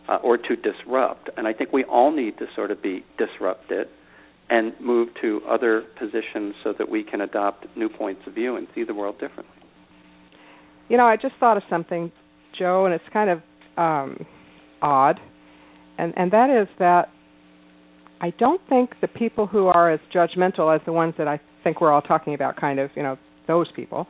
uh, 0.09 0.15
or 0.15 0.37
to 0.37 0.55
disrupt. 0.55 1.29
And 1.37 1.47
I 1.47 1.53
think 1.53 1.71
we 1.71 1.85
all 1.85 2.11
need 2.11 2.37
to 2.39 2.45
sort 2.53 2.71
of 2.71 2.81
be 2.81 3.05
disrupted 3.17 3.87
and 4.49 4.73
move 4.81 5.09
to 5.21 5.41
other 5.47 5.83
positions 5.97 6.55
so 6.61 6.73
that 6.77 6.89
we 6.89 7.03
can 7.03 7.21
adopt 7.21 7.65
new 7.77 7.87
points 7.87 8.21
of 8.27 8.33
view 8.33 8.57
and 8.57 8.67
see 8.75 8.83
the 8.83 8.93
world 8.93 9.17
differently. 9.17 9.55
You 10.89 10.97
know, 10.97 11.05
I 11.05 11.15
just 11.15 11.35
thought 11.39 11.55
of 11.55 11.63
something, 11.69 12.11
Joe, 12.59 12.85
and 12.85 12.93
it's 12.93 13.03
kind 13.13 13.29
of 13.29 13.41
um, 13.77 14.25
odd, 14.81 15.21
and 15.97 16.13
and 16.17 16.31
that 16.31 16.49
is 16.49 16.67
that 16.79 17.09
I 18.21 18.31
don't 18.37 18.61
think 18.69 18.91
the 19.01 19.07
people 19.07 19.47
who 19.47 19.67
are 19.67 19.91
as 19.91 19.99
judgmental 20.13 20.73
as 20.73 20.81
the 20.85 20.93
ones 20.93 21.15
that 21.17 21.27
I 21.27 21.39
think 21.63 21.81
we're 21.81 21.91
all 21.91 22.03
talking 22.03 22.35
about, 22.35 22.55
kind 22.55 22.79
of, 22.79 22.91
you 22.95 23.01
know, 23.01 23.17
those 23.47 23.67
people. 23.75 24.07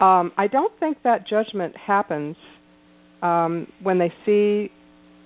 Um, 0.00 0.32
I 0.38 0.46
don't 0.50 0.72
think 0.80 0.98
that 1.04 1.28
judgment 1.28 1.76
happens 1.76 2.36
um, 3.22 3.70
when 3.82 3.98
they 3.98 4.12
see 4.24 4.72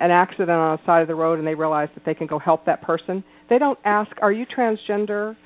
an 0.01 0.11
accident 0.11 0.51
on 0.51 0.77
the 0.77 0.87
side 0.87 1.03
of 1.03 1.09
the 1.09 1.15
road 1.15 1.39
and 1.39 1.47
they 1.47 1.55
realize 1.55 1.89
that 1.95 2.05
they 2.05 2.15
can 2.15 2.27
go 2.27 2.39
help 2.39 2.67
that 2.67 2.83
person. 2.83 3.23
They 3.49 3.59
don't 3.59 3.79
ask, 3.85 4.11
"Are 4.21 4.33
you 4.33 4.45
transgender?" 4.47 5.37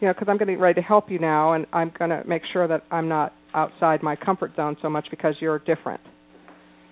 You 0.00 0.08
know, 0.08 0.14
because 0.14 0.28
I'm 0.28 0.38
getting 0.38 0.58
ready 0.58 0.80
to 0.80 0.86
help 0.86 1.10
you 1.10 1.18
now, 1.18 1.52
and 1.52 1.66
I'm 1.72 1.92
going 1.98 2.10
to 2.10 2.22
make 2.26 2.42
sure 2.52 2.66
that 2.66 2.84
I'm 2.90 3.08
not 3.08 3.34
outside 3.54 4.02
my 4.02 4.16
comfort 4.16 4.52
zone 4.56 4.76
so 4.80 4.88
much 4.88 5.06
because 5.10 5.34
you're 5.40 5.58
different. 5.58 6.00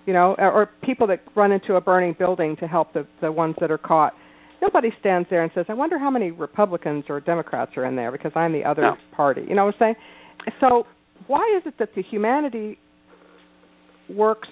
You 0.05 0.13
know, 0.13 0.35
or, 0.37 0.69
people 0.83 1.07
that 1.07 1.21
run 1.35 1.51
into 1.51 1.75
a 1.75 1.81
burning 1.81 2.15
building 2.17 2.55
to 2.57 2.67
help 2.67 2.93
the 2.93 3.07
the 3.21 3.31
ones 3.31 3.55
that 3.59 3.71
are 3.71 3.77
caught. 3.77 4.13
Nobody 4.61 4.89
stands 4.99 5.29
there 5.29 5.43
and 5.43 5.51
says, 5.53 5.65
"I 5.69 5.73
wonder 5.73 5.99
how 5.99 6.09
many 6.09 6.31
Republicans 6.31 7.05
or 7.09 7.19
Democrats 7.19 7.77
are 7.77 7.85
in 7.85 7.95
there 7.95 8.11
because 8.11 8.31
I'm 8.35 8.53
the 8.53 8.65
other 8.65 8.81
no. 8.81 8.97
party." 9.11 9.45
You 9.47 9.55
know 9.55 9.65
what 9.65 9.75
I'm 9.75 9.79
saying? 9.79 9.95
So 10.59 10.87
why 11.27 11.41
is 11.57 11.63
it 11.65 11.77
that 11.79 11.95
the 11.95 12.01
humanity 12.01 12.77
works 14.09 14.49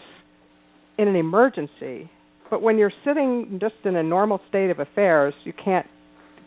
in 0.98 1.08
an 1.08 1.16
emergency, 1.16 2.10
but 2.50 2.62
when 2.62 2.78
you're 2.78 2.94
sitting 3.04 3.58
just 3.62 3.76
in 3.84 3.96
a 3.96 4.04
normal 4.04 4.40
state 4.50 4.70
of 4.70 4.80
affairs, 4.80 5.34
you 5.44 5.54
can't 5.54 5.86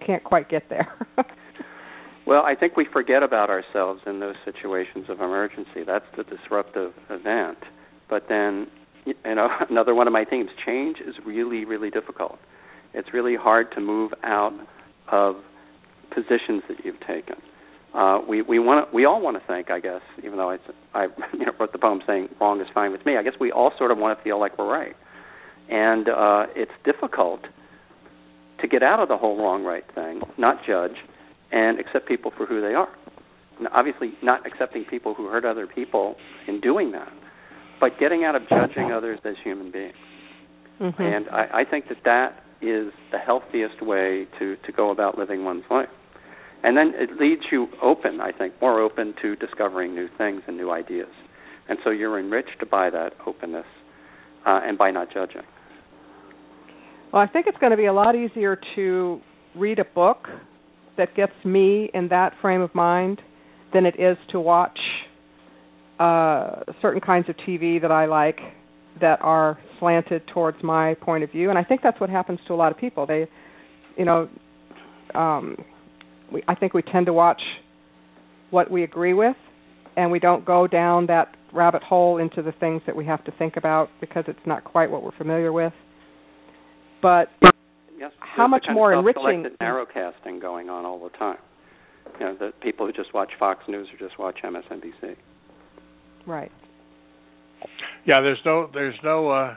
can't 0.04 0.22
quite 0.24 0.48
get 0.48 0.64
there? 0.68 0.88
well, 2.26 2.42
I 2.44 2.54
think 2.54 2.76
we 2.76 2.86
forget 2.92 3.22
about 3.22 3.50
ourselves 3.50 4.00
in 4.06 4.20
those 4.20 4.36
situations 4.44 5.06
of 5.08 5.20
emergency. 5.20 5.82
That's 5.86 6.04
the 6.16 6.24
disruptive 6.24 6.92
event. 7.10 7.58
But 8.08 8.26
then, 8.28 8.68
you 9.04 9.14
know, 9.24 9.48
another 9.70 9.94
one 9.94 10.06
of 10.06 10.12
my 10.12 10.24
themes: 10.24 10.50
change 10.64 10.98
is 11.00 11.14
really, 11.26 11.64
really 11.64 11.90
difficult. 11.90 12.38
It's 12.98 13.14
really 13.14 13.36
hard 13.36 13.72
to 13.72 13.80
move 13.80 14.12
out 14.22 14.52
of 15.10 15.36
positions 16.10 16.62
that 16.68 16.84
you've 16.84 17.00
taken 17.06 17.36
uh, 17.94 18.20
we 18.28 18.42
we 18.42 18.58
want 18.58 18.92
we 18.92 19.04
all 19.04 19.20
want 19.20 19.40
to 19.40 19.46
think, 19.46 19.70
I 19.70 19.80
guess, 19.80 20.02
even 20.18 20.36
though 20.36 20.50
I 20.50 20.58
I 20.94 21.04
you 21.32 21.46
know 21.46 21.52
wrote 21.58 21.72
the 21.72 21.78
poem 21.78 22.00
saying 22.06 22.28
wrong 22.40 22.60
is 22.60 22.66
fine 22.74 22.92
with 22.92 23.04
me. 23.06 23.16
I 23.16 23.22
guess 23.22 23.34
we 23.40 23.50
all 23.50 23.72
sort 23.78 23.90
of 23.90 23.98
want 23.98 24.18
to 24.18 24.22
feel 24.22 24.38
like 24.38 24.58
we're 24.58 24.70
right, 24.70 24.96
and 25.68 26.08
uh, 26.08 26.46
it's 26.54 26.72
difficult 26.84 27.40
to 28.60 28.68
get 28.68 28.82
out 28.82 29.00
of 29.00 29.08
the 29.08 29.16
whole 29.16 29.36
wrong 29.38 29.64
right 29.64 29.84
thing, 29.94 30.20
not 30.36 30.58
judge, 30.66 30.96
and 31.52 31.78
accept 31.78 32.08
people 32.08 32.32
for 32.36 32.44
who 32.44 32.60
they 32.60 32.74
are. 32.74 32.88
And 33.58 33.68
obviously, 33.72 34.12
not 34.22 34.46
accepting 34.46 34.84
people 34.84 35.14
who 35.14 35.28
hurt 35.28 35.44
other 35.44 35.66
people 35.66 36.16
in 36.46 36.60
doing 36.60 36.92
that, 36.92 37.12
but 37.80 37.98
getting 37.98 38.24
out 38.24 38.34
of 38.36 38.42
judging 38.48 38.92
others 38.92 39.18
as 39.24 39.34
human 39.42 39.72
beings. 39.72 39.94
Mm-hmm. 40.80 41.02
And 41.02 41.28
I, 41.30 41.60
I 41.60 41.64
think 41.68 41.88
that 41.88 41.98
that 42.04 42.44
is 42.60 42.92
the 43.12 43.18
healthiest 43.18 43.82
way 43.82 44.26
to 44.38 44.56
to 44.66 44.72
go 44.72 44.90
about 44.90 45.16
living 45.18 45.44
one's 45.44 45.64
life. 45.70 45.88
And 46.62 46.76
then 46.76 46.92
it 46.96 47.10
leaves 47.20 47.42
you 47.52 47.68
open 47.82 48.20
i 48.20 48.32
think 48.32 48.54
more 48.60 48.80
open 48.80 49.14
to 49.22 49.36
discovering 49.36 49.94
new 49.94 50.08
things 50.18 50.42
and 50.46 50.56
new 50.56 50.70
ideas. 50.70 51.12
And 51.68 51.78
so 51.84 51.90
you're 51.90 52.18
enriched 52.18 52.68
by 52.70 52.90
that 52.90 53.10
openness 53.26 53.66
uh, 54.46 54.60
and 54.64 54.78
by 54.78 54.90
not 54.90 55.08
judging. 55.12 55.42
Well 57.12 57.22
i 57.22 57.26
think 57.26 57.46
it's 57.46 57.58
going 57.58 57.70
to 57.70 57.76
be 57.76 57.86
a 57.86 57.92
lot 57.92 58.16
easier 58.16 58.58
to 58.74 59.20
read 59.54 59.78
a 59.78 59.84
book 59.84 60.26
that 60.96 61.14
gets 61.14 61.32
me 61.44 61.90
in 61.94 62.08
that 62.08 62.32
frame 62.42 62.60
of 62.60 62.74
mind 62.74 63.22
than 63.72 63.86
it 63.86 63.94
is 63.98 64.16
to 64.32 64.40
watch 64.40 64.78
uh, 66.00 66.62
certain 66.82 67.00
kinds 67.00 67.28
of 67.28 67.36
tv 67.46 67.80
that 67.80 67.90
i 67.90 68.06
like 68.06 68.40
that 69.00 69.20
are 69.22 69.58
slanted 69.78 70.22
towards 70.32 70.62
my 70.62 70.94
point 70.94 71.24
of 71.24 71.30
view 71.30 71.50
and 71.50 71.58
i 71.58 71.64
think 71.64 71.80
that's 71.82 72.00
what 72.00 72.10
happens 72.10 72.38
to 72.46 72.52
a 72.52 72.56
lot 72.56 72.72
of 72.72 72.78
people 72.78 73.06
they 73.06 73.26
you 73.96 74.04
know 74.04 74.28
um 75.14 75.56
we 76.32 76.42
I 76.46 76.54
think 76.54 76.74
we 76.74 76.82
tend 76.82 77.06
to 77.06 77.12
watch 77.12 77.40
what 78.50 78.70
we 78.70 78.84
agree 78.84 79.14
with 79.14 79.36
and 79.96 80.10
we 80.10 80.18
don't 80.18 80.44
go 80.44 80.66
down 80.66 81.06
that 81.06 81.34
rabbit 81.52 81.82
hole 81.82 82.18
into 82.18 82.42
the 82.42 82.52
things 82.52 82.82
that 82.86 82.94
we 82.94 83.04
have 83.06 83.24
to 83.24 83.32
think 83.32 83.56
about 83.56 83.88
because 84.00 84.24
it's 84.28 84.38
not 84.46 84.64
quite 84.64 84.90
what 84.90 85.02
we're 85.02 85.16
familiar 85.16 85.52
with. 85.52 85.72
But 87.02 87.28
yes, 87.98 88.12
how 88.20 88.46
much 88.46 88.66
more 88.72 88.92
enriching 88.92 89.46
narrowcasting 89.60 90.40
going 90.40 90.68
on 90.68 90.84
all 90.84 91.02
the 91.02 91.16
time. 91.16 91.38
You 92.18 92.26
know, 92.26 92.36
the 92.38 92.52
people 92.62 92.86
who 92.86 92.92
just 92.92 93.12
watch 93.12 93.30
Fox 93.38 93.62
News 93.68 93.88
or 93.92 93.98
just 93.98 94.18
watch 94.18 94.38
MSNBC. 94.42 95.16
Right. 96.26 96.50
Yeah, 98.06 98.20
there's 98.20 98.38
no 98.44 98.70
there's 98.72 98.98
no 99.02 99.30
uh 99.30 99.56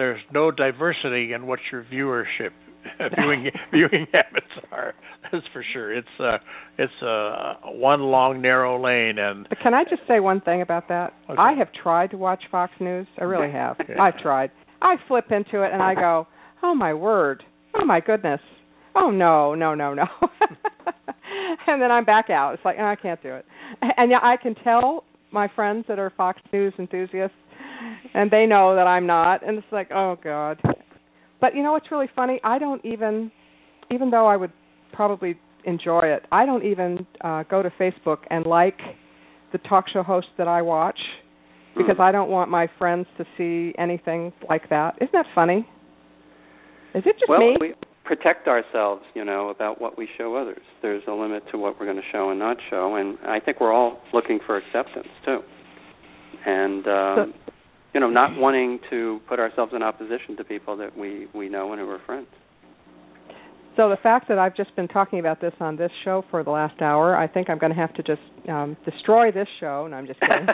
there's 0.00 0.20
no 0.32 0.50
diversity 0.50 1.34
in 1.34 1.46
what 1.46 1.58
your 1.70 1.84
viewership 1.92 2.52
viewing 3.18 3.50
viewing 3.70 4.06
habits 4.10 4.46
are. 4.72 4.94
That's 5.30 5.44
for 5.52 5.62
sure. 5.74 5.94
It's 5.94 6.08
uh 6.18 6.38
it's 6.78 7.02
uh 7.02 7.70
one 7.72 8.00
long 8.00 8.40
narrow 8.40 8.82
lane 8.82 9.18
and 9.18 9.46
but 9.46 9.58
Can 9.62 9.74
I 9.74 9.84
just 9.84 10.00
say 10.08 10.18
one 10.18 10.40
thing 10.40 10.62
about 10.62 10.88
that? 10.88 11.12
Okay. 11.28 11.38
I 11.38 11.52
have 11.52 11.68
tried 11.82 12.12
to 12.12 12.16
watch 12.16 12.42
Fox 12.50 12.72
News. 12.80 13.06
I 13.18 13.24
really 13.24 13.52
have. 13.52 13.78
Okay. 13.78 13.94
I've 14.00 14.16
tried. 14.18 14.50
I 14.80 14.96
flip 15.06 15.26
into 15.30 15.62
it 15.62 15.70
and 15.74 15.82
I 15.82 15.94
go, 15.94 16.26
"Oh 16.62 16.74
my 16.74 16.94
word. 16.94 17.42
Oh 17.74 17.84
my 17.84 18.00
goodness. 18.00 18.40
Oh 18.96 19.10
no, 19.10 19.54
no, 19.54 19.74
no, 19.74 19.92
no." 19.92 20.06
and 21.66 21.82
then 21.82 21.90
I'm 21.90 22.06
back 22.06 22.30
out. 22.30 22.54
It's 22.54 22.64
like, 22.64 22.76
oh, 22.80 22.86
I 22.86 22.96
can't 22.96 23.22
do 23.22 23.34
it. 23.34 23.44
And 23.82 24.10
yeah, 24.10 24.20
I 24.22 24.38
can 24.42 24.54
tell 24.54 25.04
my 25.30 25.48
friends 25.54 25.84
that 25.88 25.98
are 25.98 26.10
Fox 26.16 26.40
News 26.50 26.72
enthusiasts 26.78 27.36
and 28.14 28.30
they 28.30 28.46
know 28.46 28.74
that 28.74 28.86
I'm 28.86 29.06
not 29.06 29.46
and 29.46 29.58
it's 29.58 29.66
like, 29.72 29.90
"Oh 29.92 30.16
god." 30.22 30.60
But 31.40 31.54
you 31.54 31.62
know 31.62 31.72
what's 31.72 31.90
really 31.90 32.08
funny? 32.14 32.38
I 32.44 32.58
don't 32.58 32.84
even, 32.84 33.32
even 33.90 34.10
though 34.10 34.26
I 34.26 34.36
would 34.36 34.52
probably 34.92 35.36
enjoy 35.64 36.00
it, 36.02 36.24
I 36.30 36.44
don't 36.44 36.64
even 36.64 37.06
uh, 37.22 37.44
go 37.44 37.62
to 37.62 37.70
Facebook 37.80 38.18
and 38.30 38.44
like 38.44 38.78
the 39.52 39.58
talk 39.58 39.86
show 39.92 40.02
hosts 40.02 40.30
that 40.38 40.48
I 40.48 40.60
watch 40.62 40.98
because 41.76 41.96
Mm. 41.96 42.00
I 42.00 42.12
don't 42.12 42.30
want 42.30 42.50
my 42.50 42.68
friends 42.78 43.06
to 43.16 43.24
see 43.38 43.72
anything 43.78 44.32
like 44.48 44.68
that. 44.70 44.96
Isn't 45.00 45.12
that 45.12 45.26
funny? 45.34 45.66
Is 46.94 47.04
it 47.06 47.14
just 47.18 47.28
well, 47.28 47.38
me? 47.40 47.56
we 47.60 47.74
protect 48.04 48.48
ourselves, 48.48 49.02
you 49.14 49.24
know, 49.24 49.48
about 49.50 49.80
what 49.80 49.96
we 49.96 50.08
show 50.18 50.34
others. 50.34 50.62
There's 50.82 51.02
a 51.08 51.12
limit 51.12 51.44
to 51.52 51.58
what 51.58 51.78
we're 51.78 51.86
going 51.86 51.96
to 51.98 52.08
show 52.12 52.30
and 52.30 52.38
not 52.38 52.56
show, 52.68 52.96
and 52.96 53.16
I 53.24 53.38
think 53.40 53.60
we're 53.60 53.72
all 53.72 54.00
looking 54.12 54.40
for 54.44 54.56
acceptance 54.56 55.06
too. 55.24 55.38
And 56.44 56.86
um, 56.86 57.16
So- 57.46 57.52
you 57.94 58.00
know, 58.00 58.10
not 58.10 58.36
wanting 58.36 58.78
to 58.90 59.20
put 59.28 59.40
ourselves 59.40 59.72
in 59.74 59.82
opposition 59.82 60.36
to 60.36 60.44
people 60.44 60.76
that 60.76 60.96
we 60.96 61.28
we 61.34 61.48
know 61.48 61.72
and 61.72 61.80
who 61.80 61.88
are 61.88 62.00
friends. 62.06 62.28
So 63.76 63.88
the 63.88 63.96
fact 63.96 64.28
that 64.28 64.38
I've 64.38 64.56
just 64.56 64.74
been 64.76 64.88
talking 64.88 65.20
about 65.20 65.40
this 65.40 65.54
on 65.60 65.76
this 65.76 65.90
show 66.04 66.24
for 66.30 66.42
the 66.42 66.50
last 66.50 66.82
hour, 66.82 67.16
I 67.16 67.26
think 67.28 67.48
I'm 67.48 67.58
going 67.58 67.72
to 67.72 67.78
have 67.78 67.94
to 67.94 68.02
just 68.02 68.20
um, 68.48 68.76
destroy 68.84 69.30
this 69.30 69.48
show. 69.60 69.84
And 69.86 69.94
I'm 69.94 70.06
just 70.06 70.20
kidding. 70.20 70.46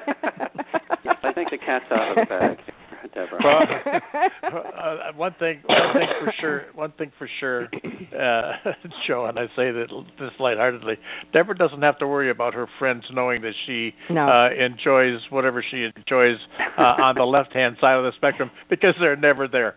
yes, 1.05 1.17
I 1.25 1.33
think 1.33 1.51
the 1.51 1.59
cat's 1.59 1.87
out 1.91 2.11
of 2.11 2.17
the 2.17 2.27
bag, 2.29 2.59
Deborah. 3.15 3.41
Well, 3.43 4.65
uh, 4.79 5.13
one 5.17 5.35
thing, 5.39 5.63
one 5.67 5.93
thing 5.95 6.09
for 6.25 6.33
sure, 6.41 6.63
one 6.75 6.93
thing 6.93 7.13
for 7.19 7.29
sure, 7.41 7.65
uh, 7.65 8.71
Joe, 9.07 9.27
and 9.27 9.39
I 9.39 9.47
say 9.57 9.71
that 9.73 9.87
this 10.19 10.31
lightheartedly. 10.39 10.95
Deborah 11.33 11.57
doesn't 11.57 11.83
have 11.83 11.99
to 11.99 12.07
worry 12.07 12.31
about 12.31 12.55
her 12.55 12.67
friends 12.79 13.05
knowing 13.13 13.43
that 13.43 13.55
she 13.67 13.93
No. 14.11 14.27
uh, 14.29 14.49
enjoys 14.65 15.21
whatever 15.31 15.65
she 15.71 15.89
enjoys 15.97 16.37
uh, 16.79 16.83
on 16.83 17.15
the 17.17 17.25
left-hand 17.25 17.77
side 17.81 17.97
of 17.97 18.05
the 18.05 18.13
spectrum 18.17 18.51
because 18.71 18.95
they're 19.01 19.17
never 19.17 19.49
there. 19.49 19.75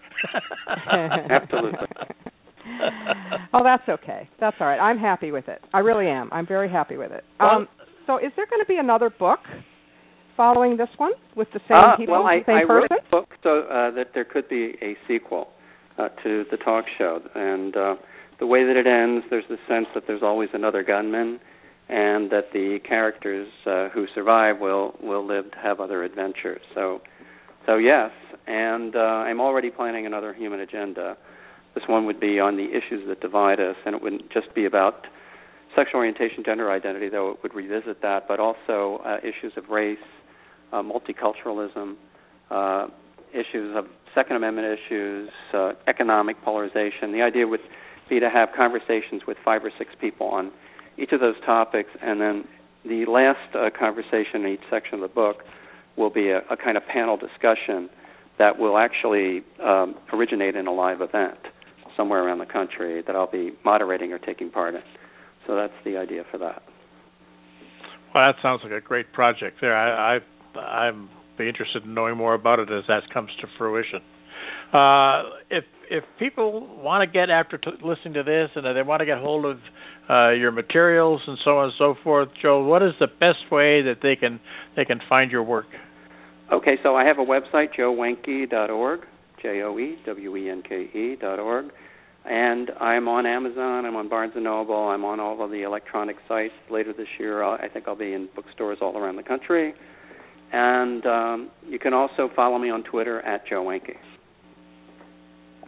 Absolutely. 0.92 1.88
oh, 3.54 3.64
that's 3.64 3.88
okay. 3.90 4.30
That's 4.40 4.56
all 4.60 4.68
right. 4.68 4.80
I'm 4.80 4.98
happy 5.00 5.32
with 5.32 5.48
it. 5.48 5.62
I 5.74 5.80
really 5.80 6.08
am. 6.08 6.30
I'm 6.32 6.46
very 6.48 6.70
happy 6.70 6.98
with 6.98 7.12
it. 7.12 7.24
Well, 7.40 7.50
Um, 7.50 7.68
So, 8.08 8.18
is 8.18 8.32
there 8.36 8.46
going 8.50 8.62
to 8.62 8.68
be 8.68 8.78
another 8.78 9.10
book 9.12 9.40
following 10.40 10.78
this 10.78 10.88
one 10.96 11.12
with 11.36 11.50
the 11.54 11.60
same 11.68 11.78
uh, 11.78 11.98
people, 11.98 12.14
well, 12.14 12.26
I, 12.26 12.38
same 12.48 12.56
I 12.56 12.62
person? 12.62 12.88
wrote 12.90 13.04
a 13.06 13.10
book 13.12 13.30
so 13.44 13.60
uh, 13.64 13.92
that 13.92 14.12
there 14.14 14.24
could 14.24 14.48
be 14.48 14.76
a 14.82 14.96
sequel 15.06 15.50
uh, 15.98 16.08
to 16.24 16.46
the 16.50 16.56
talk 16.56 16.86
show, 16.98 17.20
and 17.36 17.76
uh, 17.76 17.96
the 18.40 18.48
way 18.48 18.64
that 18.64 18.78
it 18.78 18.88
ends, 18.88 19.26
there's 19.30 19.44
the 19.50 19.58
sense 19.68 19.88
that 19.94 20.04
there's 20.08 20.24
always 20.24 20.48
another 20.54 20.82
gunman, 20.82 21.42
and 21.90 22.32
that 22.32 22.54
the 22.54 22.80
characters 22.88 23.50
uh, 23.66 23.90
who 23.90 24.06
survive 24.16 24.62
will 24.62 24.96
will 25.04 25.28
live 25.28 25.52
to 25.52 25.58
have 25.58 25.82
other 25.82 26.06
adventures. 26.06 26.62
So, 26.74 27.02
so 27.66 27.76
yes, 27.76 28.12
and 28.48 28.96
uh, 28.96 29.28
I'm 29.28 29.42
already 29.42 29.70
planning 29.70 30.06
another 30.06 30.34
human 30.34 30.62
agenda. 30.62 31.18
This 31.76 31.84
one 31.88 32.06
would 32.06 32.22
be 32.22 32.40
on 32.40 32.56
the 32.56 32.70
issues 32.70 33.06
that 33.10 33.20
divide 33.20 33.60
us, 33.60 33.76
and 33.86 33.94
it 33.94 34.02
wouldn't 34.02 34.32
just 34.32 34.56
be 34.56 34.64
about 34.64 35.06
sexual 35.76 35.98
orientation, 35.98 36.44
gender 36.46 36.72
identity, 36.72 37.10
though 37.10 37.32
it 37.32 37.38
would 37.44 37.54
revisit 37.54 38.02
that, 38.02 38.26
but 38.28 38.40
also 38.40 39.02
uh, 39.06 39.18
issues 39.18 39.52
of 39.58 39.70
race, 39.70 39.98
uh, 40.72 40.82
multiculturalism, 40.82 41.96
uh, 42.52 42.88
issues 43.34 43.76
of 43.76 43.86
Second 44.16 44.38
Amendment 44.38 44.80
issues, 44.80 45.30
uh, 45.54 45.74
economic 45.88 46.42
polarization. 46.44 47.12
The 47.12 47.22
idea 47.22 47.48
would 47.48 47.62
be 48.10 48.20
to 48.20 48.30
have 48.30 48.50
conversations 48.56 49.22
with 49.28 49.38
five 49.46 49.64
or 49.64 49.72
six 49.78 49.92
people 50.00 50.28
on 50.28 50.52
each 50.98 51.12
of 51.12 51.20
those 51.20 51.36
topics, 51.46 51.90
and 52.02 52.20
then 52.20 52.48
the 52.86 53.06
last 53.06 53.56
uh, 53.56 53.70
conversation 53.78 54.46
in 54.46 54.54
each 54.54 54.64
section 54.70 54.96
of 54.96 55.02
the 55.02 55.08
book 55.08 55.44
will 55.96 56.10
be 56.10 56.30
a, 56.30 56.40
a 56.50 56.58
kind 56.58 56.78
of 56.78 56.86
panel 56.86 57.18
discussion 57.18 57.90
that 58.38 58.58
will 58.58 58.78
actually 58.78 59.44
um, 59.64 59.96
originate 60.14 60.56
in 60.56 60.66
a 60.66 60.72
live 60.72 61.02
event 61.02 61.38
somewhere 61.96 62.24
around 62.24 62.40
the 62.40 62.46
country 62.46 63.04
that 63.06 63.16
I'll 63.16 63.30
be 63.30 63.52
moderating 63.66 64.14
or 64.14 64.18
taking 64.18 64.50
part 64.50 64.74
in. 64.76 64.82
So 65.46 65.56
that's 65.56 65.74
the 65.84 65.98
idea 65.98 66.24
for 66.32 66.38
that. 66.38 66.64
Well, 68.14 68.26
that 68.26 68.42
sounds 68.42 68.62
like 68.64 68.72
a 68.72 68.82
great 68.82 69.12
project. 69.12 69.58
There, 69.62 69.76
I, 69.76 70.16
I 70.16 70.20
I'm 70.58 71.10
be 71.40 71.48
interested 71.48 71.86
in 71.86 71.94
knowing 71.94 72.18
more 72.18 72.36
about 72.36 72.60
it 72.60 72.70
as 72.70 72.84
that 72.88 73.04
comes 73.12 73.30
to 73.42 73.48
fruition. 73.58 74.02
Uh, 74.74 75.24
if 75.50 75.64
if 75.90 76.04
people 76.20 76.68
want 76.84 77.02
to 77.02 77.12
get 77.12 77.32
after 77.32 77.58
t- 77.58 77.72
listening 77.84 78.14
to 78.14 78.24
this 78.24 78.50
and 78.56 78.78
they 78.78 78.84
want 78.84 79.00
to 79.00 79.06
get 79.06 79.18
hold 79.18 79.46
of 79.46 79.58
uh, 80.08 80.32
your 80.32 80.52
materials 80.52 81.22
and 81.26 81.38
so 81.44 81.58
on 81.58 81.66
and 81.66 81.74
so 81.80 81.96
forth, 82.04 82.30
Joe, 82.40 82.64
what 82.64 82.84
is 82.84 82.92
the 83.00 83.08
best 83.08 83.52
way 83.52 83.82
that 83.82 83.98
they 84.04 84.16
can 84.16 84.40
they 84.76 84.86
can 84.86 85.00
find 85.10 85.32
your 85.32 85.44
work? 85.44 85.66
Okay, 86.52 86.78
so 86.84 86.96
I 86.96 87.06
have 87.06 87.18
a 87.18 87.26
website, 87.26 87.70
joewenke.org, 87.78 89.00
J 89.42 89.62
O 89.64 89.80
E 89.80 89.98
W 90.06 90.38
E 90.38 90.50
N 90.50 90.62
K 90.68 90.76
E 90.76 91.16
dot 91.20 91.40
org, 91.40 91.66
and 92.26 92.70
I'm 92.80 93.08
on 93.08 93.26
Amazon. 93.26 93.86
I'm 93.86 93.96
on 93.96 94.10
Barnes 94.10 94.34
and 94.36 94.44
Noble. 94.44 94.90
I'm 94.90 95.06
on 95.06 95.20
all 95.20 95.44
of 95.44 95.50
the 95.50 95.64
electronic 95.64 96.18
sites. 96.28 96.54
Later 96.70 96.94
this 96.94 97.08
year, 97.20 97.42
I'll, 97.44 97.54
I 97.54 97.70
think 97.70 97.88
I'll 97.88 97.96
be 97.96 98.14
in 98.14 98.30
bookstores 98.36 98.80
all 98.82 98.98
around 98.98 99.16
the 99.16 99.24
country. 99.24 99.74
And 100.52 101.06
um, 101.06 101.52
you 101.68 101.80
can 101.80 101.94
also 101.94 102.30
follow 102.36 102.58
me 102.58 102.70
on 102.70 102.84
Twitter 102.84 103.22
at 103.22 103.48
Joe 103.48 103.64
Wenke. 103.64 103.96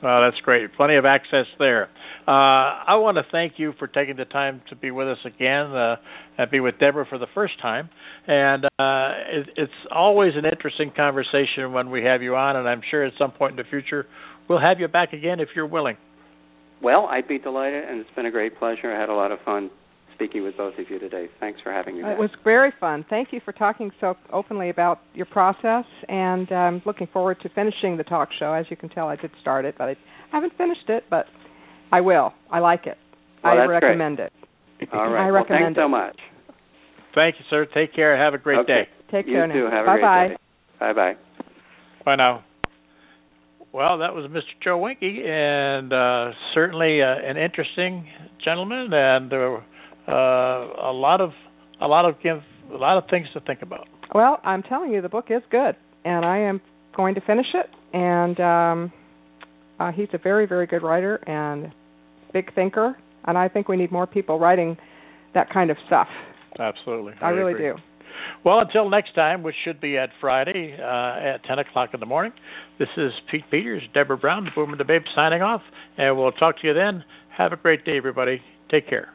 Well, 0.02 0.22
that's 0.22 0.42
great. 0.42 0.74
Plenty 0.76 0.96
of 0.96 1.06
access 1.06 1.46
there. 1.60 1.90
Uh, 2.28 2.32
I 2.32 2.96
want 2.96 3.18
to 3.18 3.24
thank 3.32 3.54
you 3.58 3.74
for 3.78 3.88
taking 3.88 4.16
the 4.16 4.26
time 4.26 4.62
to 4.70 4.76
be 4.76 4.90
with 4.90 5.08
us 5.08 5.20
again 5.26 5.76
uh, 5.76 5.96
and 6.38 6.50
be 6.50 6.60
with 6.60 6.80
Deborah 6.80 7.06
for 7.08 7.20
the 7.20 7.28
first 7.36 7.54
time. 7.62 7.90
And 8.28 8.66
uh, 8.66 8.70
it, 8.80 9.50
it's 9.58 9.72
always 9.92 10.34
an 10.36 10.46
interesting 10.46 10.92
conversation 10.96 11.72
when 11.74 11.92
we 11.92 12.04
have 12.04 12.24
you 12.24 12.36
on, 12.36 12.56
and 12.56 12.68
I'm 12.68 12.82
sure 12.90 13.04
at 13.04 13.14
some 13.20 13.32
point 13.32 13.52
in 13.52 13.58
the 13.58 13.70
future 13.70 14.08
we'll 14.48 14.60
have 14.60 14.80
you 14.80 14.88
back 14.88 15.14
again 15.14 15.40
if 15.40 15.50
you're 15.56 15.68
willing. 15.68 15.98
Well, 16.82 17.06
I'd 17.06 17.28
be 17.28 17.38
delighted, 17.38 17.84
and 17.84 18.00
it's 18.00 18.10
been 18.16 18.26
a 18.26 18.32
great 18.32 18.58
pleasure. 18.58 18.92
I 18.92 19.00
had 19.00 19.10
a 19.10 19.14
lot 19.14 19.32
of 19.32 19.40
fun 19.46 19.70
speaking 20.22 20.44
with 20.44 20.56
both 20.56 20.78
of 20.78 20.86
you 20.90 21.00
today. 21.00 21.28
Thanks 21.40 21.60
for 21.64 21.72
having 21.72 21.96
me. 21.96 22.02
It 22.02 22.18
was 22.18 22.30
very 22.44 22.72
fun. 22.80 23.04
Thank 23.10 23.30
you 23.32 23.42
for 23.44 23.52
talking 23.52 23.90
so 24.00 24.16
openly 24.32 24.70
about 24.70 25.00
your 25.16 25.26
process, 25.26 25.86
and 26.08 26.52
I'm 26.52 26.76
um, 26.76 26.82
looking 26.86 27.08
forward 27.12 27.38
to 27.42 27.50
finishing 27.50 27.98
the 27.98 28.04
talk 28.04 28.30
show. 28.38 28.54
As 28.54 28.66
you 28.70 28.78
can 28.78 28.90
tell, 28.90 29.08
I 29.08 29.16
did 29.16 29.32
start 29.42 29.66
it, 29.66 29.76
but 29.80 29.90
I 29.90 29.96
haven't 30.32 30.56
finished 30.58 30.90
it, 30.90 31.06
but 31.10 31.26
I 31.92 32.02
will. 32.02 32.34
I 32.52 32.60
like 32.60 32.86
it. 32.86 32.98
Well, 33.44 33.54
I 33.54 33.66
recommend 33.66 34.18
great. 34.18 34.32
it. 34.80 34.90
All 34.94 35.10
right. 35.10 35.24
I 35.24 35.32
well, 35.32 35.42
recommend 35.42 35.76
thanks 35.76 35.80
so 35.80 35.90
much. 35.90 36.18
Thank 37.16 37.36
you, 37.40 37.46
sir. 37.50 37.66
Take 37.74 37.96
care. 37.96 38.16
Have 38.16 38.36
a 38.36 38.38
great 38.38 38.60
okay. 38.60 38.68
day. 38.68 38.90
Take 39.12 39.28
you 39.28 39.34
care 39.34 39.48
too. 39.48 39.54
now. 39.54 39.72
Have 39.72 39.84
a 39.84 39.88
bye 39.88 39.94
great 39.94 40.02
bye. 40.02 40.28
day. 40.28 40.36
Bye 40.80 40.94
bye. 40.94 41.14
Bye 42.06 42.16
now. 42.16 42.44
Well, 43.74 44.00
that 44.00 44.14
was 44.14 44.30
Mr. 44.30 44.42
Joe 44.64 44.78
Wenke, 44.78 45.26
and 45.26 45.92
uh, 45.92 46.36
certainly 46.54 47.02
uh, 47.02 47.08
an 47.08 47.38
interesting 47.38 48.06
gentleman, 48.44 48.94
and 48.94 49.32
uh, 49.32 49.60
a 50.14 50.92
lot 50.94 51.22
of 51.22 51.32
a 51.82 51.88
lot 51.88 52.06
of 52.06 52.16
a 52.72 52.78
lot 52.78 52.98
of 52.98 53.10
things 53.10 53.28
to 53.34 53.40
think 53.42 53.62
about. 53.62 53.88
Well, 54.14 54.40
I'm 54.44 54.64
telling 54.64 54.92
you, 54.92 55.02
the 55.02 55.10
book 55.10 55.26
is 55.30 55.42
good, 55.50 55.76
and 56.04 56.26
I 56.26 56.40
am 56.40 56.62
going 56.96 57.16
to 57.16 57.22
finish 57.22 57.48
it. 57.54 57.70
And 57.94 58.40
um, 58.40 58.94
uh, 59.80 59.92
he's 59.92 60.08
a 60.14 60.18
very, 60.18 60.46
very 60.46 60.68
good 60.68 60.84
writer 60.84 61.16
and 61.28 61.74
big 62.34 62.54
thinker, 62.54 62.98
and 63.26 63.38
I 63.38 63.48
think 63.48 63.68
we 63.68 63.78
need 63.78 63.92
more 63.92 64.08
people 64.08 64.40
writing 64.40 64.78
that 65.34 65.50
kind 65.52 65.70
of 65.70 65.78
stuff. 65.88 66.08
Absolutely, 66.60 67.14
I, 67.22 67.28
I 67.28 67.30
really 67.30 67.54
agree. 67.54 67.72
do. 67.72 67.76
Well, 68.44 68.60
until 68.60 68.90
next 68.90 69.16
time, 69.16 69.44
which 69.44 69.56
should 69.64 69.80
be 69.80 69.98
at 69.98 70.10
Friday 70.20 70.76
uh, 70.78 71.36
at 71.36 71.44
10 71.46 71.60
o'clock 71.60 71.92
in 71.94 72.00
the 72.00 72.06
morning, 72.06 72.34
this 72.80 72.90
is 72.98 73.12
Pete 73.30 73.46
Peters, 73.50 73.84
Deborah 73.94 74.18
Brown, 74.18 74.46
the 74.46 74.52
Boom 74.54 74.72
and 74.72 74.80
the 74.80 74.86
Babe 74.86 75.04
signing 75.16 75.42
off, 75.42 75.62
and 75.98 76.18
we'll 76.18 76.32
talk 76.32 76.60
to 76.62 76.68
you 76.68 76.74
then. 76.74 77.04
Have 77.38 77.54
a 77.54 77.58
great 77.58 77.86
day, 77.86 77.98
everybody. 77.98 78.42
Take 78.70 78.90
care. 78.90 79.10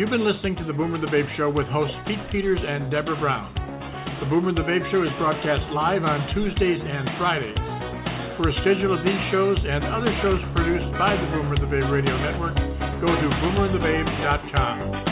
You've 0.00 0.08
been 0.08 0.24
listening 0.24 0.56
to 0.56 0.64
the 0.64 0.72
Boomer 0.72 0.96
the 0.96 1.12
Babe 1.12 1.28
Show 1.36 1.52
with 1.52 1.68
hosts 1.68 1.92
Pete 2.08 2.24
Peters 2.32 2.56
and 2.64 2.88
Deborah 2.88 3.20
Brown. 3.20 3.52
The 4.24 4.32
Boomer 4.32 4.48
the 4.48 4.64
Babe 4.64 4.80
Show 4.88 5.04
is 5.04 5.12
broadcast 5.20 5.60
live 5.76 6.08
on 6.08 6.24
Tuesdays 6.32 6.80
and 6.80 7.04
Fridays. 7.20 7.60
For 8.40 8.48
a 8.48 8.54
schedule 8.64 8.96
of 8.96 9.04
these 9.04 9.20
shows 9.28 9.60
and 9.60 9.84
other 9.84 10.08
shows 10.24 10.40
produced 10.56 10.88
by 10.96 11.20
the 11.20 11.28
Boomer 11.36 11.60
the 11.60 11.68
Babe 11.68 11.92
Radio 11.92 12.16
Network, 12.16 12.56
go 13.04 13.12
to 13.12 13.28
boomerandthebabe.com. 13.44 15.09